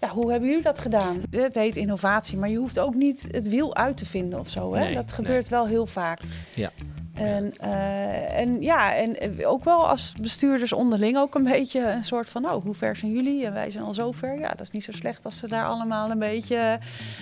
ja, 0.00 0.08
hoe 0.08 0.30
hebben 0.30 0.48
jullie 0.48 0.64
dat 0.64 0.78
gedaan? 0.78 1.22
Het 1.30 1.54
heet 1.54 1.76
innovatie, 1.76 2.38
maar 2.38 2.48
je 2.48 2.56
hoeft 2.56 2.78
ook 2.78 2.94
niet 2.94 3.28
het 3.30 3.48
wiel 3.48 3.76
uit 3.76 3.96
te 3.96 4.06
vinden 4.06 4.38
of 4.38 4.48
zo. 4.48 4.74
Hè? 4.74 4.84
Nee, 4.84 4.94
dat 4.94 5.12
gebeurt 5.12 5.48
wel 5.48 5.66
heel 5.66 5.86
vaak. 5.86 6.20
Ja. 6.54 6.70
En, 7.14 7.52
eh, 7.60 8.38
en 8.38 8.62
ja, 8.62 8.94
en 8.94 9.20
eh, 9.20 9.50
ook 9.50 9.64
wel 9.64 9.88
als 9.88 10.14
bestuurders 10.20 10.72
onderling 10.72 11.16
ook 11.16 11.34
een 11.34 11.44
beetje 11.44 11.90
een 11.90 12.04
soort 12.04 12.28
van, 12.28 12.42
nou, 12.42 12.62
hoe 12.62 12.74
ver 12.74 12.96
zijn 12.96 13.12
jullie? 13.12 13.46
En 13.46 13.52
wij 13.52 13.70
zijn 13.70 13.84
al 13.84 13.94
zo 13.94 14.12
ver. 14.12 14.38
Ja, 14.38 14.48
dat 14.48 14.60
is 14.60 14.70
niet 14.70 14.84
zo 14.84 14.92
slecht 14.92 15.24
als 15.24 15.36
ze 15.36 15.48
daar 15.48 15.66
allemaal 15.66 16.10
een 16.10 16.18
beetje, 16.18 16.56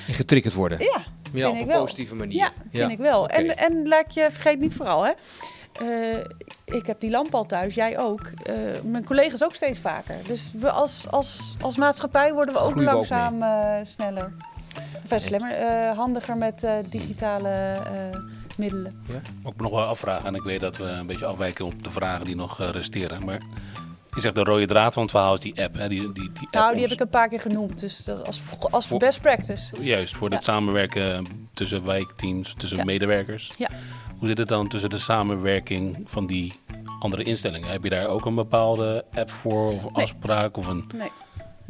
En 0.07 0.15
getriggerd 0.15 0.55
worden. 0.55 0.79
ja, 0.79 1.05
Ja, 1.33 1.49
op 1.51 1.61
een 1.61 1.67
wel. 1.67 1.81
positieve 1.81 2.15
manier. 2.15 2.39
ja, 2.39 2.51
vind 2.71 2.91
ik 2.91 2.99
wel. 2.99 3.29
En, 3.29 3.57
en 3.57 3.89
laat 3.89 4.15
je, 4.15 4.29
vergeet 4.31 4.59
niet 4.59 4.75
vooral, 4.75 5.05
hè. 5.05 5.13
Eh, 5.73 6.19
ik 6.65 6.87
heb 6.87 7.01
die 7.01 7.11
lamp 7.11 7.35
al 7.35 7.47
thuis, 7.47 7.75
jij 7.75 7.99
ook. 7.99 8.21
Eh, 8.43 8.55
mijn 8.85 9.05
collega's 9.05 9.45
ook 9.45 9.55
steeds 9.55 9.79
vaker. 9.79 10.17
Dus 10.27 10.51
we 10.55 10.71
als, 10.71 11.07
als, 11.11 11.57
als 11.61 11.77
maatschappij 11.77 12.33
worden 12.33 12.55
we 12.55 12.61
ook 12.61 12.71
Groeien 12.71 12.91
we 12.91 12.97
ook 12.97 13.09
langzaam 13.09 13.43
eh, 13.43 13.85
sneller. 13.85 14.33
Enfin, 15.03 15.19
slimmer, 15.21 15.51
eh, 15.53 15.97
handiger 15.97 16.37
met 16.37 16.63
eh, 16.65 16.73
digitale 16.91 17.49
eh, 17.49 18.19
middelen. 18.57 19.05
Ook 19.43 19.57
nog 19.61 19.71
wel 19.71 19.85
afvragen, 19.85 20.27
en 20.27 20.35
ik 20.35 20.43
weet 20.43 20.61
dat 20.61 20.77
we 20.77 20.85
een 20.85 21.07
beetje 21.07 21.27
afwijken 21.27 21.65
op 21.65 21.85
de 21.85 21.91
vragen 21.91 22.25
die 22.25 22.37
nog 22.37 22.61
eh, 22.61 22.69
resteren. 22.71 23.25
Maar 23.25 23.41
je 24.15 24.21
zegt 24.21 24.35
de 24.35 24.43
rode 24.45 24.67
draad 24.67 24.93
van 24.93 25.03
het 25.03 25.11
verhaal 25.11 25.35
is 25.35 25.41
die 25.41 25.63
app. 25.63 25.75
Hè? 25.75 25.89
Die, 25.89 26.01
die, 26.01 26.13
die 26.13 26.31
app 26.43 26.53
Nou, 26.53 26.73
die 26.73 26.83
heb 26.83 26.91
ik 26.93 27.01
een 27.01 27.09
paar 27.09 27.29
keer 27.29 27.41
genoemd. 27.41 27.81
Dus 27.81 28.05
dat 28.05 28.27
als, 28.27 28.41
als 28.61 28.87
Voor- 28.87 28.99
best 28.99 29.21
practice. 29.21 29.83
Juist, 29.83 30.17
voor 30.17 30.31
Ja. 30.31 30.37
het 30.37 30.45
samenwerken 30.45 31.27
tussen 31.55 31.85
wijkteams, 31.85 32.55
tussen 32.59 32.79
Ja. 32.79 32.85
medewerkers. 32.85 33.53
Ja. 33.59 33.69
Hoe 34.19 34.29
zit 34.29 34.39
het 34.39 34.49
dan 34.49 34.69
tussen 34.69 34.91
de 34.91 34.99
samenwerking 34.99 36.05
van 36.07 36.27
die 36.27 36.53
andere 37.01 37.23
instellingen? 37.23 37.69
Heb 37.71 37.83
je 37.85 37.91
daar 37.91 38.07
ook 38.07 38.25
een 38.27 38.35
bepaalde 38.35 39.05
app 39.15 39.31
voor 39.31 39.69
of 39.73 39.83
Nee. 39.83 40.03
afspraak? 40.05 40.57
Of 40.57 40.67
een... 40.67 40.91
Nee, 40.95 41.11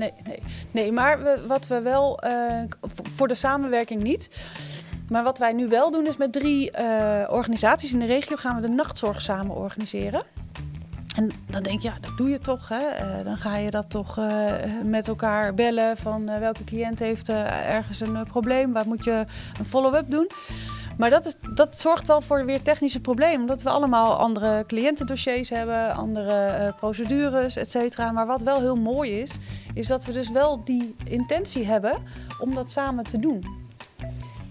nee, 0.02 0.12
nee. 0.24 0.42
Nee, 0.70 0.92
maar 0.92 1.22
we, 1.22 1.44
wat 1.46 1.66
we 1.66 1.80
wel, 1.80 2.18
eh, 2.18 2.62
voor 2.90 3.28
de 3.28 3.34
samenwerking 3.34 4.02
niet. 4.02 4.40
Maar 5.08 5.22
wat 5.22 5.38
wij 5.38 5.52
nu 5.52 5.68
wel 5.68 5.90
doen 5.90 6.06
is 6.06 6.16
met 6.16 6.32
drie 6.32 6.70
eh, 6.70 7.32
organisaties 7.32 7.92
in 7.92 7.98
de 7.98 8.06
regio 8.06 8.36
gaan 8.36 8.54
we 8.54 8.60
de 8.60 8.68
nachtzorg 8.68 9.20
samen 9.20 9.56
organiseren. 9.56 10.22
En 11.16 11.30
dan 11.50 11.62
denk 11.62 11.80
je, 11.80 11.88
ja, 11.88 11.94
dat 12.00 12.16
doe 12.16 12.28
je 12.28 12.38
toch. 12.38 12.68
Hè? 12.68 12.86
Eh, 12.86 13.24
dan 13.24 13.36
ga 13.36 13.56
je 13.56 13.70
dat 13.70 13.90
toch 13.90 14.20
met 14.84 15.08
elkaar 15.08 15.54
bellen 15.54 15.96
van 15.96 16.38
welke 16.40 16.64
cliënt 16.64 16.98
heeft 16.98 17.28
ergens 17.28 18.00
een 18.00 18.26
probleem. 18.26 18.72
Waar 18.72 18.86
moet 18.86 19.04
je 19.04 19.24
een 19.58 19.64
follow-up 19.64 20.10
doen? 20.10 20.30
Maar 21.02 21.10
dat, 21.10 21.26
is, 21.26 21.36
dat 21.54 21.78
zorgt 21.78 22.06
wel 22.06 22.20
voor 22.20 22.44
weer 22.44 22.62
technische 22.62 23.00
problemen. 23.00 23.40
Omdat 23.40 23.62
we 23.62 23.70
allemaal 23.70 24.16
andere 24.16 24.64
cliëntendossiers 24.66 25.48
hebben, 25.48 25.94
andere 25.94 26.46
eh, 26.46 26.76
procedures, 26.76 27.56
et 27.56 27.70
cetera. 27.70 28.12
Maar 28.12 28.26
wat 28.26 28.40
wel 28.40 28.60
heel 28.60 28.76
mooi 28.76 29.20
is, 29.20 29.38
is 29.74 29.86
dat 29.86 30.04
we 30.04 30.12
dus 30.12 30.30
wel 30.30 30.64
die 30.64 30.94
intentie 31.04 31.66
hebben 31.66 32.02
om 32.40 32.54
dat 32.54 32.70
samen 32.70 33.04
te 33.04 33.18
doen. 33.18 33.61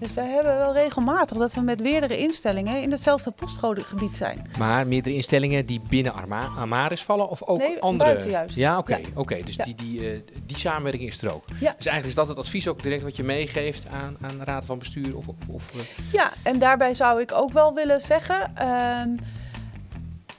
Dus 0.01 0.13
we 0.13 0.21
hebben 0.21 0.57
wel 0.57 0.73
regelmatig 0.73 1.37
dat 1.37 1.53
we 1.53 1.61
met 1.61 1.79
meerdere 1.81 2.17
instellingen 2.17 2.81
in 2.81 2.91
hetzelfde 2.91 3.31
postcodegebied 3.31 4.17
zijn. 4.17 4.47
Maar 4.57 4.87
meerdere 4.87 5.15
instellingen 5.15 5.65
die 5.65 5.81
binnen 5.89 6.13
Arma 6.13 6.47
Amaris 6.57 7.03
vallen 7.03 7.29
of 7.29 7.43
ook 7.43 7.57
Nee, 7.57 7.81
andere? 7.81 8.09
buiten 8.09 8.29
juist. 8.29 8.55
Ja, 8.55 8.77
oké. 8.77 8.95
Ja. 8.95 9.05
oké. 9.15 9.41
Dus 9.45 9.55
Ja. 9.55 9.63
die, 9.63 9.75
die, 9.75 10.11
eh, 10.11 10.19
die 10.45 10.57
samenwerking 10.57 11.07
is 11.09 11.21
er 11.21 11.33
ook. 11.33 11.43
Ja. 11.47 11.73
Dus 11.77 11.85
eigenlijk 11.85 12.05
is 12.07 12.15
dat 12.15 12.27
het 12.27 12.37
advies 12.37 12.67
ook 12.67 12.81
direct 12.81 13.03
wat 13.03 13.15
je 13.15 13.23
meegeeft 13.23 13.87
aan, 13.87 14.17
aan 14.21 14.37
de 14.37 14.43
raad 14.43 14.65
van 14.65 14.79
bestuur 14.79 15.17
of... 15.17 15.27
of, 15.27 15.35
of 15.47 15.73
eh, 15.75 15.81
Ja, 16.11 16.31
en 16.43 16.59
daarbij 16.59 16.93
zou 16.93 17.21
ik 17.21 17.31
ook 17.31 17.51
wel 17.53 17.73
willen 17.73 18.01
zeggen, 18.01 18.51
ehm, 18.55 19.09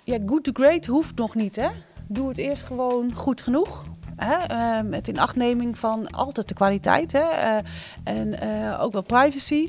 ja, 0.04 0.18
good 0.26 0.44
to 0.44 0.52
great 0.52 0.86
hoeft 0.86 1.14
nog 1.16 1.34
niet, 1.34 1.56
hè. 1.56 1.68
Doe 2.08 2.28
het 2.28 2.38
eerst 2.38 2.62
gewoon 2.62 3.12
goed 3.14 3.40
genoeg. 3.42 3.84
Hè? 4.24 4.46
eh, 4.46 4.82
met 4.88 5.08
inachtneming 5.08 5.78
van 5.78 6.10
altijd 6.10 6.48
de 6.48 6.54
kwaliteit 6.54 7.12
hè? 7.12 7.30
eh, 7.30 7.56
en 8.04 8.40
eh, 8.40 8.82
ook 8.82 8.92
wel 8.92 9.02
privacy. 9.02 9.68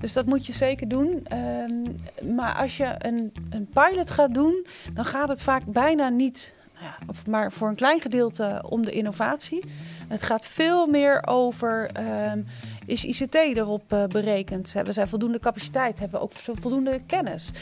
Dus 0.00 0.12
dat 0.12 0.26
moet 0.26 0.46
je 0.46 0.52
zeker 0.52 0.88
doen. 0.88 1.20
Ehm, 1.24 2.34
maar 2.36 2.54
als 2.54 2.76
je 2.76 2.94
een, 2.98 3.32
een 3.50 3.68
pilot 3.72 4.10
gaat 4.10 4.34
doen, 4.34 4.66
dan 4.92 5.04
gaat 5.04 5.28
het 5.28 5.42
vaak 5.42 5.62
bijna 5.64 6.08
niet, 6.08 6.54
nou 6.74 6.84
ja, 6.84 6.96
of 7.06 7.26
maar 7.26 7.52
voor 7.52 7.68
een 7.68 7.74
klein 7.74 8.00
gedeelte 8.00 8.64
om 8.68 8.84
de 8.84 8.90
innovatie. 8.92 9.64
Het 10.08 10.22
gaat 10.22 10.46
veel 10.46 10.86
meer 10.86 11.26
over, 11.26 11.90
ehm, 11.92 12.42
is 12.86 13.04
ICT 13.04 13.34
erop 13.34 13.92
eh, 13.92 14.04
berekend? 14.04 14.72
Hebben 14.72 14.94
zij 14.94 15.08
voldoende 15.08 15.38
capaciteit? 15.38 15.98
Hebben 15.98 16.18
we 16.18 16.24
ook 16.24 16.32
voldoende 16.32 17.00
kennis? 17.06 17.52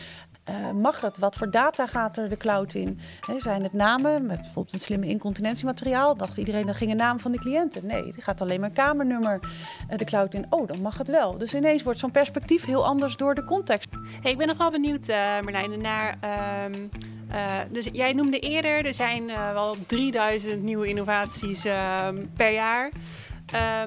Eh, 0.46 0.70
mag 0.70 1.00
het? 1.00 1.18
Wat 1.18 1.36
voor 1.36 1.50
data 1.50 1.86
gaat 1.86 2.16
er 2.16 2.28
de 2.28 2.36
cloud 2.36 2.74
in? 2.74 3.00
Zijn 3.38 3.62
het 3.62 3.72
namen 3.72 4.26
met 4.26 4.40
bijvoorbeeld 4.40 4.72
een 4.72 4.80
slimme 4.80 5.06
incontinentiemateriaal? 5.06 6.16
Dacht 6.16 6.36
iedereen 6.36 6.66
dat 6.66 6.76
ging 6.76 6.90
een 6.90 6.96
naam 6.96 7.20
van 7.20 7.32
de 7.32 7.38
cliënten? 7.38 7.86
Nee, 7.86 8.02
die 8.02 8.22
gaat 8.22 8.40
alleen 8.40 8.60
maar 8.60 8.70
kamernummer 8.70 9.40
eh, 9.88 9.98
de 9.98 10.04
cloud 10.04 10.34
in. 10.34 10.46
Oh, 10.50 10.68
dan 10.68 10.80
mag 10.80 10.98
het 10.98 11.08
wel. 11.08 11.38
Dus 11.38 11.54
ineens 11.54 11.82
wordt 11.82 11.98
zo'n 11.98 12.10
perspectief 12.10 12.64
heel 12.64 12.86
anders 12.86 13.16
door 13.16 13.34
de 13.34 13.44
context. 13.44 13.88
Hey, 14.22 14.30
ik 14.30 14.38
ben 14.38 14.46
nog 14.46 14.56
wel 14.56 14.70
benieuwd, 14.70 15.06
Marlijne, 15.42 15.76
naar... 15.76 16.16
ehm, 16.20 16.74
eh, 17.30 17.52
dus 17.70 17.88
jij 17.92 18.12
noemde 18.12 18.38
eerder, 18.38 18.86
er 18.86 18.94
zijn 18.94 19.26
wel 19.26 19.76
3000 19.86 20.62
nieuwe 20.62 20.88
innovaties 20.88 21.64
ehm, 21.64 22.26
per 22.36 22.52
jaar. 22.52 22.90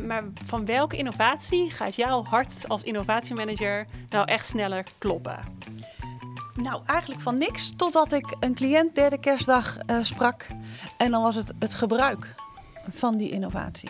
Maar 0.06 0.24
van 0.46 0.66
welke 0.66 0.98
innovatie 0.98 1.72
gaat 1.72 1.96
jouw 1.96 2.24
hart 2.24 2.66
als 2.68 2.84
innovatiemanager 2.84 3.88
nou 4.10 4.26
echt 4.26 4.48
sneller 4.48 4.84
kloppen? 4.98 5.40
Nou, 6.62 6.82
eigenlijk 6.86 7.22
van 7.22 7.36
niks. 7.36 7.72
Totdat 7.76 8.12
ik 8.12 8.36
een 8.40 8.54
cliënt 8.54 8.96
derde 8.96 9.20
kerstdag 9.20 9.78
eh, 9.78 9.98
sprak. 10.02 10.48
En 10.98 11.12
dan 11.12 11.22
was 11.22 11.36
het 11.36 11.54
het 11.60 11.74
gebruik 11.74 12.36
van 12.90 13.18
die 13.18 13.30
innovatie. 13.30 13.90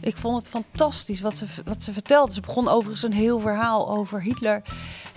Ik 0.00 0.16
vond 0.16 0.36
het 0.36 0.48
fantastisch 0.48 1.20
wat 1.20 1.36
ze, 1.36 1.46
wat 1.64 1.84
ze 1.84 1.92
vertelde. 1.92 2.32
Ze 2.32 2.40
begon 2.40 2.68
overigens 2.68 3.02
een 3.02 3.12
heel 3.12 3.40
verhaal 3.40 3.90
over 3.90 4.22
Hitler 4.22 4.62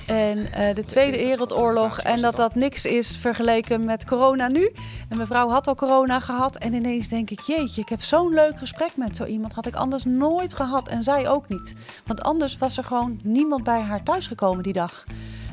en 0.08 0.54
eh, 0.54 0.76
de 0.76 0.86
Tweede 0.86 1.18
Wereldoorlog. 1.18 2.00
En 2.00 2.22
dat 2.22 2.36
dat 2.36 2.56
niks 2.56 2.86
is 2.86 3.18
vergeleken 3.18 3.86
met 3.86 4.06
corona 4.06 4.48
nu. 4.48 4.72
En 5.10 5.18
mevrouw 5.18 5.50
had 5.50 5.68
al 5.68 5.76
corona 5.76 6.20
gehad. 6.20 6.58
En 6.58 6.74
ineens 6.74 7.08
denk 7.08 7.30
ik, 7.30 7.40
jeetje, 7.40 7.82
ik 7.82 7.90
heb 7.90 8.02
zo'n 8.02 8.34
leuk 8.34 8.58
gesprek 8.58 8.92
met 8.96 9.16
zo 9.16 9.26
iemand. 9.26 9.54
Had 9.54 9.68
ik 9.68 9.76
anders 9.76 10.04
nooit 10.04 10.54
gehad 10.54 10.88
en 10.88 11.04
zij 11.04 11.30
ook 11.30 11.48
niet. 11.48 11.74
Want 12.06 12.22
anders 12.22 12.58
was 12.58 12.78
er 12.78 12.84
gewoon 12.84 13.20
niemand 13.24 13.64
bij 13.64 13.82
haar 13.82 14.04
thuisgekomen 14.04 14.64
die 14.64 14.74
dag. 14.74 15.06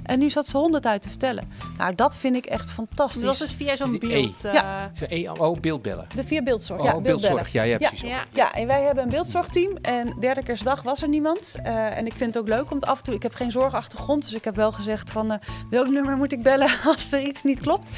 En 0.08 0.18
nu 0.18 0.30
zat 0.30 0.46
ze 0.46 0.56
honderd 0.56 0.86
uit 0.86 1.02
te 1.02 1.08
vertellen. 1.08 1.52
Nou, 1.78 1.94
dat 1.94 2.16
vind 2.16 2.36
ik 2.36 2.44
echt 2.46 2.70
fantastisch. 2.70 3.20
Dat 3.22 3.30
was 3.30 3.38
dus 3.38 3.52
via 3.56 3.76
zo'n 3.76 3.90
Die 3.90 4.00
beeld. 4.00 4.44
E. 4.44 4.48
eh, 4.48 4.54
Ja. 4.54 4.90
Ze- 4.94 5.06
eh, 5.06 5.32
Oh, 5.40 5.60
beeldbellen. 5.60 6.06
De 6.14 6.24
vier 6.24 6.42
beeldzorg. 6.42 6.80
Oh, 6.80 6.86
ja, 6.86 6.92
beeldbellen. 6.92 7.20
beeldzorg. 7.20 7.52
Ja, 7.52 7.62
ja, 7.62 7.76
Ja. 7.80 7.88
precies. 7.88 8.00
ja. 8.08 8.24
Ja, 8.32 8.52
en 8.54 8.66
wij 8.66 8.82
hebben 8.82 9.02
een 9.04 9.10
beeldzorgteam. 9.10 9.76
En 9.82 10.14
derde 10.20 10.42
kerstdag 10.42 10.82
was 10.82 11.02
er 11.02 11.08
niemand. 11.08 11.54
Eh, 11.62 11.96
en 11.98 12.06
ik 12.06 12.12
vind 12.12 12.34
het 12.34 12.42
ook 12.42 12.48
leuk 12.48 12.70
om 12.70 12.76
het 12.76 12.86
af 12.86 12.98
en 12.98 13.04
toe... 13.04 13.14
Ik 13.14 13.22
heb 13.22 13.34
geen 13.34 13.50
zorgachtergrond, 13.50 14.22
dus 14.24 14.34
ik 14.34 14.44
heb 14.44 14.56
wel 14.56 14.72
gezegd 14.72 15.10
van... 15.10 15.32
eh, 15.32 15.38
welk 15.70 15.88
nummer 15.88 16.16
moet 16.16 16.32
ik 16.32 16.42
bellen 16.42 16.70
als 16.96 17.12
er 17.12 17.20
iets 17.28 17.42
niet 17.42 17.60
klopt? 17.60 17.90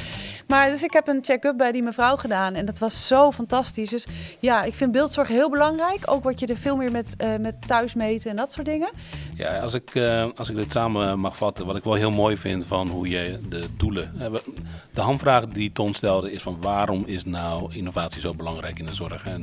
Maar 0.47 0.71
dus 0.71 0.83
ik 0.83 0.93
heb 0.93 1.09
een 1.09 1.19
check-up 1.25 1.57
bij 1.57 1.73
die 1.73 1.83
mevrouw 1.83 2.17
gedaan. 2.17 2.55
En 2.55 2.67
dat 2.67 2.79
was 2.79 3.07
zo 3.07 3.31
fantastisch. 3.33 3.91
Dus 3.91 4.07
ja, 4.39 4.63
ik 4.63 4.75
vind 4.75 4.93
beeldzorg 4.93 5.29
heel 5.29 5.51
belangrijk. 5.51 5.99
Ook 6.05 6.25
wat 6.25 6.41
je 6.41 6.47
er 6.47 6.57
veel 6.57 6.77
meer 6.77 6.91
met, 6.91 7.15
eh 7.17 7.29
met 7.41 7.55
thuismeten 7.67 8.31
en 8.31 8.37
dat 8.37 8.53
soort 8.53 8.67
dingen. 8.67 8.91
Ja, 9.35 9.59
als 9.59 9.75
ik, 9.75 9.95
eh, 9.95 10.27
als 10.37 10.49
ik 10.51 10.57
dit 10.57 10.73
samen 10.73 11.19
mag 11.19 11.37
vatten, 11.37 11.67
wat 11.67 11.77
ik 11.77 11.85
wel 11.85 11.95
heel 12.01 12.11
mooi 12.11 12.37
vind 12.37 12.67
van 12.67 12.89
hoe 12.89 13.09
je 13.09 13.39
de 13.49 13.65
doelen. 13.77 14.13
eh, 14.21 14.27
De 14.93 15.01
hamvraag 15.01 15.47
die 15.47 15.73
Ton 15.73 15.95
stelde 15.95 16.33
is 16.33 16.43
van 16.43 16.61
waarom 16.61 17.03
is 17.07 17.25
nou 17.25 17.75
innovatie 17.75 18.21
zo 18.21 18.35
belangrijk 18.35 18.79
in 18.79 18.87
de 18.87 18.95
zorg? 18.95 19.25
En 19.27 19.41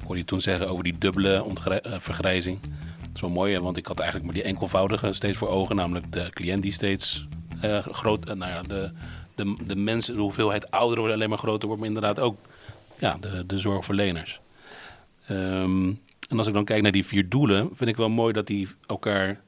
ik 0.00 0.06
hoorde 0.06 0.18
je 0.18 0.24
toen 0.24 0.40
zeggen 0.40 0.68
over 0.68 0.84
die 0.84 0.98
dubbele 0.98 1.44
eh, 1.82 1.94
vergrijzing. 1.98 2.60
Dat 3.00 3.10
is 3.14 3.20
wel 3.20 3.30
mooi, 3.30 3.58
want 3.58 3.76
ik 3.76 3.86
had 3.86 3.98
eigenlijk 3.98 4.32
maar 4.32 4.42
die 4.42 4.50
enkelvoudige 4.50 5.12
steeds 5.12 5.38
voor 5.38 5.48
ogen, 5.48 5.76
namelijk 5.76 6.12
de 6.12 6.30
cliënt 6.30 6.62
die 6.62 6.72
steeds 6.72 7.26
eh, 7.60 7.78
groot, 7.78 8.24
nou 8.24 8.50
ja, 8.50 8.60
de, 8.60 8.90
de, 9.34 9.56
de 9.66 9.76
mensen, 9.76 10.14
de 10.14 10.20
hoeveelheid 10.20 10.70
ouderen 10.70 10.98
wordt 10.98 11.14
alleen 11.14 11.28
maar 11.28 11.38
groter, 11.38 11.66
wordt, 11.68 11.82
maar 11.82 11.92
inderdaad 11.92 12.20
ook 12.20 12.38
ja, 12.98 13.16
de, 13.20 13.46
de 13.46 13.58
zorgverleners. 13.58 14.40
Ehm, 15.26 15.86
en 16.28 16.38
als 16.38 16.46
ik 16.46 16.54
dan 16.54 16.64
kijk 16.64 16.82
naar 16.82 16.92
die 16.92 17.06
vier 17.06 17.28
doelen, 17.28 17.68
vind 17.74 17.90
ik 17.90 17.96
wel 17.96 18.08
mooi 18.08 18.32
dat 18.32 18.46
die 18.46 18.68
elkaar 18.86 19.40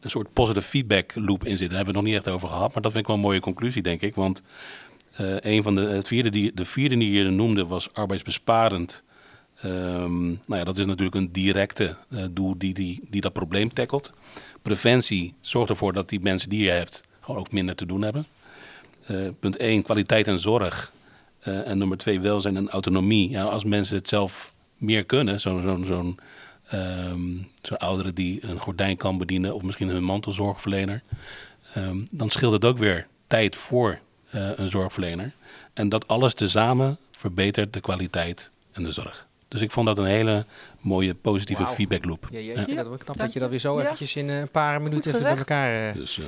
een 0.00 0.10
soort 0.10 0.32
positive 0.32 0.66
feedback 0.66 1.12
loop 1.14 1.44
in 1.44 1.56
zit. 1.56 1.68
Daar 1.68 1.76
hebben 1.76 1.94
we 1.94 1.98
het 1.98 2.06
nog 2.08 2.14
niet 2.14 2.14
echt 2.14 2.34
over 2.34 2.48
gehad, 2.48 2.72
maar 2.72 2.82
dat 2.82 2.92
vind 2.92 3.02
ik 3.02 3.06
wel 3.06 3.16
een 3.16 3.22
mooie 3.22 3.40
conclusie, 3.40 3.82
denk 3.82 4.00
ik. 4.00 4.14
Want 4.14 4.42
eh, 5.12 5.36
een 5.40 5.62
van 5.62 5.74
de, 5.74 5.80
het 5.80 6.06
vierde 6.06 6.30
die, 6.30 6.54
de 6.54 6.64
vierde 6.64 6.98
die 6.98 7.12
je 7.12 7.24
noemde 7.24 7.66
was 7.66 7.92
arbeidsbesparend. 7.92 9.02
Ehm, 9.56 10.26
nou 10.26 10.38
ja, 10.46 10.64
dat 10.64 10.78
is 10.78 10.86
natuurlijk 10.86 11.16
een 11.16 11.32
directe 11.32 11.96
eh, 12.10 12.24
doel 12.30 12.58
die, 12.58 12.74
die, 12.74 13.00
die 13.10 13.20
dat 13.20 13.32
probleem 13.32 13.72
tackelt. 13.72 14.10
Preventie 14.62 15.34
zorgt 15.40 15.70
ervoor 15.70 15.92
dat 15.92 16.08
die 16.08 16.20
mensen 16.20 16.48
die 16.48 16.62
je 16.62 16.70
hebt 16.70 17.04
gewoon 17.20 17.40
ook 17.40 17.52
minder 17.52 17.74
te 17.74 17.86
doen 17.86 18.02
hebben. 18.02 18.26
Eh, 19.06 19.16
punt 19.40 19.56
1, 19.56 19.82
kwaliteit 19.82 20.28
en 20.28 20.38
zorg. 20.38 20.92
En 21.40 21.78
nummer 21.78 21.96
2, 21.96 22.20
welzijn 22.20 22.56
en 22.56 22.70
autonomie. 22.70 23.30
Ja, 23.30 23.44
als 23.44 23.64
mensen 23.64 23.96
het 23.96 24.08
zelf 24.08 24.52
meer 24.76 25.04
kunnen, 25.04 25.40
zo'n 25.40 25.62
zo'n 25.62 25.86
zo'n 25.86 26.18
ehm, 26.70 27.20
zo'n 27.62 27.76
oudere 27.78 28.12
die 28.12 28.38
een 28.44 28.58
gordijn 28.58 28.96
kan 28.96 29.18
bedienen 29.18 29.54
of 29.54 29.62
misschien 29.62 29.88
een 29.88 30.04
mantelzorgverlener, 30.04 31.02
ehm, 31.74 31.96
dan 32.10 32.30
scheelt 32.30 32.52
het 32.52 32.64
ook 32.64 32.78
weer 32.78 33.06
tijd 33.26 33.56
voor 33.56 33.98
eh, 34.30 34.50
een 34.56 34.68
zorgverlener. 34.68 35.32
En 35.74 35.88
dat 35.88 36.08
alles 36.08 36.34
tezamen 36.34 36.98
verbetert 37.10 37.72
de 37.72 37.80
kwaliteit 37.80 38.50
en 38.72 38.82
de 38.84 38.92
zorg. 38.92 39.26
Dus 39.48 39.60
ik 39.60 39.70
vond 39.72 39.86
dat 39.86 39.98
een 39.98 40.04
hele 40.04 40.44
mooie 40.80 41.14
positieve 41.14 41.66
feedback 41.66 42.04
loop. 42.04 42.28
Ja, 42.30 42.38
je 42.38 42.44
Ja. 42.44 42.54
dat 42.54 42.66
wel 42.66 42.84
knap 42.84 43.06
dank 43.06 43.18
dat 43.18 43.32
je 43.32 43.38
dat 43.38 43.50
weer 43.50 43.58
zo. 43.58 43.76
Ja. 43.78 43.84
eventjes 43.84 44.16
in 44.16 44.28
een 44.28 44.48
paar 44.50 44.82
minuten 44.82 45.10
even 45.14 45.22
bij 45.22 45.36
elkaar... 45.36 45.88
eh, 45.88 45.94
Dus, 45.94 46.18
eh, 46.18 46.24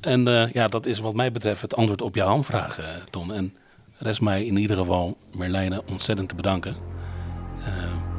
en 0.00 0.28
eh, 0.28 0.52
ja, 0.52 0.68
dat 0.68 0.86
is 0.86 0.98
wat 0.98 1.14
mij 1.14 1.32
betreft 1.32 1.62
het 1.62 1.76
antwoord 1.76 2.02
op 2.02 2.14
je 2.14 2.22
hamvraag, 2.22 2.78
eh, 2.78 2.86
Ton. 3.10 3.32
En 3.32 3.54
rest 3.96 4.20
mij 4.20 4.44
in 4.44 4.56
ieder 4.56 4.76
geval, 4.76 5.16
Merlijne, 5.36 5.82
ontzettend 5.90 6.28
te 6.28 6.34
bedanken. 6.34 6.76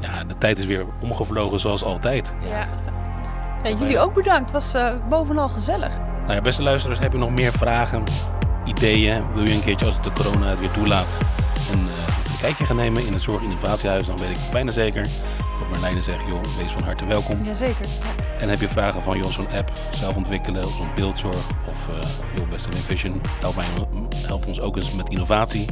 Ja, 0.01 0.23
de 0.23 0.37
tijd 0.37 0.59
is 0.59 0.65
weer 0.65 0.85
omgevlogen 0.99 1.59
zoals 1.59 1.83
altijd. 1.83 2.33
Ja. 2.49 2.67
Ja, 3.63 3.77
jullie 3.77 3.99
ook 3.99 4.13
bedankt. 4.13 4.51
Het 4.51 4.51
was 4.51 4.73
eh, 4.73 4.93
bovenal 5.09 5.49
gezellig. 5.49 5.97
Nou 6.21 6.33
ja, 6.33 6.41
beste 6.41 6.63
luisteraars, 6.63 6.99
heb 6.99 7.11
je 7.11 7.17
nog 7.17 7.31
meer 7.31 7.51
vragen, 7.51 8.03
ideeën? 8.65 9.23
Wil 9.33 9.43
je 9.43 9.53
een 9.53 9.63
keertje 9.63 9.85
als 9.85 10.01
de 10.01 10.11
corona 10.11 10.47
het 10.49 10.59
weer 10.59 10.71
toelaat 10.71 11.17
een, 11.71 11.79
eh, 11.79 12.31
een 12.31 12.39
kijkje 12.41 12.65
gaan 12.65 12.75
nemen 12.75 13.05
in 13.05 13.13
het 13.13 13.21
Zorginnovatiehuis? 13.21 14.05
Dan 14.05 14.17
weet 14.17 14.29
ik 14.29 14.37
bijna 14.51 14.71
zeker 14.71 15.07
dat 15.59 15.69
Marlijne 15.69 16.01
zegt, 16.01 16.27
joh, 16.27 16.41
wees 16.57 16.71
van 16.71 16.83
harte 16.83 17.05
welkom. 17.05 17.43
Jazeker. 17.43 17.85
Ja. 17.85 18.39
En 18.39 18.49
heb 18.49 18.61
je 18.61 18.67
vragen 18.67 19.01
van, 19.01 19.17
joh, 19.17 19.31
zo'n 19.31 19.51
app 19.57 19.71
zelf 19.89 20.15
ontwikkelen 20.15 20.65
of 20.65 20.71
zo'n 20.71 20.89
beeldzorg 20.95 21.47
of 21.65 21.89
eh 21.89 22.09
joh, 22.35 22.49
beste 22.49 22.69
Vision, 22.71 23.21
help, 23.39 23.55
mij, 23.55 23.65
help 24.25 24.47
ons 24.47 24.61
ook 24.61 24.75
eens 24.75 24.91
met 24.91 25.09
innovatie. 25.09 25.65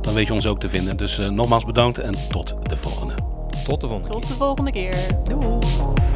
Dan 0.00 0.14
weet 0.14 0.26
je 0.26 0.32
ons 0.32 0.46
ook 0.46 0.60
te 0.60 0.68
vinden. 0.68 0.96
Dus 0.96 1.18
eh, 1.18 1.28
nogmaals 1.28 1.64
bedankt 1.64 1.98
en 1.98 2.14
tot 2.28 2.54
de 2.62 2.76
volgende. 2.76 3.23
Tot 3.64 3.80
de 3.80 3.88
volgende 3.88 4.10
keer. 4.10 4.20
Tot 4.20 4.28
de 4.28 4.34
volgende 4.34 4.70
keer. 4.70 5.06
Doei. 5.24 6.13